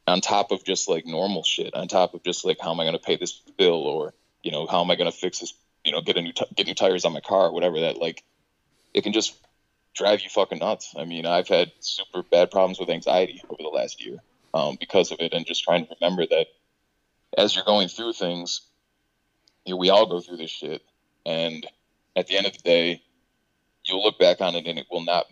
on 0.06 0.20
top 0.20 0.50
of 0.52 0.64
just 0.64 0.88
like 0.88 1.06
normal 1.06 1.42
shit 1.42 1.74
on 1.74 1.88
top 1.88 2.14
of 2.14 2.22
just 2.22 2.44
like 2.44 2.58
how 2.60 2.72
am 2.72 2.80
i 2.80 2.84
going 2.84 2.96
to 2.96 3.04
pay 3.04 3.16
this 3.16 3.32
bill 3.56 3.82
or 3.82 4.14
you 4.42 4.50
know 4.50 4.66
how 4.66 4.80
am 4.80 4.90
i 4.90 4.96
going 4.96 5.10
to 5.10 5.16
fix 5.16 5.40
this 5.40 5.54
you 5.84 5.92
know 5.92 6.00
get 6.00 6.16
a 6.16 6.22
new 6.22 6.32
t- 6.32 6.46
get 6.56 6.66
new 6.66 6.74
tires 6.74 7.04
on 7.04 7.12
my 7.12 7.20
car 7.20 7.46
or 7.46 7.52
whatever 7.52 7.80
that 7.80 7.98
like 7.98 8.22
it 8.94 9.02
can 9.02 9.12
just 9.12 9.34
drive 9.94 10.20
you 10.22 10.30
fucking 10.30 10.58
nuts. 10.58 10.94
I 10.96 11.04
mean 11.04 11.26
i've 11.26 11.48
had 11.48 11.72
super 11.80 12.22
bad 12.22 12.50
problems 12.50 12.78
with 12.78 12.90
anxiety 12.90 13.42
over 13.48 13.62
the 13.62 13.68
last 13.68 14.04
year 14.04 14.18
um, 14.54 14.76
because 14.80 15.12
of 15.12 15.20
it 15.20 15.32
and 15.32 15.46
just 15.46 15.64
trying 15.64 15.86
to 15.86 15.94
remember 16.00 16.26
that 16.26 16.46
as 17.36 17.54
you're 17.54 17.64
going 17.64 17.88
through 17.88 18.12
things 18.14 18.62
you 19.68 19.74
know, 19.74 19.78
we 19.78 19.90
all 19.90 20.06
go 20.06 20.18
through 20.18 20.38
this 20.38 20.50
shit. 20.50 20.82
And 21.26 21.66
at 22.16 22.26
the 22.26 22.38
end 22.38 22.46
of 22.46 22.54
the 22.54 22.62
day 22.62 23.02
you'll 23.84 24.02
look 24.02 24.18
back 24.18 24.40
on 24.40 24.54
it 24.54 24.66
and 24.66 24.78
it 24.78 24.86
will 24.90 25.04
not 25.04 25.26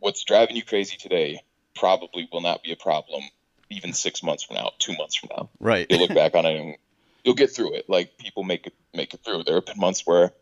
what's 0.00 0.24
driving 0.24 0.56
you 0.56 0.62
crazy 0.62 0.96
today 0.96 1.42
probably 1.76 2.28
will 2.32 2.40
not 2.40 2.62
be 2.62 2.72
a 2.72 2.76
problem 2.76 3.22
even 3.70 3.92
six 3.92 4.22
months 4.22 4.42
from 4.42 4.56
now 4.56 4.72
two 4.78 4.96
months 4.96 5.14
from 5.14 5.30
now. 5.36 5.48
Right. 5.60 5.86
you'll 5.88 6.00
look 6.00 6.14
back 6.14 6.34
on 6.34 6.44
it 6.44 6.56
and 6.60 6.76
you'll 7.24 7.34
get 7.34 7.50
through 7.50 7.74
it. 7.74 7.88
Like 7.88 8.18
people 8.18 8.42
make 8.42 8.66
it 8.66 8.74
make 8.94 9.14
it 9.14 9.20
through. 9.24 9.44
There 9.44 9.54
have 9.54 9.66
been 9.66 9.78
months 9.78 10.06
where 10.06 10.32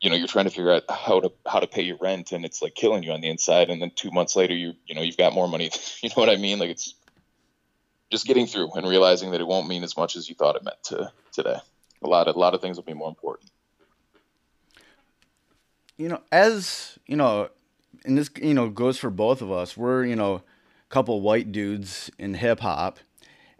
you 0.00 0.10
know 0.10 0.16
you're 0.16 0.28
trying 0.28 0.46
to 0.46 0.50
figure 0.50 0.72
out 0.72 0.84
how 0.88 1.20
to 1.20 1.32
how 1.46 1.60
to 1.60 1.66
pay 1.66 1.82
your 1.82 1.98
rent 2.00 2.32
and 2.32 2.44
it's 2.44 2.62
like 2.62 2.74
killing 2.74 3.02
you 3.02 3.12
on 3.12 3.20
the 3.20 3.28
inside 3.28 3.70
and 3.70 3.80
then 3.80 3.92
two 3.94 4.10
months 4.10 4.34
later 4.36 4.54
you 4.54 4.74
you 4.86 4.94
know 4.94 5.02
you've 5.02 5.16
got 5.16 5.32
more 5.34 5.48
money. 5.48 5.70
You 6.02 6.10
know 6.10 6.14
what 6.16 6.28
i 6.28 6.36
mean? 6.36 6.58
Like 6.58 6.70
it's 6.70 6.94
just 8.10 8.26
getting 8.26 8.46
through 8.46 8.72
and 8.74 8.86
realizing 8.86 9.30
that 9.30 9.40
it 9.40 9.46
won't 9.46 9.68
mean 9.68 9.82
as 9.82 9.96
much 9.96 10.16
as 10.16 10.28
you 10.28 10.34
thought 10.34 10.56
it 10.56 10.64
meant 10.64 10.82
to 10.84 11.10
today. 11.32 11.56
A 12.02 12.06
lot 12.06 12.28
of 12.28 12.36
a 12.36 12.38
lot 12.38 12.54
of 12.54 12.60
things 12.60 12.76
will 12.76 12.84
be 12.84 12.94
more 12.94 13.08
important. 13.08 13.50
You 15.96 16.08
know, 16.08 16.20
as 16.30 16.98
you 17.06 17.16
know, 17.16 17.48
and 18.04 18.18
this 18.18 18.30
you 18.40 18.54
know 18.54 18.68
goes 18.68 18.98
for 18.98 19.10
both 19.10 19.42
of 19.42 19.50
us. 19.50 19.76
We're 19.76 20.04
you 20.04 20.16
know, 20.16 20.36
a 20.36 20.42
couple 20.88 21.20
white 21.20 21.52
dudes 21.52 22.10
in 22.18 22.34
hip 22.34 22.60
hop, 22.60 22.98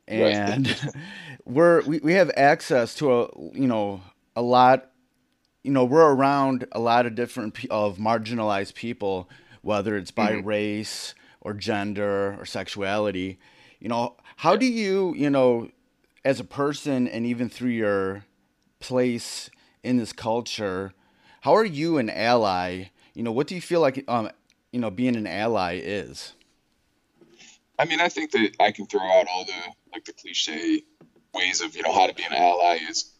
and 0.06 0.94
we're 1.44 1.82
we, 1.82 1.98
we 1.98 2.14
have 2.14 2.30
access 2.36 2.94
to 2.96 3.12
a 3.12 3.28
you 3.52 3.66
know 3.66 4.02
a 4.36 4.42
lot. 4.42 4.90
You 5.62 5.70
know, 5.70 5.84
we're 5.84 6.12
around 6.12 6.66
a 6.72 6.78
lot 6.78 7.06
of 7.06 7.14
different 7.14 7.64
of 7.70 7.96
marginalized 7.96 8.74
people, 8.74 9.30
whether 9.62 9.96
it's 9.96 10.10
by 10.10 10.32
mm-hmm. 10.32 10.46
race 10.46 11.14
or 11.40 11.54
gender 11.54 12.36
or 12.38 12.44
sexuality. 12.44 13.38
You 13.80 13.88
know, 13.88 14.16
how 14.36 14.56
do 14.56 14.66
you 14.66 15.14
you 15.16 15.30
know, 15.30 15.70
as 16.24 16.40
a 16.40 16.44
person 16.44 17.08
and 17.08 17.24
even 17.24 17.48
through 17.48 17.70
your 17.70 18.24
place 18.78 19.48
in 19.82 19.96
this 19.96 20.12
culture 20.12 20.92
how 21.44 21.54
are 21.54 21.64
you 21.66 21.98
an 21.98 22.08
ally 22.08 22.84
you 23.14 23.22
know 23.22 23.32
what 23.32 23.46
do 23.46 23.54
you 23.54 23.60
feel 23.60 23.80
like 23.80 24.04
um 24.08 24.30
you 24.72 24.80
know 24.80 24.90
being 24.90 25.16
an 25.16 25.26
ally 25.26 25.80
is 25.82 26.34
I 27.78 27.86
mean, 27.86 28.00
I 28.00 28.08
think 28.08 28.30
that 28.32 28.52
I 28.60 28.70
can 28.72 28.86
throw 28.86 29.02
out 29.02 29.26
all 29.28 29.44
the 29.44 29.52
like 29.92 30.04
the 30.04 30.12
cliche 30.12 30.82
ways 31.32 31.60
of 31.60 31.74
you 31.76 31.82
know 31.82 31.92
how 31.92 32.06
to 32.06 32.14
be 32.14 32.22
an 32.22 32.32
ally 32.32 32.78
is, 32.88 33.12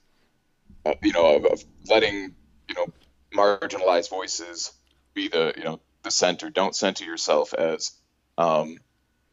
uh, 0.86 0.94
you 1.02 1.12
know, 1.12 1.36
of, 1.36 1.44
of 1.46 1.64
letting 1.88 2.34
you 2.68 2.74
know 2.74 2.86
marginalized 3.34 4.10
voices 4.10 4.72
be 5.12 5.28
the 5.28 5.52
you 5.56 5.64
know 5.64 5.80
the 6.02 6.10
center. 6.10 6.50
Don't 6.50 6.76
center 6.76 7.04
yourself 7.04 7.52
as, 7.54 7.92
um, 8.38 8.78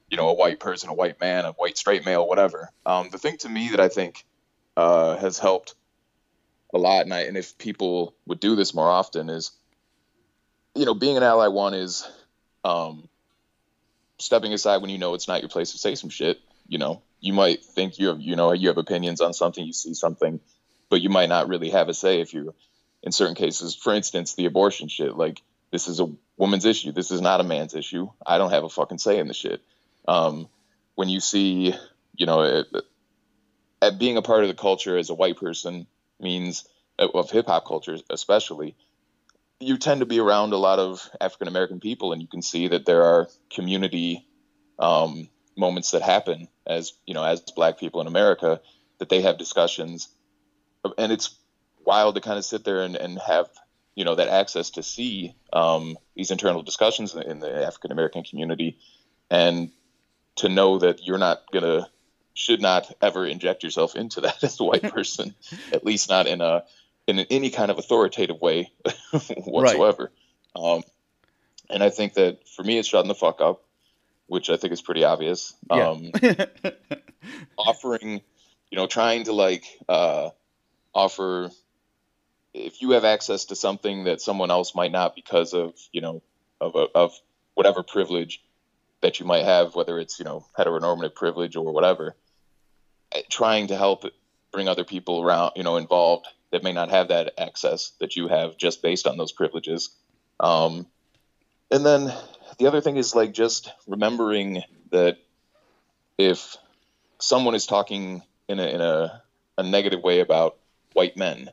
you 0.10 0.18
know, 0.18 0.30
a 0.30 0.34
white 0.34 0.60
person, 0.60 0.90
a 0.90 0.94
white 0.94 1.20
man, 1.20 1.46
a 1.46 1.52
white 1.52 1.78
straight 1.78 2.06
male, 2.06 2.28
whatever. 2.28 2.70
Um, 2.86 3.10
the 3.12 3.18
thing 3.18 3.38
to 3.40 3.50
me 3.50 3.70
that 3.70 3.80
I 3.80 3.90
think 3.90 4.26
uh, 4.76 5.18
has 5.18 5.38
helped 5.38 5.76
a 6.74 6.80
lot, 6.80 7.04
and 7.04 7.14
I 7.14 7.22
and 7.22 7.38
if 7.38 7.58
people 7.60 8.16
would 8.26 8.40
do 8.40 8.56
this 8.56 8.74
more 8.74 8.90
often 8.90 9.30
is, 9.30 9.52
you 10.76 10.86
know, 10.86 10.94
being 10.94 11.18
an 11.18 11.24
ally. 11.24 11.48
One 11.48 11.74
is. 11.74 12.08
Um, 12.64 13.10
stepping 14.22 14.54
aside 14.54 14.82
when 14.82 14.90
you 14.90 14.98
know 14.98 15.14
it's 15.14 15.28
not 15.28 15.42
your 15.42 15.50
place 15.50 15.72
to 15.72 15.78
say 15.78 15.96
some 15.96 16.10
shit. 16.10 16.40
You 16.68 16.78
know, 16.78 17.02
you 17.20 17.34
might 17.34 17.64
think 17.64 18.00
you 18.00 18.08
have, 18.08 18.22
you 18.22 18.36
know, 18.36 18.54
you 18.54 18.70
have 18.70 18.78
opinions 18.78 19.20
on 19.20 19.34
something, 19.34 19.66
you 19.66 19.74
see 19.74 19.94
something, 19.94 20.40
but 20.90 21.02
you 21.02 21.10
might 21.10 21.30
not 21.30 21.50
really 21.50 21.70
have 21.72 21.90
a 21.90 21.94
say 21.94 22.22
if 22.22 22.34
you, 22.34 22.54
in 23.04 23.12
certain 23.12 23.36
cases, 23.36 23.76
for 23.76 23.94
instance, 23.94 24.36
the 24.36 24.46
abortion 24.46 24.88
shit. 24.88 25.18
Like, 25.18 25.42
this 25.72 25.88
is 25.88 26.00
a 26.00 26.10
woman's 26.38 26.66
issue. 26.66 26.92
This 26.92 27.12
is 27.12 27.22
not 27.22 27.42
a 27.42 27.44
man's 27.44 27.74
issue. 27.74 28.10
I 28.26 28.38
don't 28.38 28.52
have 28.52 28.64
a 28.64 28.70
fucking 28.70 29.00
say 29.00 29.20
in 29.20 29.28
the 29.28 29.34
shit. 29.34 29.62
Um, 30.08 30.48
when 30.96 31.10
you 31.10 31.20
see, 31.20 31.74
you 32.16 32.26
know, 32.26 32.42
it, 32.44 32.68
at 33.82 34.00
being 34.00 34.18
a 34.18 34.22
part 34.22 34.44
of 34.44 34.50
the 34.50 34.56
culture 34.56 34.98
as 34.98 35.10
a 35.10 35.16
white 35.16 35.38
person 35.38 35.88
means 36.20 36.66
of 37.00 37.32
hip 37.32 37.48
hop 37.48 37.66
culture, 37.66 37.98
especially, 38.10 38.76
you 39.62 39.78
tend 39.78 40.00
to 40.00 40.06
be 40.06 40.20
around 40.20 40.54
a 40.54 40.58
lot 40.58 40.80
of 40.80 41.08
African 41.20 41.48
American 41.48 41.80
people, 41.80 42.14
and 42.14 42.22
you 42.22 42.28
can 42.28 42.42
see 42.42 42.68
that 42.70 42.86
there 42.86 43.04
are 43.04 43.28
community 43.50 44.28
um, 44.80 45.30
moments 45.56 45.92
that 45.92 46.02
happen 46.02 46.48
as 46.66 46.94
you 47.06 47.14
know 47.14 47.24
as 47.24 47.42
Black 47.42 47.80
people 47.80 48.02
in 48.02 48.08
America 48.08 48.62
that 49.00 49.10
they 49.10 49.22
have 49.22 49.38
discussions, 49.38 50.10
and 50.98 51.12
it's 51.12 51.36
wild 51.86 52.16
to 52.16 52.22
kind 52.22 52.38
of 52.38 52.46
sit 52.46 52.64
there 52.64 52.82
and, 52.82 52.96
and 52.96 53.20
have 53.20 53.50
you 53.96 54.06
know 54.06 54.16
that 54.16 54.28
access 54.28 54.72
to 54.72 54.84
see 54.84 55.36
um, 55.54 55.98
these 56.16 56.32
internal 56.32 56.64
discussions 56.64 57.16
in 57.16 57.40
the 57.40 57.66
African 57.66 57.92
American 57.92 58.24
community, 58.24 58.78
and 59.30 59.72
to 60.38 60.50
know 60.50 60.80
that 60.80 61.06
you're 61.06 61.18
not 61.18 61.44
gonna 61.52 61.88
should 62.34 62.62
not 62.62 62.92
ever 63.02 63.26
inject 63.26 63.64
yourself 63.64 63.96
into 63.96 64.22
that 64.22 64.44
as 64.44 64.60
a 64.60 64.64
white 64.64 64.84
person, 64.84 65.36
at 65.72 65.86
least 65.86 66.10
not 66.10 66.28
in 66.28 66.42
a 66.42 66.64
in 67.20 67.28
any 67.30 67.50
kind 67.50 67.72
of 67.72 67.78
authoritative 67.78 68.42
way 68.42 68.72
whatsoever. 69.46 70.12
Um, 70.56 70.84
and 71.70 71.84
I 71.84 71.90
think 71.90 72.14
that 72.16 72.48
for 72.48 72.64
me, 72.64 72.78
it's 72.78 72.88
shutting 72.88 73.08
the 73.08 73.16
fuck 73.16 73.42
up, 73.42 73.64
which 74.28 74.50
I 74.50 74.58
think 74.58 74.74
is 74.74 74.82
pretty 74.82 75.04
obvious. 75.04 75.54
Yeah. 75.70 75.90
Um, 75.90 76.12
offering, 77.58 78.22
you 78.70 78.78
know, 78.78 78.88
trying 78.88 79.26
to 79.26 79.34
like 79.34 79.66
uh, 79.88 80.30
offer 80.94 81.50
if 82.54 82.82
you 82.82 82.92
have 82.92 83.06
access 83.06 83.46
to 83.46 83.56
something 83.56 84.06
that 84.06 84.22
someone 84.22 84.52
else 84.52 84.76
might 84.76 84.92
not 84.92 85.16
because 85.16 85.54
of 85.54 85.74
you 85.92 86.02
know 86.02 86.22
of 86.60 86.76
a, 86.76 86.88
of 86.94 87.14
whatever 87.54 87.84
privilege 87.84 88.44
that 89.02 89.20
you 89.20 89.26
might 89.26 89.46
have, 89.46 89.76
whether 89.76 89.98
it's 90.00 90.20
you 90.20 90.26
know 90.26 90.46
heteronormative 90.58 91.16
privilege 91.16 91.56
or 91.56 91.72
whatever, 91.72 92.16
trying 93.30 93.68
to 93.68 93.78
help 93.78 94.06
bring 94.52 94.68
other 94.68 94.84
people 94.84 95.22
around, 95.22 95.54
you 95.56 95.64
know, 95.64 95.78
involved 95.78 96.28
that 96.52 96.64
may 96.64 96.74
not 96.74 96.90
have 96.90 97.10
that 97.10 97.34
access 97.38 97.92
that 98.00 98.16
you 98.16 98.28
have 98.28 98.58
just 98.58 98.82
based 98.82 99.08
on 99.08 99.18
those 99.18 99.32
privileges. 99.32 99.90
Um, 100.40 100.86
and 101.70 101.86
then 101.86 102.14
the 102.60 102.68
other 102.68 102.82
thing 102.82 102.98
is 102.98 103.16
like 103.16 103.34
just 103.34 103.72
remembering 103.88 104.64
that 104.92 105.18
if 106.18 106.58
someone 107.20 107.56
is 107.56 107.66
talking 107.66 108.22
in 108.48 108.60
a, 108.60 108.68
in 108.68 108.82
a, 108.82 109.22
a 109.58 109.64
negative 109.64 110.04
way 110.04 110.20
about 110.20 110.58
white 110.94 111.16
men, 111.16 111.50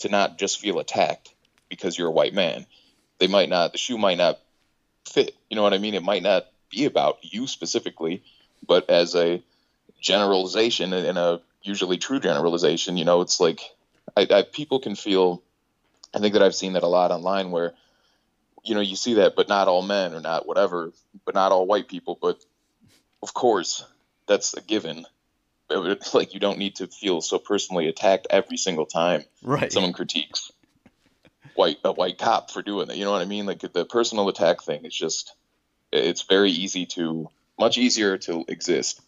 to 0.00 0.08
not 0.08 0.38
just 0.38 0.60
feel 0.60 0.78
attacked 0.78 1.34
because 1.68 1.98
you're 1.98 2.08
a 2.08 2.12
white 2.12 2.34
man. 2.34 2.66
They 3.18 3.26
might 3.26 3.48
not, 3.48 3.72
the 3.72 3.78
shoe 3.78 3.98
might 3.98 4.18
not 4.18 4.38
fit. 5.04 5.34
You 5.50 5.56
know 5.56 5.62
what 5.62 5.74
I 5.74 5.78
mean? 5.78 5.94
It 5.94 6.02
might 6.02 6.22
not 6.22 6.46
be 6.70 6.84
about 6.84 7.18
you 7.22 7.46
specifically, 7.46 8.22
but 8.66 8.88
as 8.90 9.14
a 9.14 9.42
generalization 10.00 10.92
and 10.92 11.18
a 11.18 11.40
usually 11.62 11.98
true 11.98 12.20
generalization, 12.20 12.96
you 12.96 13.04
know, 13.04 13.20
it's 13.20 13.40
like 13.40 13.60
I, 14.18 14.26
I, 14.38 14.42
people 14.42 14.80
can 14.80 14.96
feel. 14.96 15.42
I 16.14 16.18
think 16.18 16.32
that 16.32 16.42
I've 16.42 16.54
seen 16.54 16.72
that 16.72 16.82
a 16.82 16.88
lot 16.88 17.10
online 17.10 17.50
where, 17.50 17.74
you 18.64 18.74
know, 18.74 18.80
you 18.80 18.96
see 18.96 19.14
that, 19.14 19.36
but 19.36 19.48
not 19.48 19.68
all 19.68 19.82
men 19.82 20.14
or 20.14 20.20
not 20.20 20.48
whatever, 20.48 20.92
but 21.26 21.34
not 21.34 21.52
all 21.52 21.66
white 21.66 21.86
people. 21.86 22.18
But 22.20 22.38
of 23.22 23.34
course, 23.34 23.84
that's 24.26 24.54
a 24.54 24.60
given. 24.60 25.06
It's 25.70 26.14
like 26.14 26.34
you 26.34 26.40
don't 26.40 26.58
need 26.58 26.76
to 26.76 26.86
feel 26.86 27.20
so 27.20 27.38
personally 27.38 27.88
attacked 27.88 28.26
every 28.30 28.56
single 28.56 28.86
time 28.86 29.24
right 29.42 29.72
someone 29.72 29.92
critiques 29.92 30.50
white 31.54 31.78
a 31.84 31.92
white 31.92 32.18
cop 32.18 32.50
for 32.50 32.62
doing 32.62 32.88
that. 32.88 32.96
You 32.96 33.04
know 33.04 33.12
what 33.12 33.22
I 33.22 33.26
mean? 33.26 33.44
Like 33.46 33.60
the 33.60 33.84
personal 33.84 34.28
attack 34.28 34.62
thing 34.62 34.84
is 34.84 34.94
just 34.96 35.34
it's 35.92 36.22
very 36.22 36.50
easy 36.50 36.86
to 36.86 37.28
much 37.58 37.76
easier 37.78 38.16
to 38.18 38.44
exist 38.48 39.00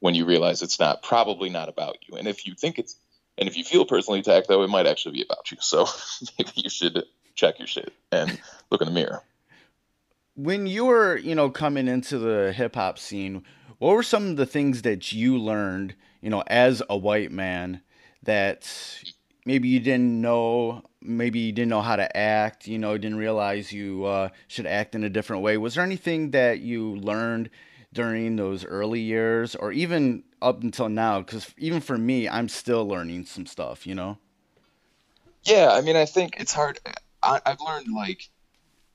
when 0.00 0.14
you 0.14 0.24
realize 0.24 0.62
it's 0.62 0.80
not 0.80 1.02
probably 1.02 1.50
not 1.50 1.68
about 1.68 1.98
you. 2.06 2.16
And 2.16 2.26
if 2.26 2.46
you 2.46 2.54
think 2.54 2.78
it's 2.78 2.96
and 3.38 3.48
if 3.48 3.56
you 3.56 3.64
feel 3.64 3.84
personally 3.84 4.20
attacked 4.20 4.48
though, 4.48 4.62
it 4.62 4.68
might 4.68 4.86
actually 4.86 5.12
be 5.12 5.22
about 5.22 5.50
you. 5.50 5.58
So 5.60 5.86
maybe 6.38 6.50
you 6.56 6.70
should 6.70 7.04
check 7.34 7.58
your 7.58 7.68
shit 7.68 7.92
and 8.10 8.38
look 8.70 8.82
in 8.82 8.88
the 8.88 8.94
mirror. 8.94 9.22
when 10.34 10.66
you 10.66 10.84
were 10.86 11.16
you 11.18 11.34
know 11.34 11.50
coming 11.50 11.88
into 11.88 12.18
the 12.18 12.52
hip 12.52 12.74
hop 12.74 12.98
scene 12.98 13.42
what 13.78 13.94
were 13.94 14.02
some 14.02 14.30
of 14.30 14.36
the 14.36 14.46
things 14.46 14.82
that 14.82 15.12
you 15.12 15.36
learned 15.38 15.94
you 16.20 16.30
know 16.30 16.42
as 16.46 16.82
a 16.88 16.96
white 16.96 17.30
man 17.32 17.80
that 18.22 18.68
maybe 19.44 19.68
you 19.68 19.80
didn't 19.80 20.20
know 20.20 20.82
maybe 21.00 21.38
you 21.40 21.52
didn't 21.52 21.68
know 21.70 21.82
how 21.82 21.96
to 21.96 22.16
act 22.16 22.66
you 22.66 22.78
know 22.78 22.96
didn't 22.96 23.18
realize 23.18 23.72
you 23.72 24.04
uh, 24.04 24.28
should 24.48 24.66
act 24.66 24.94
in 24.94 25.04
a 25.04 25.10
different 25.10 25.42
way 25.42 25.56
was 25.56 25.74
there 25.74 25.84
anything 25.84 26.30
that 26.30 26.60
you 26.60 26.96
learned 26.96 27.50
during 27.92 28.36
those 28.36 28.64
early 28.64 29.00
years 29.00 29.54
or 29.56 29.72
even 29.72 30.22
up 30.42 30.62
until 30.62 30.88
now 30.88 31.20
because 31.20 31.52
even 31.56 31.80
for 31.80 31.96
me 31.96 32.28
i'm 32.28 32.48
still 32.48 32.86
learning 32.86 33.24
some 33.24 33.46
stuff 33.46 33.86
you 33.86 33.94
know 33.94 34.18
Yeah, 35.44 35.70
I 35.72 35.80
mean, 35.80 35.96
I 35.96 36.04
think 36.04 36.36
it's 36.38 36.52
hard. 36.52 36.78
I, 37.22 37.40
I've 37.44 37.60
learned 37.60 37.88
like 37.94 38.28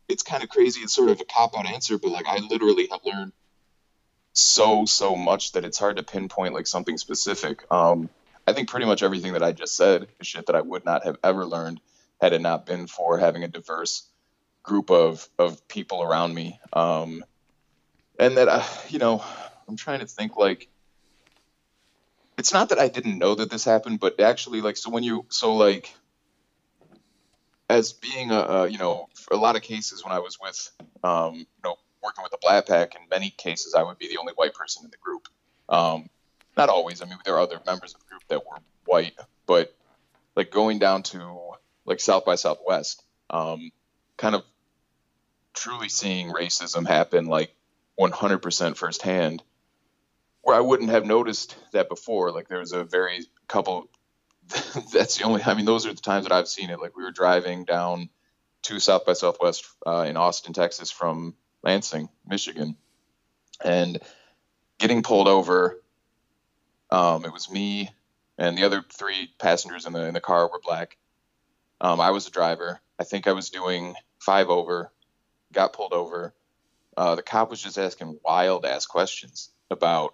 it's 0.08 0.24
kind 0.24 0.44
of 0.44 0.50
crazy. 0.50 0.82
It's 0.82 0.94
sort 0.94 1.10
of 1.10 1.20
a 1.20 1.26
cop 1.26 1.58
out 1.58 1.66
answer, 1.66 1.98
but 1.98 2.12
like 2.12 2.26
I 2.28 2.38
literally 2.38 2.88
have 2.92 3.02
learned 3.06 3.34
so 4.34 4.86
so 4.86 5.16
much 5.16 5.54
that 5.54 5.66
it's 5.66 5.78
hard 5.78 5.98
to 5.98 6.04
pinpoint 6.04 6.54
like 6.54 6.68
something 6.68 6.98
specific. 6.98 7.70
Um, 7.72 8.10
I 8.48 8.54
think 8.54 8.70
pretty 8.70 8.86
much 8.86 9.04
everything 9.04 9.34
that 9.34 9.44
I 9.44 9.52
just 9.52 9.76
said 9.76 10.08
is 10.20 10.28
shit 10.28 10.46
that 10.46 10.56
I 10.56 10.62
would 10.62 10.86
not 10.86 11.04
have 11.04 11.18
ever 11.24 11.46
learned 11.46 11.82
had 12.22 12.34
it 12.34 12.42
not 12.42 12.66
been 12.66 12.88
for 12.88 13.18
having 13.18 13.44
a 13.44 13.48
diverse 13.48 14.08
group 14.64 14.90
of 14.90 15.28
of 15.38 15.68
people 15.68 16.02
around 16.02 16.34
me. 16.34 16.60
Um, 16.72 17.26
and 18.20 18.38
that 18.38 18.48
I, 18.48 18.66
you 18.88 19.00
know, 19.00 19.24
I'm 19.68 19.76
trying 19.76 20.00
to 20.00 20.08
think 20.08 20.38
like 20.38 20.70
it's 22.38 22.54
not 22.54 22.70
that 22.70 22.80
I 22.80 22.88
didn't 22.88 23.18
know 23.18 23.36
that 23.36 23.50
this 23.50 23.64
happened, 23.66 24.00
but 24.00 24.20
actually 24.20 24.62
like 24.62 24.78
so 24.78 24.90
when 24.90 25.04
you 25.04 25.26
so 25.30 25.56
like 25.56 25.94
as 27.70 27.94
being 27.94 28.32
a, 28.32 28.40
a 28.40 28.68
you 28.68 28.78
know 28.78 29.10
a 29.32 29.36
lot 29.36 29.56
of 29.56 29.64
cases 29.64 30.04
when 30.04 30.14
I 30.14 30.20
was 30.20 30.38
with 30.40 30.72
um, 31.04 31.36
you 31.36 31.46
know 31.64 31.76
working 32.04 32.24
with 32.24 32.32
the 32.32 32.38
Black 32.42 32.68
Pack 32.68 32.96
in 32.96 33.02
many 33.10 33.32
cases 33.32 33.74
I 33.74 33.84
would 33.84 33.98
be 33.98 34.08
the 34.08 34.18
only 34.18 34.34
white 34.34 34.54
person 34.54 34.86
in 34.86 34.92
the 34.92 34.98
group. 34.98 35.28
Um, 35.68 36.10
not 36.56 36.70
always. 36.70 37.02
I 37.02 37.06
mean 37.06 37.18
there 37.26 37.36
are 37.36 37.42
other 37.42 37.60
members 37.66 37.94
of 37.94 38.02
the 38.02 38.08
group 38.08 38.24
that 38.28 38.46
were 38.46 38.58
white, 38.86 39.18
but 39.46 39.76
like 40.36 40.52
going 40.52 40.80
down 40.80 41.04
to 41.04 41.52
like 41.86 42.00
South 42.00 42.26
by 42.26 42.36
Southwest, 42.36 43.04
um, 43.30 43.72
kind 44.18 44.36
of 44.36 44.44
truly 45.54 45.90
seeing 45.90 46.30
racism 46.30 46.86
happen 46.88 47.26
like 47.26 47.54
100% 48.00 48.78
firsthand 48.78 49.42
where 50.48 50.56
I 50.56 50.62
wouldn't 50.62 50.92
have 50.92 51.06
noticed 51.06 51.58
that 51.74 51.90
before. 51.90 52.32
Like 52.32 52.48
there 52.48 52.60
was 52.60 52.72
a 52.72 52.86
very 52.86 53.26
couple. 53.50 53.90
that's 54.94 55.18
the 55.18 55.26
only. 55.26 55.44
I 55.44 55.54
mean, 55.54 55.66
those 55.66 55.86
are 55.86 55.94
the 55.94 56.00
times 56.00 56.24
that 56.24 56.32
I've 56.32 56.48
seen 56.48 56.70
it. 56.70 56.80
Like 56.80 56.96
we 56.96 57.04
were 57.04 57.12
driving 57.12 57.66
down 57.66 58.08
to 58.64 58.80
South 58.80 59.06
by 59.06 59.12
Southwest 59.12 59.68
uh, 59.86 60.06
in 60.08 60.16
Austin, 60.16 60.54
Texas, 60.54 60.90
from 60.90 61.36
Lansing, 61.64 62.08
Michigan, 62.26 62.78
and 63.62 64.00
getting 64.80 65.04
pulled 65.04 65.28
over. 65.28 65.82
Um, 66.92 67.26
it 67.26 67.34
was 67.34 67.52
me 67.52 67.90
and 68.38 68.58
the 68.58 68.64
other 68.64 68.86
three 68.90 69.30
passengers 69.40 69.86
in 69.86 69.92
the 69.92 70.06
in 70.06 70.14
the 70.14 70.22
car 70.22 70.50
were 70.50 70.62
black. 70.64 70.96
Um, 71.82 72.00
I 72.00 72.12
was 72.12 72.24
the 72.24 72.32
driver. 72.32 72.80
I 72.98 73.04
think 73.04 73.28
I 73.28 73.34
was 73.34 73.50
doing 73.50 73.96
five 74.20 74.48
over. 74.48 74.94
Got 75.52 75.74
pulled 75.74 75.92
over. 75.92 76.34
Uh, 76.96 77.16
the 77.16 77.22
cop 77.22 77.50
was 77.50 77.62
just 77.62 77.78
asking 77.78 78.22
wild 78.24 78.66
ass 78.66 78.86
questions 78.86 79.50
about 79.70 80.14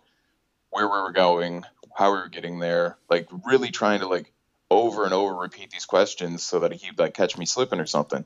where 0.73 0.87
we 0.87 1.01
were 1.01 1.11
going, 1.11 1.63
how 1.95 2.11
we 2.11 2.17
were 2.19 2.29
getting 2.29 2.59
there, 2.59 2.97
like 3.09 3.27
really 3.45 3.71
trying 3.71 3.99
to 3.99 4.07
like 4.07 4.31
over 4.69 5.05
and 5.05 5.13
over 5.13 5.35
repeat 5.35 5.69
these 5.69 5.85
questions 5.85 6.43
so 6.43 6.59
that 6.59 6.73
he'd 6.73 6.97
like 6.97 7.13
catch 7.13 7.37
me 7.37 7.45
slipping 7.45 7.79
or 7.79 7.85
something. 7.85 8.25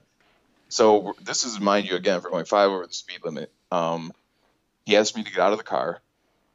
So 0.70 1.14
this 1.22 1.46
is 1.46 1.60
mind 1.60 1.88
you 1.88 1.96
again 1.96 2.22
for 2.22 2.30
going 2.30 2.46
five 2.46 2.70
over 2.70 2.88
the 2.88 2.94
speed 2.94 3.20
limit. 3.24 3.52
Um, 3.72 4.14
he 4.86 4.96
asked 4.98 5.16
me 5.16 5.24
to 5.24 5.32
get 5.32 5.40
out 5.40 5.52
of 5.52 5.58
the 5.58 5.64
car. 5.64 6.02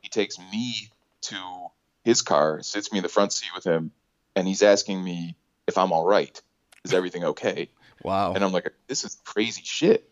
He 0.01 0.09
takes 0.09 0.39
me 0.39 0.91
to 1.23 1.37
his 2.05 2.23
car, 2.23 2.63
sits 2.63 2.91
me 2.91 2.99
in 2.99 3.03
the 3.03 3.09
front 3.09 3.33
seat 3.33 3.51
with 3.55 3.65
him, 3.65 3.93
and 4.35 4.49
he's 4.49 4.63
asking 4.63 5.03
me 5.03 5.37
if 5.67 5.79
I'm 5.79 5.93
all 5.93 6.05
right. 6.05 6.41
Is 6.85 6.93
everything 6.93 7.25
okay? 7.25 7.69
Wow. 8.03 8.33
And 8.33 8.43
I'm 8.43 8.53
like, 8.53 8.73
this 8.89 9.05
is 9.05 9.17
crazy 9.25 9.63
shit. 9.65 10.09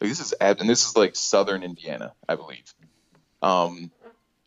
Like 0.00 0.10
this 0.10 0.20
is 0.20 0.32
and 0.32 0.68
this 0.68 0.86
is 0.86 0.96
like 0.96 1.16
southern 1.16 1.62
Indiana, 1.62 2.12
I 2.28 2.36
believe. 2.36 2.72
Um, 3.40 3.90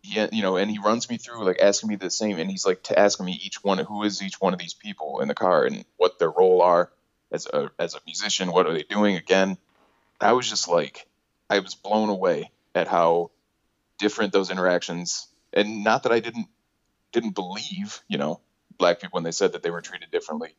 he, 0.06 0.28
you 0.32 0.41
know, 0.41 0.58
and 0.58 0.70
he 0.70 0.78
runs 0.78 1.10
me 1.10 1.18
through 1.18 1.43
like 1.43 1.60
asking 1.60 1.89
me 1.89 1.95
the 1.95 2.12
same, 2.12 2.38
and 2.39 2.49
he's 2.49 2.66
like 2.66 2.84
to 2.84 2.97
asking 2.97 3.26
me 3.26 3.39
each 3.43 3.64
one, 3.64 3.78
who 3.80 4.03
is 4.03 4.22
each 4.22 4.39
one 4.39 4.53
of 4.53 4.60
these 4.60 4.74
people 4.74 5.22
in 5.22 5.28
the 5.28 5.34
car, 5.34 5.66
and 5.66 5.86
what 5.97 6.20
their 6.20 6.30
role 6.30 6.62
are 6.62 6.91
as 7.32 7.47
a 7.47 7.72
as 7.80 7.95
a 7.95 7.99
musician, 8.06 8.51
what 8.51 8.68
are 8.68 8.74
they 8.74 8.84
doing 8.84 9.16
again. 9.16 9.58
I 10.22 10.34
was 10.34 10.49
just 10.49 10.68
like, 10.68 11.08
I 11.49 11.60
was 11.60 11.76
blown 11.76 12.10
away 12.10 12.51
at 12.74 12.88
how 12.88 13.32
different 13.97 14.32
those 14.32 14.51
interactions, 14.51 15.28
and 15.53 15.84
not 15.84 16.03
that 16.03 16.12
I 16.12 16.20
didn't 16.20 16.47
didn't 17.12 17.36
believe, 17.36 18.01
you 18.08 18.18
know, 18.18 18.39
black 18.78 18.99
people 18.99 19.18
when 19.18 19.24
they 19.24 19.32
said 19.32 19.53
that 19.53 19.64
they 19.64 19.72
were 19.72 19.82
treated 19.82 20.12
differently, 20.12 20.56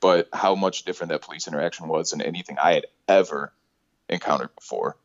but 0.00 0.28
how 0.32 0.54
much 0.54 0.84
different 0.84 1.10
that 1.10 1.22
police 1.22 1.48
interaction 1.48 1.88
was 1.88 2.10
than 2.10 2.20
anything 2.20 2.58
I 2.58 2.74
had 2.74 2.86
ever 3.08 3.52
encountered 4.08 4.54
before. 4.54 4.96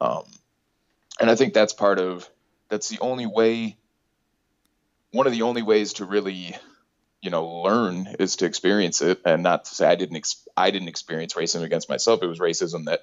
Um, 0.00 0.24
and 1.20 1.30
I 1.30 1.34
think 1.34 1.54
that's 1.54 1.72
part 1.72 1.98
of 1.98 2.28
that's 2.72 2.88
the 2.88 3.00
only 3.00 3.26
way 3.26 3.76
one 5.10 5.26
of 5.26 5.32
the 5.34 5.42
only 5.42 5.60
ways 5.60 5.92
to 5.94 6.06
really 6.06 6.56
you 7.20 7.28
know 7.28 7.60
learn 7.60 8.16
is 8.18 8.36
to 8.36 8.46
experience 8.46 9.02
it. 9.02 9.20
And 9.26 9.42
not 9.42 9.66
to 9.66 9.74
say 9.74 9.86
i 9.86 9.94
didn't 9.94 10.16
ex- 10.16 10.48
i 10.56 10.70
didn't 10.70 10.88
experience 10.88 11.34
racism 11.34 11.62
against 11.62 11.90
myself. 11.90 12.22
It 12.22 12.26
was 12.26 12.38
racism 12.38 12.86
that 12.86 13.00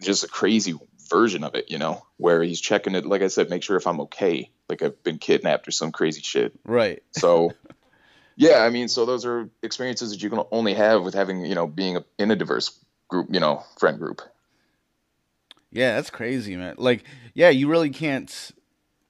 just 0.00 0.22
a 0.22 0.28
crazy 0.28 0.74
version 1.10 1.42
of 1.42 1.56
it 1.56 1.70
you 1.70 1.78
know 1.78 2.06
where 2.18 2.40
he's 2.40 2.60
checking 2.60 2.94
it. 2.94 3.04
Like 3.04 3.22
i 3.22 3.26
said 3.26 3.50
make 3.50 3.64
sure 3.64 3.76
if 3.76 3.86
i'm 3.88 4.00
okay. 4.02 4.48
Like 4.68 4.80
i've 4.82 5.02
been 5.02 5.18
kidnapped 5.18 5.66
or 5.66 5.72
some 5.72 5.90
crazy 5.90 6.22
shit. 6.22 6.52
Right. 6.64 7.02
So 7.10 7.50
yeah 8.36 8.58
i 8.62 8.70
mean 8.70 8.86
so 8.86 9.04
those 9.04 9.24
are 9.26 9.50
experiences 9.60 10.12
that 10.12 10.22
you 10.22 10.30
can 10.30 10.44
only 10.52 10.74
have 10.74 11.02
with 11.02 11.14
having 11.14 11.44
you 11.44 11.56
know 11.56 11.66
being 11.66 11.96
a, 11.96 12.04
in 12.16 12.30
a 12.30 12.36
diverse 12.36 12.78
group 13.08 13.26
you 13.28 13.40
know 13.40 13.64
friend 13.76 13.98
group. 13.98 14.22
Yeah 15.72 15.96
that's 15.96 16.10
crazy 16.10 16.54
man. 16.54 16.76
Like 16.78 17.02
yeah 17.34 17.48
you 17.48 17.68
really 17.68 17.90
can't 17.90 18.52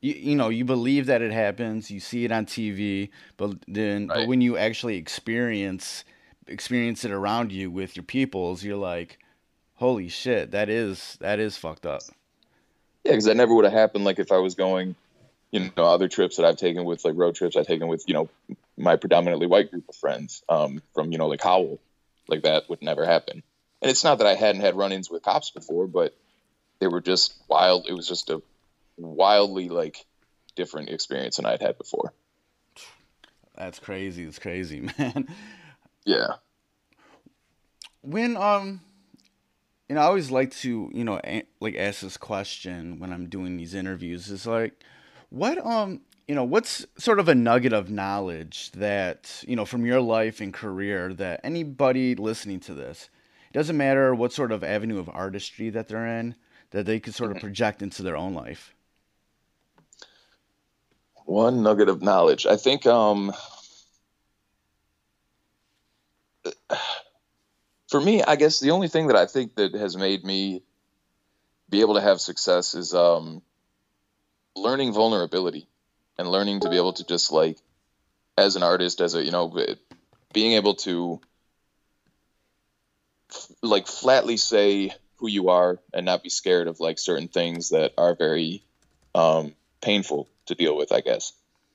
you, 0.01 0.15
you 0.15 0.37
know 0.37 0.49
you 0.49 0.65
believe 0.65 1.07
that 1.07 1.23
it 1.23 1.33
happens 1.33 1.91
you 1.91 2.01
see 2.01 2.25
it 2.25 2.33
on 2.33 2.47
tv 2.47 3.11
but 3.37 3.53
then 3.67 4.07
Right. 4.09 4.17
but 4.19 4.29
when 4.29 4.41
you 4.41 4.57
actually 4.57 4.97
experience 4.97 6.05
experience 6.47 7.05
it 7.05 7.11
around 7.11 7.53
you 7.53 7.71
with 7.71 7.97
your 7.97 8.05
peoples 8.05 8.63
you're 8.65 8.77
like 8.77 9.19
holy 9.75 10.09
shit 10.09 10.51
that 10.51 10.69
is 10.69 11.17
that 11.21 11.39
is 11.39 11.57
fucked 11.57 11.87
up 11.87 12.03
Yeah, 13.05 13.13
because 13.13 13.25
that 13.27 13.37
never 13.37 13.55
would 13.55 13.65
have 13.65 13.73
happened. 13.75 14.05
Like 14.05 14.19
if 14.19 14.33
I 14.33 14.39
was 14.39 14.55
going, 14.55 14.95
you 15.51 15.61
know, 15.77 15.85
other 15.85 16.09
trips 16.09 16.37
that 16.37 16.45
I've 16.45 16.57
taken 16.57 16.85
with 16.85 17.05
like 17.05 17.15
road 17.17 17.35
trips 17.35 17.57
I've 17.57 17.67
taken 17.67 17.89
with, 17.89 18.05
you 18.07 18.15
know, 18.15 18.29
my 18.77 18.97
predominantly 18.97 19.47
white 19.47 19.71
group 19.71 19.89
of 19.89 19.97
friends 19.97 20.43
um, 20.49 20.83
from, 20.95 21.11
you 21.13 21.19
know, 21.19 21.27
like 21.29 21.43
Howell, 21.43 21.79
like 22.29 22.43
that 22.43 22.69
would 22.69 22.83
never 22.83 23.07
happen. 23.07 23.43
And 23.81 23.91
it's 23.91 24.05
not 24.05 24.19
that 24.19 24.27
I 24.27 24.35
hadn't 24.35 24.61
had 24.61 24.75
run-ins 24.77 25.11
with 25.11 25.23
cops 25.23 25.51
before, 25.51 25.87
but 25.87 26.15
they 26.81 26.87
were 26.89 27.01
just 27.01 27.35
wild. 27.49 27.87
It 27.89 27.95
was 27.95 28.07
just 28.09 28.29
a 28.31 28.43
wildly 28.99 29.69
like 29.69 30.05
different 30.57 30.91
experience 30.91 31.37
than 31.37 31.47
I'd 31.47 31.63
had 31.63 31.79
before. 31.79 32.13
that's 33.57 33.79
crazy 33.79 34.25
it's 34.25 34.39
crazy 34.39 34.81
man 34.99 35.27
Yeah. 36.05 36.35
when 38.03 38.37
um 38.37 38.81
you 39.89 39.95
know 39.95 40.01
i 40.01 40.05
always 40.05 40.31
like 40.31 40.51
to 40.53 40.91
you 40.93 41.05
know 41.05 41.21
a- 41.25 41.47
like 41.61 41.75
ask 41.77 42.01
this 42.01 42.17
question 42.17 42.99
when 42.99 43.13
i'm 43.13 43.29
doing 43.29 43.57
these 43.57 43.75
interviews 43.75 44.31
is 44.31 44.47
like 44.47 44.75
what 45.31 45.65
um 45.65 46.01
you 46.27 46.35
know 46.35 46.45
what's 46.45 46.87
sort 46.99 47.19
of 47.19 47.29
a 47.29 47.35
nugget 47.35 47.73
of 47.73 47.91
knowledge 47.91 48.71
that 48.73 49.43
you 49.47 49.57
know 49.57 49.65
from 49.65 49.85
your 49.87 50.01
life 50.01 50.41
and 50.41 50.53
career 50.55 51.13
that 51.15 51.41
anybody 51.43 52.15
listening 52.15 52.61
to 52.61 52.75
this 52.75 53.11
it 53.51 53.55
doesn't 53.55 53.77
matter 53.77 54.15
what 54.15 54.33
sort 54.33 54.53
of 54.53 54.63
avenue 54.63 54.99
of 54.99 55.09
artistry 55.13 55.71
that 55.71 55.89
they're 55.89 56.07
in 56.07 56.35
that 56.71 56.85
they 56.87 57.01
could 57.01 57.15
sort 57.15 57.31
of 57.33 57.39
project 57.41 57.83
into 57.83 58.03
their 58.03 58.17
own 58.17 58.35
life 58.35 58.75
One 61.29 61.63
nugget 61.63 61.91
of 61.91 62.01
knowledge. 62.01 62.47
I 62.47 62.57
think 62.57 62.87
um 62.87 63.35
for 67.91 68.01
me, 68.01 68.23
I 68.23 68.37
guess 68.37 68.61
the 68.61 68.71
only 68.71 68.89
thing 68.89 69.09
that 69.09 69.17
I 69.17 69.27
think 69.27 69.55
that 69.57 69.75
has 69.75 69.95
made 69.95 70.25
me 70.25 70.63
be 71.69 71.83
able 71.83 71.95
to 71.95 72.01
have 72.01 72.21
success 72.21 72.75
is 72.75 72.95
um 72.95 73.43
learning 74.57 74.95
vulnerability 74.95 75.69
and 76.19 76.31
learning 76.31 76.61
to 76.61 76.71
be 76.71 76.77
able 76.79 76.95
to 76.95 77.05
just 77.05 77.31
like 77.31 77.59
as 78.39 78.57
an 78.57 78.63
artist 78.63 79.03
as 79.03 79.15
a 79.15 79.23
you 79.23 79.31
know 79.31 79.55
being 80.33 80.53
able 80.53 80.77
to 80.77 81.21
f- 83.31 83.51
like 83.63 83.87
flatly 83.87 84.39
say 84.39 84.91
who 85.17 85.29
you 85.29 85.51
are 85.51 85.79
and 85.93 86.07
not 86.07 86.23
be 86.23 86.31
scared 86.31 86.69
of 86.69 86.81
like 86.81 86.99
certain 86.99 87.29
things 87.29 87.69
that 87.69 87.93
are 87.99 88.15
very 88.15 88.63
um 89.15 89.55
painful 89.83 90.29
to 90.49 90.55
deal 90.55 90.77
with, 90.77 90.93
I 90.93 91.01
guess. 91.01 91.33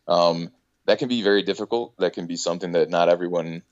Um, 0.07 0.51
that 0.85 0.99
can 0.99 1.07
be 1.07 1.21
very 1.21 1.43
difficult. 1.43 1.97
That 1.97 2.13
can 2.13 2.27
be 2.27 2.35
something 2.35 2.73
that 2.73 2.89
not 2.89 3.09
everyone, 3.09 3.63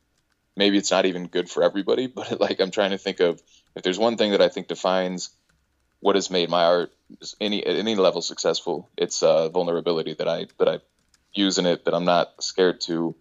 maybe 0.55 0.77
it's 0.77 0.91
not 0.91 1.05
even 1.05 1.27
good 1.27 1.49
for 1.49 1.63
everybody, 1.63 2.07
but 2.15 2.39
like 2.39 2.59
I'm 2.59 2.71
trying 2.71 2.91
to 2.91 2.97
think 2.97 3.19
of 3.19 3.41
if 3.75 3.83
there's 3.83 3.99
one 3.99 4.17
thing 4.17 4.31
that 4.31 4.41
I 4.41 4.49
think 4.49 4.67
defines 4.67 5.29
what 5.99 6.15
has 6.15 6.31
made 6.31 6.49
my 6.49 6.63
art 6.63 6.91
any 7.39 7.65
at 7.65 7.75
any 7.75 7.95
level 7.95 8.21
successful, 8.21 8.89
it's 8.97 9.21
uh, 9.21 9.49
vulnerability 9.49 10.15
that 10.15 10.27
I 10.27 10.47
that 10.57 10.67
I 10.67 10.79
use 11.33 11.59
in 11.59 11.67
it. 11.67 11.85
That 11.85 11.93
I'm 11.93 12.05
not 12.05 12.41
scared 12.41 12.81
to 12.81 13.15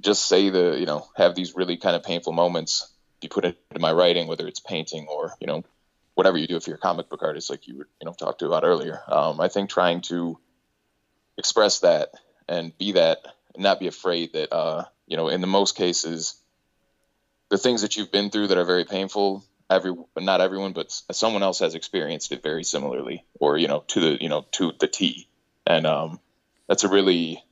just 0.00 0.26
say 0.26 0.50
the 0.50 0.76
you 0.78 0.86
know 0.86 1.06
have 1.16 1.36
these 1.36 1.54
really 1.54 1.76
kind 1.76 1.94
of 1.94 2.02
painful 2.02 2.32
moments 2.32 2.92
be 3.20 3.28
put 3.28 3.44
into 3.44 3.78
my 3.78 3.92
writing, 3.92 4.26
whether 4.26 4.46
it's 4.48 4.60
painting 4.60 5.06
or 5.08 5.34
you 5.40 5.46
know 5.46 5.62
whatever 6.18 6.36
you 6.36 6.48
do 6.48 6.56
if 6.56 6.66
you're 6.66 6.74
a 6.74 6.80
comic 6.80 7.08
book 7.08 7.22
artist 7.22 7.48
like 7.48 7.68
you 7.68 7.76
you 7.76 8.04
know 8.04 8.12
talked 8.12 8.40
to 8.40 8.46
about 8.46 8.64
earlier 8.64 9.02
um, 9.06 9.40
i 9.40 9.46
think 9.46 9.70
trying 9.70 10.00
to 10.00 10.36
express 11.38 11.80
that 11.80 12.10
and 12.48 12.76
be 12.76 12.92
that 12.92 13.18
and 13.54 13.62
not 13.62 13.80
be 13.80 13.86
afraid 13.86 14.34
that 14.34 14.54
uh, 14.54 14.84
you 15.06 15.16
know 15.16 15.28
in 15.28 15.40
the 15.40 15.46
most 15.46 15.76
cases 15.76 16.34
the 17.48 17.58
things 17.58 17.80
that 17.80 17.96
you've 17.96 18.12
been 18.12 18.28
through 18.28 18.48
that 18.48 18.58
are 18.58 18.64
very 18.64 18.84
painful 18.84 19.42
every 19.70 19.94
not 20.16 20.40
everyone, 20.40 20.72
but 20.72 20.90
someone 21.12 21.42
else 21.42 21.58
has 21.60 21.74
experienced 21.74 22.32
it 22.32 22.42
very 22.42 22.64
similarly, 22.64 23.24
or 23.38 23.58
you 23.58 23.68
know, 23.68 23.84
to 23.88 24.00
the 24.00 24.22
you 24.22 24.28
know 24.28 24.46
to 24.52 24.72
the 24.78 24.88
T, 24.88 25.28
and 25.66 25.86
um, 25.86 26.20
that's 26.66 26.84
a 26.84 26.88
really 26.88 27.42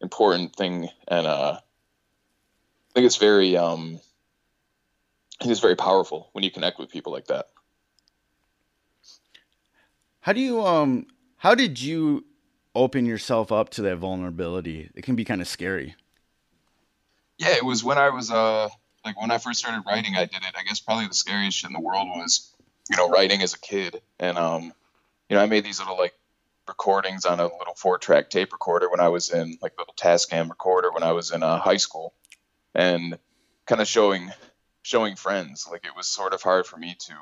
important 0.00 0.54
thing, 0.54 0.88
and 1.08 1.26
uh, 1.26 1.58
I 1.58 2.92
think 2.94 3.06
it's 3.06 3.16
very 3.16 3.56
um, 3.56 4.00
I 5.40 5.44
think 5.44 5.52
it's 5.52 5.60
very 5.60 5.76
powerful 5.76 6.30
when 6.32 6.44
you 6.44 6.50
connect 6.50 6.78
with 6.78 6.90
people 6.90 7.12
like 7.12 7.26
that. 7.26 7.46
How 10.20 10.32
do 10.32 10.40
you 10.40 10.64
um 10.64 11.06
how 11.36 11.54
did 11.54 11.80
you 11.80 12.24
open 12.74 13.06
yourself 13.06 13.52
up 13.52 13.70
to 13.70 13.82
that 13.82 13.96
vulnerability? 13.96 14.90
It 14.94 15.02
can 15.02 15.16
be 15.16 15.24
kind 15.24 15.40
of 15.40 15.48
scary. 15.48 15.94
Yeah, 17.38 17.56
it 17.56 17.64
was 17.64 17.82
when 17.82 17.98
I 17.98 18.10
was 18.10 18.30
uh 18.30 18.68
like 19.04 19.20
when 19.20 19.30
I 19.30 19.38
first 19.38 19.60
started 19.60 19.84
writing, 19.86 20.14
I 20.16 20.26
did 20.26 20.42
it. 20.42 20.54
I 20.58 20.62
guess 20.62 20.80
probably 20.80 21.06
the 21.06 21.14
scariest 21.14 21.58
shit 21.58 21.70
in 21.70 21.74
the 21.74 21.80
world 21.80 22.08
was, 22.08 22.54
you 22.90 22.96
know, 22.96 23.08
writing 23.08 23.42
as 23.42 23.54
a 23.54 23.58
kid. 23.58 24.00
And 24.18 24.36
um, 24.36 24.72
you 25.28 25.36
know, 25.36 25.42
I 25.42 25.46
made 25.46 25.64
these 25.64 25.78
little 25.78 25.96
like 25.96 26.14
recordings 26.68 27.24
on 27.24 27.40
a 27.40 27.44
little 27.44 27.74
four 27.74 27.98
track 27.98 28.30
tape 28.30 28.52
recorder 28.52 28.90
when 28.90 29.00
I 29.00 29.08
was 29.08 29.30
in 29.30 29.58
like 29.62 29.78
little 29.78 29.94
Tascam 29.94 30.48
recorder 30.50 30.92
when 30.92 31.02
I 31.02 31.12
was 31.12 31.30
in 31.30 31.42
uh, 31.42 31.58
high 31.58 31.78
school, 31.78 32.14
and 32.74 33.18
kind 33.66 33.80
of 33.80 33.88
showing 33.88 34.30
showing 34.82 35.16
friends. 35.16 35.66
Like 35.70 35.84
it 35.84 35.96
was 35.96 36.06
sort 36.06 36.34
of 36.34 36.42
hard 36.42 36.66
for 36.66 36.76
me 36.76 36.96
to. 37.06 37.14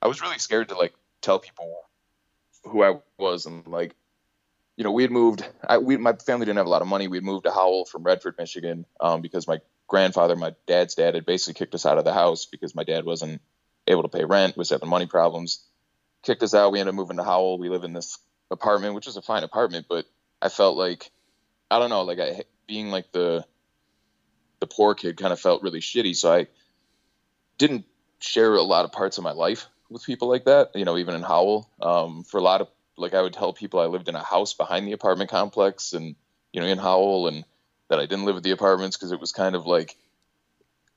I 0.00 0.08
was 0.08 0.20
really 0.20 0.38
scared 0.38 0.68
to 0.70 0.76
like 0.76 0.94
tell 1.20 1.38
people 1.38 1.82
who 2.64 2.82
I 2.82 2.98
was 3.18 3.46
and 3.46 3.66
like, 3.66 3.94
you 4.76 4.84
know, 4.84 4.92
we 4.92 5.02
had 5.02 5.10
moved. 5.10 5.46
I, 5.66 5.78
we 5.78 5.96
my 5.96 6.14
family 6.14 6.46
didn't 6.46 6.58
have 6.58 6.66
a 6.66 6.70
lot 6.70 6.82
of 6.82 6.88
money. 6.88 7.08
We 7.08 7.18
had 7.18 7.24
moved 7.24 7.44
to 7.44 7.52
Howell 7.52 7.84
from 7.86 8.02
Redford, 8.02 8.36
Michigan, 8.38 8.86
um, 9.00 9.20
because 9.20 9.46
my 9.46 9.60
grandfather, 9.86 10.36
my 10.36 10.54
dad's 10.66 10.94
dad, 10.94 11.14
had 11.14 11.26
basically 11.26 11.54
kicked 11.54 11.74
us 11.74 11.86
out 11.86 11.98
of 11.98 12.04
the 12.04 12.12
house 12.12 12.46
because 12.46 12.74
my 12.74 12.84
dad 12.84 13.04
wasn't 13.04 13.40
able 13.86 14.02
to 14.02 14.08
pay 14.08 14.24
rent, 14.24 14.56
was 14.56 14.70
having 14.70 14.88
money 14.88 15.06
problems. 15.06 15.64
Kicked 16.22 16.42
us 16.42 16.54
out. 16.54 16.72
We 16.72 16.80
ended 16.80 16.94
up 16.94 16.96
moving 16.96 17.16
to 17.16 17.24
Howell. 17.24 17.58
We 17.58 17.68
live 17.68 17.84
in 17.84 17.92
this 17.92 18.18
apartment, 18.50 18.94
which 18.94 19.06
is 19.06 19.16
a 19.16 19.22
fine 19.22 19.42
apartment, 19.42 19.86
but 19.88 20.06
I 20.40 20.48
felt 20.48 20.76
like 20.76 21.10
I 21.70 21.78
don't 21.78 21.90
know, 21.90 22.02
like 22.02 22.18
I 22.18 22.42
being 22.66 22.90
like 22.90 23.12
the 23.12 23.44
the 24.60 24.66
poor 24.66 24.94
kid 24.94 25.16
kind 25.16 25.32
of 25.32 25.40
felt 25.40 25.62
really 25.62 25.80
shitty. 25.80 26.14
So 26.16 26.32
I 26.32 26.46
didn't 27.58 27.84
share 28.20 28.54
a 28.54 28.62
lot 28.62 28.84
of 28.84 28.92
parts 28.92 29.18
of 29.18 29.24
my 29.24 29.32
life 29.32 29.66
with 29.90 30.04
people 30.04 30.28
like 30.28 30.44
that. 30.44 30.70
You 30.74 30.84
know, 30.84 30.96
even 30.96 31.14
in 31.14 31.22
Howell, 31.22 31.68
um, 31.80 32.24
for 32.24 32.38
a 32.38 32.42
lot 32.42 32.60
of 32.60 32.68
like 32.96 33.14
I 33.14 33.22
would 33.22 33.32
tell 33.32 33.52
people 33.52 33.80
I 33.80 33.86
lived 33.86 34.08
in 34.08 34.14
a 34.14 34.22
house 34.22 34.54
behind 34.54 34.86
the 34.86 34.92
apartment 34.92 35.30
complex, 35.30 35.92
and 35.92 36.14
you 36.52 36.60
know, 36.60 36.66
in 36.66 36.78
Howell, 36.78 37.28
and 37.28 37.44
that 37.88 37.98
I 37.98 38.06
didn't 38.06 38.24
live 38.24 38.36
at 38.36 38.42
the 38.42 38.52
apartments 38.52 38.96
because 38.96 39.12
it 39.12 39.20
was 39.20 39.32
kind 39.32 39.54
of 39.54 39.66
like 39.66 39.96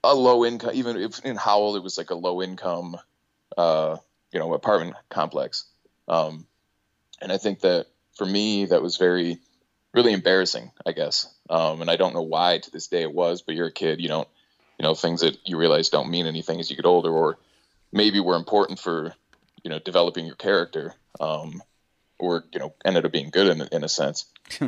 a 0.04 0.14
low 0.14 0.46
income. 0.46 0.72
Even 0.74 0.98
if 0.98 1.20
in 1.26 1.36
Howell, 1.36 1.76
it 1.76 1.84
was 1.84 1.98
like 1.98 2.10
a 2.10 2.16
low 2.16 2.42
income, 2.42 2.98
uh, 3.58 3.98
you 4.32 4.40
know, 4.40 4.54
apartment 4.54 4.96
complex. 5.10 5.66
Um, 6.08 6.46
and 7.22 7.32
I 7.32 7.38
think 7.38 7.62
that 7.62 7.88
for 8.16 8.26
me, 8.26 8.66
that 8.66 8.82
was 8.82 8.98
very, 8.98 9.40
really 9.94 10.14
embarrassing, 10.14 10.72
I 10.86 10.92
guess. 10.92 11.34
Um, 11.50 11.82
and 11.82 11.90
I 11.90 11.96
don't 11.96 12.14
know 12.14 12.22
why 12.22 12.60
to 12.60 12.72
this 12.72 12.88
day 12.88 13.02
it 13.02 13.14
was, 13.14 13.42
but 13.42 13.56
you're 13.56 13.68
a 13.68 13.72
kid, 13.72 14.02
you 14.02 14.08
don't, 14.08 14.28
you 14.78 14.84
know, 14.84 14.94
things 14.94 15.22
that 15.22 15.38
you 15.46 15.58
realize 15.58 15.90
don't 15.90 16.10
mean 16.10 16.28
anything 16.28 16.60
as 16.60 16.70
you 16.70 16.76
get 16.76 16.86
older, 16.86 17.12
or 17.12 17.38
maybe 17.92 18.20
were 18.20 18.36
important 18.36 18.80
for, 18.80 19.14
you 19.64 19.70
know, 19.70 19.80
developing 19.80 20.26
your 20.26 20.36
character, 20.36 20.94
um, 21.20 21.62
or 22.20 22.44
you 22.52 22.60
know, 22.60 22.74
ended 22.84 23.06
up 23.06 23.12
being 23.12 23.30
good 23.30 23.48
in 23.48 23.68
in 23.72 23.84
a 23.84 23.90
sense. 23.90 24.26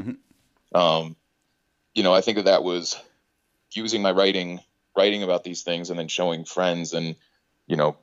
um, 0.73 1.15
you 1.93 2.03
know, 2.03 2.13
I 2.13 2.21
think 2.21 2.37
that 2.37 2.45
that 2.45 2.63
was 2.63 2.99
using 3.71 4.01
my 4.01 4.11
writing, 4.11 4.59
writing 4.95 5.23
about 5.23 5.43
these 5.43 5.63
things, 5.63 5.89
and 5.89 5.97
then 5.97 6.07
showing 6.07 6.45
friends 6.45 6.93
and, 6.93 7.15
you 7.65 7.75
know, 7.75 7.97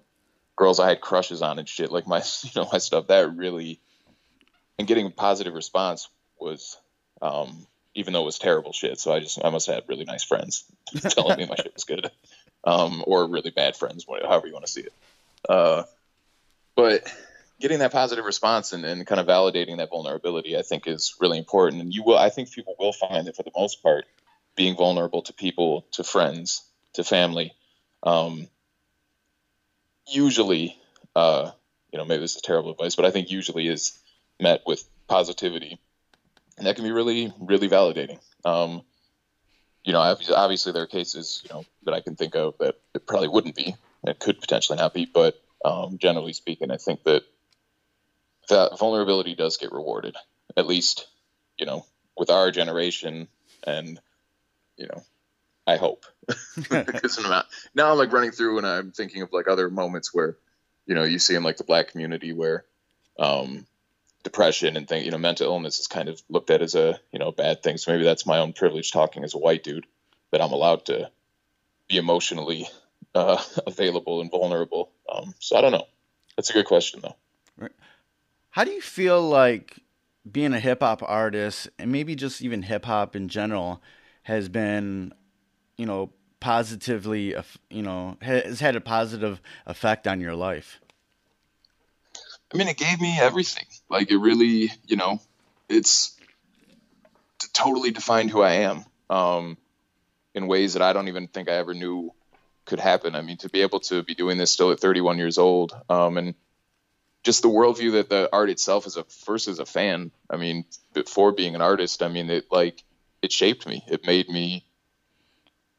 girls 0.57 0.80
I 0.80 0.88
had 0.88 1.01
crushes 1.01 1.42
on 1.42 1.59
and 1.59 1.68
shit 1.68 1.92
like 1.92 2.07
my, 2.07 2.18
you 2.42 2.51
know, 2.57 2.68
my 2.72 2.78
stuff. 2.78 3.07
That 3.09 3.36
really, 3.36 3.80
and 4.78 4.88
getting 4.88 5.07
a 5.07 5.11
positive 5.11 5.55
response 5.55 6.09
was 6.38 6.76
um, 7.22 7.66
even 7.95 8.12
though 8.12 8.22
it 8.22 8.26
was 8.26 8.38
terrible 8.38 8.72
shit. 8.72 8.99
So 8.99 9.12
I 9.12 9.20
just 9.20 9.38
I 9.45 9.51
must 9.51 9.66
have 9.66 9.76
had 9.76 9.88
really 9.88 10.05
nice 10.05 10.24
friends 10.24 10.64
telling 11.11 11.38
me 11.38 11.47
my 11.47 11.57
shit 11.57 11.74
was 11.74 11.84
good, 11.84 12.11
um, 12.64 13.05
or 13.07 13.28
really 13.28 13.51
bad 13.51 13.76
friends, 13.76 14.07
however 14.09 14.47
you 14.47 14.53
want 14.53 14.66
to 14.66 14.72
see 14.72 14.82
it. 14.82 14.92
Uh, 15.49 15.84
but 16.74 17.12
getting 17.61 17.78
that 17.78 17.92
positive 17.92 18.24
response 18.24 18.72
and, 18.72 18.84
and 18.84 19.07
kind 19.07 19.20
of 19.20 19.26
validating 19.26 19.78
that 19.78 19.90
vulnerability, 19.90 20.57
I 20.57 20.62
think, 20.62 20.86
is 20.86 21.14
really 21.20 21.38
important. 21.38 21.82
And 21.82 21.94
you 21.94 22.02
will, 22.02 22.18
I 22.18 22.30
think, 22.30 22.52
people 22.52 22.74
will 22.78 22.92
find 22.92 23.26
that 23.26 23.36
for 23.36 23.42
the 23.42 23.52
most 23.57 23.82
part, 23.82 24.07
being 24.57 24.76
vulnerable 24.76 25.22
to 25.22 25.32
people, 25.32 25.86
to 25.92 26.05
friends, 26.05 26.62
to 26.94 27.05
family, 27.05 27.52
um, 28.02 28.48
usually, 30.07 30.78
uh, 31.16 31.50
you 31.92 31.98
know, 31.98 32.05
maybe 32.05 32.20
this 32.20 32.36
is 32.36 32.42
terrible 32.42 32.70
advice, 32.70 32.94
but 32.94 33.05
I 33.05 33.11
think 33.11 33.30
usually 33.30 33.66
is 33.66 33.98
met 34.40 34.62
with 34.66 34.84
positivity 35.09 35.78
and 36.57 36.66
that 36.66 36.76
can 36.76 36.84
be 36.84 36.92
really 36.92 37.32
really 37.40 37.68
validating. 37.68 38.18
Um, 38.44 38.82
you 39.84 39.92
know, 39.92 40.00
obviously 40.00 40.72
there 40.72 40.82
are 40.82 40.86
cases 40.86 41.42
you 41.44 41.55
know 41.55 41.64
that 41.84 41.94
I 41.94 42.00
can 42.00 42.16
think 42.16 42.34
of 42.36 42.57
that 42.59 42.76
it 42.94 43.07
probably 43.07 43.28
wouldn't 43.28 43.55
be, 43.55 43.74
it 44.05 44.18
could 44.18 44.40
potentially 44.40 44.78
not 44.78 44.94
be, 44.94 45.07
but 45.07 45.40
um, 45.64 45.98
generally 45.98 46.32
speaking, 46.32 46.70
I 46.70 46.76
think 46.76 47.05
that 47.05 47.22
that 48.49 48.78
vulnerability 48.78 49.34
does 49.34 49.57
get 49.57 49.72
rewarded, 49.72 50.16
at 50.57 50.66
least 50.66 51.07
you 51.59 51.66
know 51.66 51.84
with 52.16 52.30
our 52.30 52.51
generation, 52.51 53.28
and 53.66 54.01
you 54.76 54.86
know, 54.86 55.03
I 55.66 55.76
hope. 55.76 56.05
Because 56.57 57.18
now 57.74 57.90
I'm 57.90 57.99
like 57.99 58.12
running 58.12 58.30
through 58.30 58.59
and 58.59 58.66
I'm 58.66 58.92
thinking 58.92 59.22
of 59.22 59.32
like 59.32 59.49
other 59.49 59.68
moments 59.68 60.14
where 60.14 60.36
you 60.86 60.95
know 60.95 61.03
you 61.03 61.18
see 61.18 61.34
in 61.34 61.42
like 61.42 61.57
the 61.57 61.64
black 61.64 61.88
community 61.88 62.32
where 62.32 62.64
um, 63.18 63.66
depression 64.22 64.76
and 64.76 64.88
think 64.88 65.05
you 65.05 65.11
know 65.11 65.18
mental 65.18 65.47
illness 65.47 65.80
is 65.80 65.86
kind 65.86 66.09
of 66.09 66.22
looked 66.28 66.51
at 66.51 66.62
as 66.62 66.74
a 66.74 66.99
you 67.12 67.18
know 67.18 67.32
bad 67.32 67.62
thing. 67.62 67.76
So 67.76 67.92
maybe 67.92 68.05
that's 68.05 68.26
my 68.26 68.38
own 68.38 68.53
privilege 68.53 68.92
talking 68.92 69.24
as 69.24 69.34
a 69.34 69.38
white 69.38 69.64
dude 69.64 69.86
that 70.30 70.40
i'm 70.40 70.53
allowed 70.53 70.86
to 70.86 71.11
be 71.88 71.97
emotionally 71.97 72.66
uh, 73.14 73.40
available 73.66 74.20
and 74.20 74.30
vulnerable. 74.30 74.90
Um, 75.12 75.34
so 75.40 75.57
i 75.57 75.61
don't 75.61 75.72
know. 75.72 75.86
That's 76.36 76.51
a 76.51 76.55
good 76.55 76.66
question 76.66 77.01
though 77.03 77.16
how 78.55 78.62
do 78.62 78.70
you 78.70 78.80
feel 78.80 79.20
like 79.20 79.80
being 80.30 80.52
a 80.52 80.61
hip-hop 80.61 81.02
artist 81.02 81.68
and 81.78 81.90
maybe 81.90 82.14
just 82.14 82.40
even 82.40 82.62
hip-hop 82.62 83.16
in 83.16 83.28
general 83.28 83.82
has 84.22 84.48
been 84.48 85.12
you 85.76 85.86
know 85.86 86.11
positively 86.40 87.34
you 87.70 87.82
know 87.82 88.16
has 88.22 88.61
had 88.61 88.76
a 88.76 88.80
positive 88.80 89.40
effect 89.66 90.07
on 90.07 90.20
your 90.20 90.34
life 90.34 90.80
I 92.52 92.57
mean, 92.57 92.68
it 92.68 92.76
gave 92.76 93.00
me 93.00 93.18
everything. 93.18 93.66
Like 93.88 94.11
it 94.12 94.16
really, 94.16 94.70
you 94.86 94.96
know, 94.96 95.20
it's 95.68 96.16
totally 97.52 97.90
defined 97.90 98.30
who 98.30 98.42
I 98.42 98.52
am 98.52 98.84
um, 99.11 99.59
in 100.34 100.46
ways 100.46 100.74
that 100.74 100.82
I 100.82 100.92
don't 100.92 101.09
even 101.09 101.26
think 101.26 101.48
I 101.48 101.55
ever 101.55 101.74
knew 101.74 102.12
could 102.64 102.78
happen. 102.78 103.16
I 103.16 103.22
mean, 103.22 103.38
to 103.38 103.48
be 103.48 103.62
able 103.62 103.80
to 103.80 104.05
be 104.05 104.14
doing 104.14 104.38
this 104.38 104.52
still 104.52 104.70
at 104.70 104.78
31 104.78 105.18
years 105.18 105.36
old, 105.36 105.72
um, 105.88 106.16
and 106.16 106.34
just 107.25 107.43
the 107.43 107.49
worldview 107.49 107.93
that 107.93 108.11
the 108.11 108.29
art 108.33 108.51
itself 108.51 108.87
is 108.87 108.97
a 108.97 109.05
first 109.05 109.49
as 109.49 109.59
a 109.59 109.66
fan. 109.66 110.11
I 110.31 110.37
mean, 110.37 110.64
before 110.93 111.33
being 111.33 111.55
an 111.55 111.62
artist, 111.62 112.03
I 112.03 112.09
mean, 112.09 112.31
it 112.31 112.47
like 112.51 112.85
it 113.22 113.33
shaped 113.33 113.66
me. 113.66 113.83
It 113.89 114.07
made 114.07 114.29
me 114.29 114.64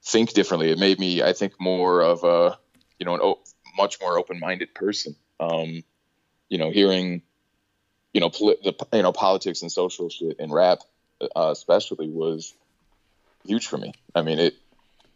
think 0.04 0.34
differently. 0.34 0.72
It 0.72 0.80
made 0.80 1.00
me, 1.00 1.22
I 1.22 1.34
think, 1.34 1.54
more 1.60 2.02
of 2.02 2.24
a, 2.24 2.58
you 3.00 3.06
know, 3.06 3.16
an 3.16 3.36
much 3.78 4.00
more 4.02 4.18
open-minded 4.18 4.74
person. 4.74 5.16
Um, 5.40 5.84
you 6.50 6.58
know, 6.58 6.72
hearing, 6.72 7.22
you 8.14 8.22
know, 8.22 8.30
poli- 8.30 8.58
the 8.64 8.74
you 8.94 9.04
know 9.04 9.12
politics 9.12 9.62
and 9.62 9.72
social 9.72 10.10
shit 10.10 10.40
in 10.40 10.52
rap, 10.52 10.80
uh, 11.22 11.50
especially, 11.52 12.10
was 12.10 12.54
huge 13.46 13.68
for 13.68 13.78
me. 13.78 13.94
I 14.16 14.24
mean, 14.24 14.40
it 14.40 14.56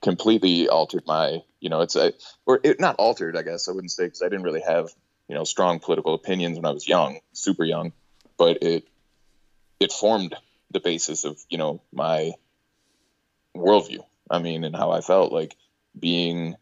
completely 0.02 0.70
altered 0.70 1.04
my, 1.08 1.42
you 1.60 1.70
know, 1.70 1.82
it's 1.82 1.96
a 1.96 2.14
or 2.46 2.60
it 2.64 2.80
not 2.80 2.98
altered, 2.98 3.36
I 3.36 3.42
guess 3.42 3.68
I 3.68 3.72
wouldn't 3.72 3.92
say 3.92 4.06
because 4.06 4.22
I 4.22 4.26
didn't 4.26 4.44
really 4.44 4.62
have, 4.62 4.94
you 5.30 5.36
know, 5.36 5.44
strong 5.44 5.80
political 5.80 6.16
opinions 6.16 6.58
when 6.58 6.66
I 6.66 6.72
was 6.72 6.88
young, 6.88 7.20
super 7.32 7.64
young, 7.64 7.94
but 8.38 8.64
it 8.64 8.86
it 9.80 9.94
formed 9.94 10.36
the 10.72 10.80
basis 10.80 11.24
of 11.24 11.40
you 11.50 11.58
know 11.60 11.82
my 11.94 12.34
worldview. 13.56 14.04
I 14.30 14.40
mean, 14.40 14.64
and 14.64 14.76
how 14.76 14.92
I 14.92 15.02
felt 15.02 15.32
like 15.32 15.56
being, 15.98 16.56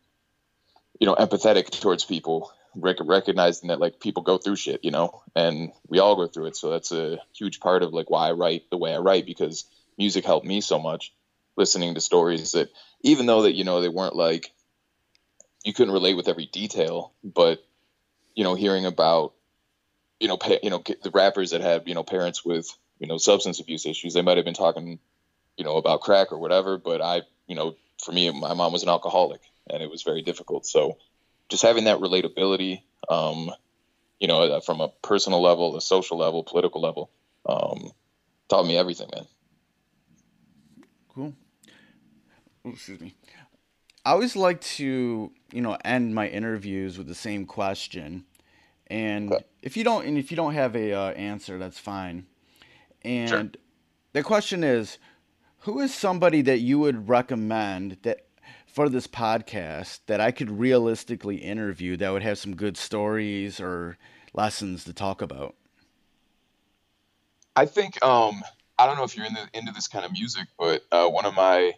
you 0.99 1.07
know, 1.07 1.15
empathetic 1.15 1.70
towards 1.80 2.05
people 2.05 2.51
rec- 2.76 2.97
recognizing 3.01 3.70
that 3.70 3.80
like 3.80 3.99
people 3.99 4.24
go 4.24 4.38
through 4.38 4.55
shit, 4.57 4.84
you 4.84 4.91
know, 4.91 5.24
and 5.36 5.72
we 5.88 5.99
all 5.99 6.15
go 6.15 6.28
through 6.28 6.47
it. 6.47 6.55
So 6.55 6.70
that's 6.70 6.91
a 6.91 7.20
huge 7.34 7.59
part 7.59 7.84
of 7.84 7.93
like 7.93 8.09
why 8.09 8.28
I 8.28 8.34
write 8.34 8.70
the 8.70 8.78
way 8.78 8.93
I 8.93 8.99
write 8.99 9.26
because 9.26 9.65
music 9.97 10.26
helped 10.26 10.45
me 10.45 10.61
so 10.61 10.78
much. 10.78 11.13
Listening 11.55 11.95
to 11.95 12.01
stories 12.01 12.51
that 12.51 12.70
even 13.01 13.26
though 13.26 13.43
that 13.43 13.55
you 13.55 13.63
know 13.63 13.82
they 13.82 13.89
weren't 13.89 14.15
like 14.15 14.51
you 15.63 15.74
couldn't 15.74 15.93
relate 15.93 16.15
with 16.15 16.28
every 16.28 16.45
detail, 16.45 17.13
but 17.24 17.66
you 18.38 18.43
know 18.43 18.53
hearing 18.53 18.85
about 18.85 19.33
you 20.19 20.27
know 20.27 20.38
pa- 20.38 20.59
you 20.61 20.69
know 20.69 20.83
the 21.03 21.11
rappers 21.11 21.51
that 21.51 21.61
had 21.61 21.88
you 21.88 21.95
know 21.95 22.03
parents 22.03 22.45
with 22.45 22.69
you 22.99 23.07
know 23.07 23.17
substance 23.17 23.59
abuse 23.59 23.85
issues, 23.85 24.13
they 24.13 24.21
might 24.21 24.38
have 24.38 24.45
been 24.45 24.53
talking 24.53 24.99
you 25.57 25.65
know 25.65 25.77
about 25.77 26.01
crack 26.01 26.31
or 26.31 26.38
whatever, 26.38 26.77
but 26.77 27.01
I 27.01 27.23
you 27.47 27.55
know 27.55 27.75
for 28.01 28.11
me 28.11 28.31
my 28.31 28.53
mom 28.53 28.71
was 28.71 28.83
an 28.83 28.89
alcoholic 28.89 29.41
and 29.69 29.81
it 29.81 29.89
was 29.89 30.03
very 30.03 30.21
difficult. 30.21 30.67
So 30.67 30.97
just 31.49 31.63
having 31.63 31.85
that 31.85 31.99
relatability, 31.99 32.83
um, 33.09 33.51
you 34.19 34.27
know, 34.27 34.41
uh, 34.43 34.59
from 34.59 34.81
a 34.81 34.89
personal 35.01 35.41
level, 35.41 35.75
a 35.75 35.81
social 35.81 36.17
level, 36.17 36.43
political 36.43 36.81
level, 36.81 37.09
um, 37.45 37.91
taught 38.49 38.67
me 38.67 38.77
everything, 38.77 39.09
man. 39.13 39.25
Cool. 41.09 41.33
Oh, 42.65 42.69
excuse 42.69 42.99
me. 43.01 43.15
I 44.08 44.12
always 44.12 44.38
like 44.38 44.62
to, 44.62 45.34
you 45.51 45.62
know, 45.62 45.78
end 45.84 46.16
my 46.16 46.30
interviews 46.30 46.97
with 46.97 47.08
the 47.08 47.14
same 47.14 47.45
question, 47.45 48.24
and 48.89 49.34
Okay. 49.34 49.43
if 49.62 49.76
you 49.76 49.84
don't, 49.84 50.05
and 50.05 50.18
if 50.18 50.32
you 50.32 50.38
don't 50.38 50.53
have 50.53 50.78
a 50.78 50.93
uh, 50.93 51.12
answer, 51.12 51.58
that's 51.58 51.78
fine. 51.78 52.26
And 53.01 53.30
Sure. 53.30 53.62
the 54.14 54.24
question 54.24 54.64
is, 54.64 54.97
who 55.60 55.82
is 55.82 55.93
somebody 55.93 56.41
that 56.43 56.60
you 56.60 56.80
would 56.80 57.10
recommend 57.10 57.97
that 58.03 58.28
for 58.66 58.88
this 58.88 59.08
podcast 59.08 59.99
that 60.05 60.22
I 60.22 60.32
could 60.32 60.51
realistically 60.51 61.36
interview 61.36 61.97
that 61.97 62.10
would 62.10 62.24
have 62.24 62.38
some 62.38 62.55
good 62.55 62.78
stories 62.78 63.60
or 63.60 63.97
lessons 64.34 64.86
to 64.86 64.93
talk 64.93 65.22
about? 65.22 65.53
I 67.58 67.66
think 67.66 68.01
um, 68.05 68.41
I 68.80 68.86
don't 68.86 68.95
know 68.95 69.03
if 69.03 69.18
you're 69.18 69.26
in 69.26 69.34
the, 69.34 69.49
into 69.53 69.74
this 69.74 69.89
kind 69.89 70.05
of 70.05 70.14
music, 70.14 70.47
but 70.58 70.84
uh, 70.93 71.10
one 71.10 71.26
of 71.26 71.34
my 71.34 71.74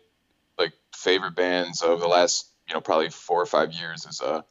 favorite 0.96 1.36
bands 1.36 1.82
over 1.82 2.02
the 2.02 2.08
last 2.08 2.50
you 2.68 2.74
know 2.74 2.82
probably 2.82 3.10
four 3.10 3.42
or 3.42 3.46
five 3.46 3.74
years 3.74 4.06
is 4.06 4.22
uh 4.22 4.42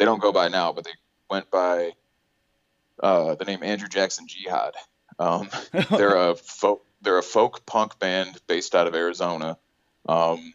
they 0.00 0.06
don't 0.06 0.22
go 0.22 0.32
by 0.32 0.48
now, 0.48 0.72
but 0.72 0.84
they 0.84 0.94
went 1.28 1.50
by 1.50 1.92
uh, 3.02 3.34
the 3.34 3.44
name 3.44 3.62
Andrew 3.62 3.86
Jackson 3.86 4.26
Jihad. 4.26 4.74
Um, 5.18 5.50
they're 5.90 6.30
a 6.30 6.34
folk 6.34 6.86
they're 7.02 7.18
a 7.18 7.22
folk 7.22 7.66
punk 7.66 7.98
band 7.98 8.38
based 8.46 8.74
out 8.74 8.86
of 8.86 8.94
Arizona, 8.94 9.58
um, 10.08 10.54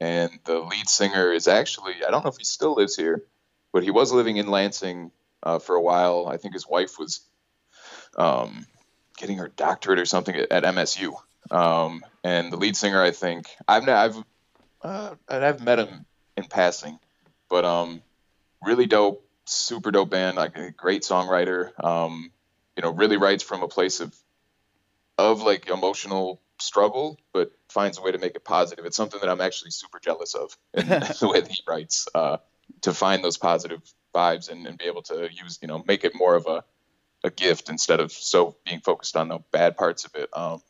and 0.00 0.30
the 0.44 0.60
lead 0.60 0.88
singer 0.88 1.32
is 1.32 1.48
actually 1.48 1.94
I 2.06 2.10
don't 2.12 2.24
know 2.24 2.30
if 2.30 2.38
he 2.38 2.44
still 2.44 2.74
lives 2.74 2.94
here, 2.94 3.24
but 3.72 3.82
he 3.82 3.90
was 3.90 4.12
living 4.12 4.36
in 4.36 4.46
Lansing 4.46 5.10
uh, 5.42 5.58
for 5.58 5.74
a 5.74 5.82
while. 5.82 6.28
I 6.28 6.36
think 6.36 6.54
his 6.54 6.68
wife 6.68 6.96
was 6.96 7.20
um, 8.16 8.66
getting 9.16 9.38
her 9.38 9.48
doctorate 9.48 9.98
or 9.98 10.06
something 10.06 10.36
at, 10.36 10.52
at 10.52 10.62
MSU. 10.62 11.14
Um, 11.50 12.04
and 12.22 12.52
the 12.52 12.56
lead 12.56 12.76
singer, 12.76 13.02
I 13.02 13.10
think 13.10 13.46
I've 13.66 13.88
I've 13.88 14.24
uh, 14.84 15.14
and 15.28 15.44
I've 15.44 15.64
met 15.64 15.80
him 15.80 16.06
in 16.36 16.44
passing, 16.44 16.98
but 17.48 17.64
um, 17.64 18.02
really 18.62 18.86
dope, 18.86 19.26
super 19.46 19.90
dope 19.90 20.10
band, 20.10 20.36
like 20.36 20.56
a 20.56 20.70
great 20.70 21.02
songwriter. 21.02 21.72
Um, 21.82 22.30
you 22.76 22.82
know, 22.82 22.90
really 22.90 23.16
writes 23.16 23.42
from 23.42 23.62
a 23.62 23.68
place 23.68 24.00
of 24.00 24.14
of 25.18 25.42
like 25.42 25.68
emotional 25.68 26.40
struggle, 26.60 27.18
but 27.32 27.52
finds 27.68 27.98
a 27.98 28.02
way 28.02 28.12
to 28.12 28.18
make 28.18 28.36
it 28.36 28.44
positive. 28.44 28.84
It's 28.84 28.96
something 28.96 29.20
that 29.20 29.28
I'm 29.28 29.40
actually 29.40 29.70
super 29.70 29.98
jealous 29.98 30.34
of 30.34 30.56
in 30.72 30.86
the 30.88 31.30
way 31.32 31.40
that 31.40 31.50
he 31.50 31.62
writes 31.66 32.06
uh, 32.14 32.36
to 32.82 32.94
find 32.94 33.24
those 33.24 33.38
positive 33.38 33.80
vibes 34.14 34.50
and, 34.50 34.66
and 34.66 34.78
be 34.78 34.84
able 34.84 35.02
to 35.02 35.28
use, 35.32 35.58
you 35.62 35.68
know, 35.68 35.82
make 35.86 36.04
it 36.04 36.12
more 36.14 36.36
of 36.36 36.46
a 36.46 36.64
a 37.24 37.30
gift 37.30 37.70
instead 37.70 38.00
of 38.00 38.12
so 38.12 38.54
being 38.64 38.80
focused 38.80 39.16
on 39.16 39.28
the 39.28 39.38
bad 39.50 39.76
parts 39.76 40.04
of 40.04 40.14
it. 40.14 40.28
Um, 40.34 40.60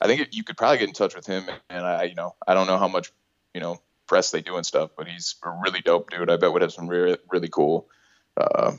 I 0.00 0.06
think 0.06 0.28
you 0.32 0.44
could 0.44 0.58
probably 0.58 0.78
get 0.78 0.88
in 0.88 0.94
touch 0.94 1.16
with 1.16 1.26
him, 1.26 1.44
and 1.70 1.84
I, 1.84 2.04
you 2.04 2.14
know, 2.14 2.34
I 2.46 2.52
don't 2.52 2.66
know 2.66 2.76
how 2.76 2.88
much, 2.88 3.10
you 3.54 3.60
know, 3.60 3.80
press 4.06 4.30
they 4.30 4.42
do 4.42 4.56
and 4.56 4.66
stuff, 4.66 4.90
but 4.96 5.08
he's 5.08 5.36
a 5.44 5.50
really 5.50 5.80
dope 5.80 6.10
dude. 6.10 6.30
I 6.30 6.36
bet 6.36 6.52
would 6.52 6.62
have 6.62 6.72
some 6.72 6.88
really, 6.88 7.16
really 7.30 7.48
cool 7.48 7.88
uh, 8.36 8.72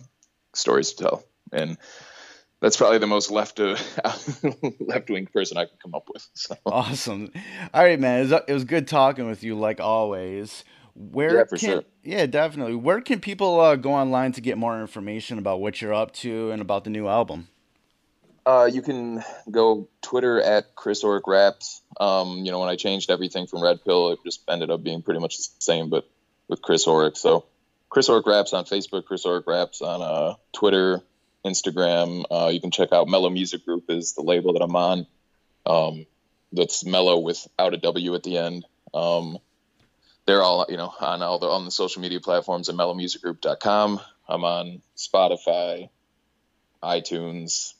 stories 0.53 0.93
to 0.93 1.03
tell, 1.03 1.23
and 1.51 1.77
that's 2.61 2.77
probably 2.77 2.99
the 2.99 3.07
most 3.07 3.31
left 3.31 3.59
uh, 3.59 3.77
left 4.79 5.09
wing 5.09 5.27
person 5.31 5.57
I 5.57 5.65
could 5.65 5.79
come 5.81 5.95
up 5.95 6.07
with. 6.13 6.27
So 6.33 6.55
Awesome. 6.65 7.31
All 7.73 7.83
right, 7.83 7.99
man. 7.99 8.19
It 8.19 8.29
was, 8.29 8.41
it 8.47 8.53
was 8.53 8.63
good 8.65 8.87
talking 8.87 9.27
with 9.27 9.43
you, 9.43 9.55
like 9.55 9.79
always. 9.79 10.63
Where 10.93 11.39
Yeah, 11.39 11.43
can 11.43 11.57
sure. 11.57 11.83
yeah, 12.03 12.25
definitely. 12.25 12.75
Where 12.75 13.01
can 13.01 13.19
people 13.19 13.59
uh, 13.59 13.75
go 13.75 13.93
online 13.93 14.31
to 14.33 14.41
get 14.41 14.57
more 14.57 14.79
information 14.79 15.37
about 15.37 15.59
what 15.59 15.81
you're 15.81 15.93
up 15.93 16.13
to 16.13 16.51
and 16.51 16.61
about 16.61 16.85
the 16.85 16.89
new 16.89 17.07
album? 17.07 17.49
Uh, 18.45 18.69
you 18.71 18.81
can 18.81 19.23
go 19.49 19.87
Twitter 20.01 20.39
at 20.39 20.75
Chris 20.75 21.03
Orrick 21.03 21.25
Raps. 21.25 21.81
Um, 21.99 22.45
you 22.45 22.51
know, 22.51 22.59
when 22.59 22.69
I 22.69 22.75
changed 22.75 23.09
everything 23.09 23.47
from 23.47 23.63
Red 23.63 23.83
Pill, 23.83 24.11
it 24.11 24.19
just 24.23 24.43
ended 24.47 24.69
up 24.69 24.83
being 24.83 25.01
pretty 25.01 25.19
much 25.19 25.37
the 25.37 25.43
same, 25.59 25.89
but 25.89 26.07
with 26.47 26.61
Chris 26.61 26.85
Orrick. 26.85 27.17
So 27.17 27.45
Chris 27.89 28.07
Orrick 28.07 28.27
Raps 28.27 28.53
on 28.53 28.65
Facebook, 28.65 29.05
Chris 29.05 29.25
Orrick 29.25 29.47
Raps 29.47 29.81
on 29.81 30.01
uh, 30.01 30.35
Twitter, 30.53 31.01
Instagram. 31.45 32.23
Uh, 32.29 32.49
you 32.49 32.59
can 32.59 32.71
check 32.71 32.91
out 32.91 33.07
Mellow 33.07 33.29
Music 33.29 33.65
Group 33.65 33.85
is 33.89 34.13
the 34.13 34.21
label 34.21 34.53
that 34.53 34.61
I'm 34.61 34.75
on. 34.75 35.07
Um, 35.65 36.05
that's 36.51 36.85
Mellow 36.85 37.19
without 37.19 37.73
a 37.73 37.77
W 37.77 38.15
at 38.15 38.23
the 38.23 38.37
end. 38.37 38.65
Um, 38.93 39.39
they're 40.25 40.41
all 40.41 40.65
you 40.69 40.77
know 40.77 40.93
on 40.99 41.21
all 41.21 41.39
the 41.39 41.47
on 41.47 41.65
the 41.65 41.71
social 41.71 42.01
media 42.01 42.19
platforms 42.19 42.67
at 42.69 42.75
mellowmusicgroup.com. 42.75 44.01
I'm 44.27 44.43
on 44.43 44.81
Spotify, 44.97 45.89
iTunes, 46.83 47.74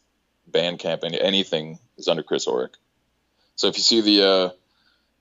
Bandcamp, 0.50 1.04
and 1.04 1.16
anything 1.16 1.80
is 1.98 2.08
under 2.08 2.24
Chris 2.24 2.46
Orrick. 2.46 2.76
So 3.56 3.68
if 3.68 3.78
you 3.78 3.84
see 3.84 4.02
the 4.02 4.28
uh, 4.28 4.50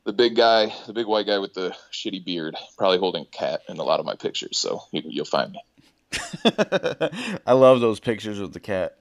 the 0.05 0.12
big 0.12 0.37
guy, 0.37 0.72
the 0.87 0.93
big 0.93 1.07
white 1.07 1.27
guy 1.27 1.39
with 1.39 1.55
the 1.55 1.75
shitty 1.93 2.25
beard, 2.25 2.57
probably 2.77 2.99
holding 2.99 3.22
a 3.22 3.37
cat 3.37 3.62
in 3.68 3.79
a 3.79 3.83
lot 3.83 4.01
of 4.01 4.07
my 4.07 4.14
pictures, 4.14 4.59
so 4.59 4.83
you, 4.93 5.03
you'll 5.05 5.25
find 5.25 5.53
me. 5.53 5.62
I 7.47 7.53
love 7.53 7.81
those 7.81 8.01
pictures 8.01 8.39
with 8.39 8.53
the 8.53 8.61
cat. 8.61 8.99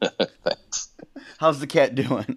Thanks. 0.44 0.88
How's 1.38 1.60
the 1.60 1.66
cat 1.66 1.94
doing? 1.94 2.36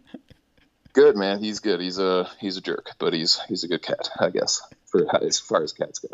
Good 0.94 1.16
man, 1.16 1.40
he's 1.40 1.60
good. 1.60 1.80
He's 1.80 2.00
a 2.00 2.30
he's 2.40 2.58
a 2.58 2.62
jerk, 2.62 2.92
but 3.00 3.14
he's 3.14 3.40
he's 3.48 3.64
a 3.64 3.68
good 3.68 3.82
cat, 3.82 4.10
I 4.20 4.30
guess, 4.30 4.62
for 4.86 5.06
as 5.24 5.40
far 5.40 5.64
as 5.64 5.74
cats 5.74 6.00
go. 6.00 6.10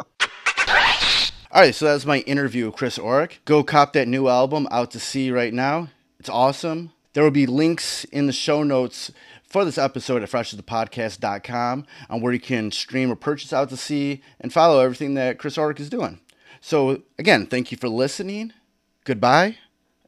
All 1.52 1.62
right, 1.62 1.76
so 1.76 1.86
that's 1.86 2.06
my 2.06 2.20
interview 2.20 2.66
with 2.66 2.76
Chris 2.76 2.98
Orrick. 2.98 3.34
Go 3.46 3.64
cop 3.64 3.94
that 3.94 4.08
new 4.08 4.28
album 4.28 4.68
out 4.72 4.90
to 4.92 5.00
sea 5.00 5.30
right 5.30 5.54
now. 5.54 5.90
It's 6.20 6.30
awesome. 6.30 6.93
There 7.14 7.24
will 7.24 7.32
be 7.32 7.46
links 7.46 8.06
in 8.06 8.28
the 8.28 8.34
show 8.34 8.64
notes 8.64 9.12
for 9.44 9.64
this 9.64 9.78
episode 9.78 10.24
at 10.24 10.30
freshasthepodcast.com 10.30 11.86
on 12.10 12.22
where 12.22 12.34
you 12.34 12.40
can 12.40 12.72
stream 12.72 13.12
or 13.12 13.16
purchase 13.16 13.54
out 13.54 13.70
to 13.70 13.78
sea 13.78 14.22
and 14.40 14.52
follow 14.52 14.80
everything 14.80 15.14
that 15.14 15.38
Chris 15.38 15.58
Orrick 15.58 15.80
is 15.80 15.90
doing. 15.90 16.20
So 16.60 17.04
again, 17.20 17.46
thank 17.46 17.72
you 17.72 17.78
for 17.78 17.88
listening. 17.88 18.54
Goodbye 19.06 19.58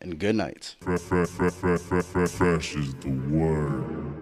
and 0.02 0.18
good 0.18 0.36
night. 0.36 0.76
Fresh, 0.80 1.02
fresh, 1.02 1.30
fresh, 1.30 1.54
fresh, 1.54 1.82
fresh, 1.82 2.32
fresh 2.32 2.76
is 2.76 2.96
the 2.96 3.10
word. 3.30 4.15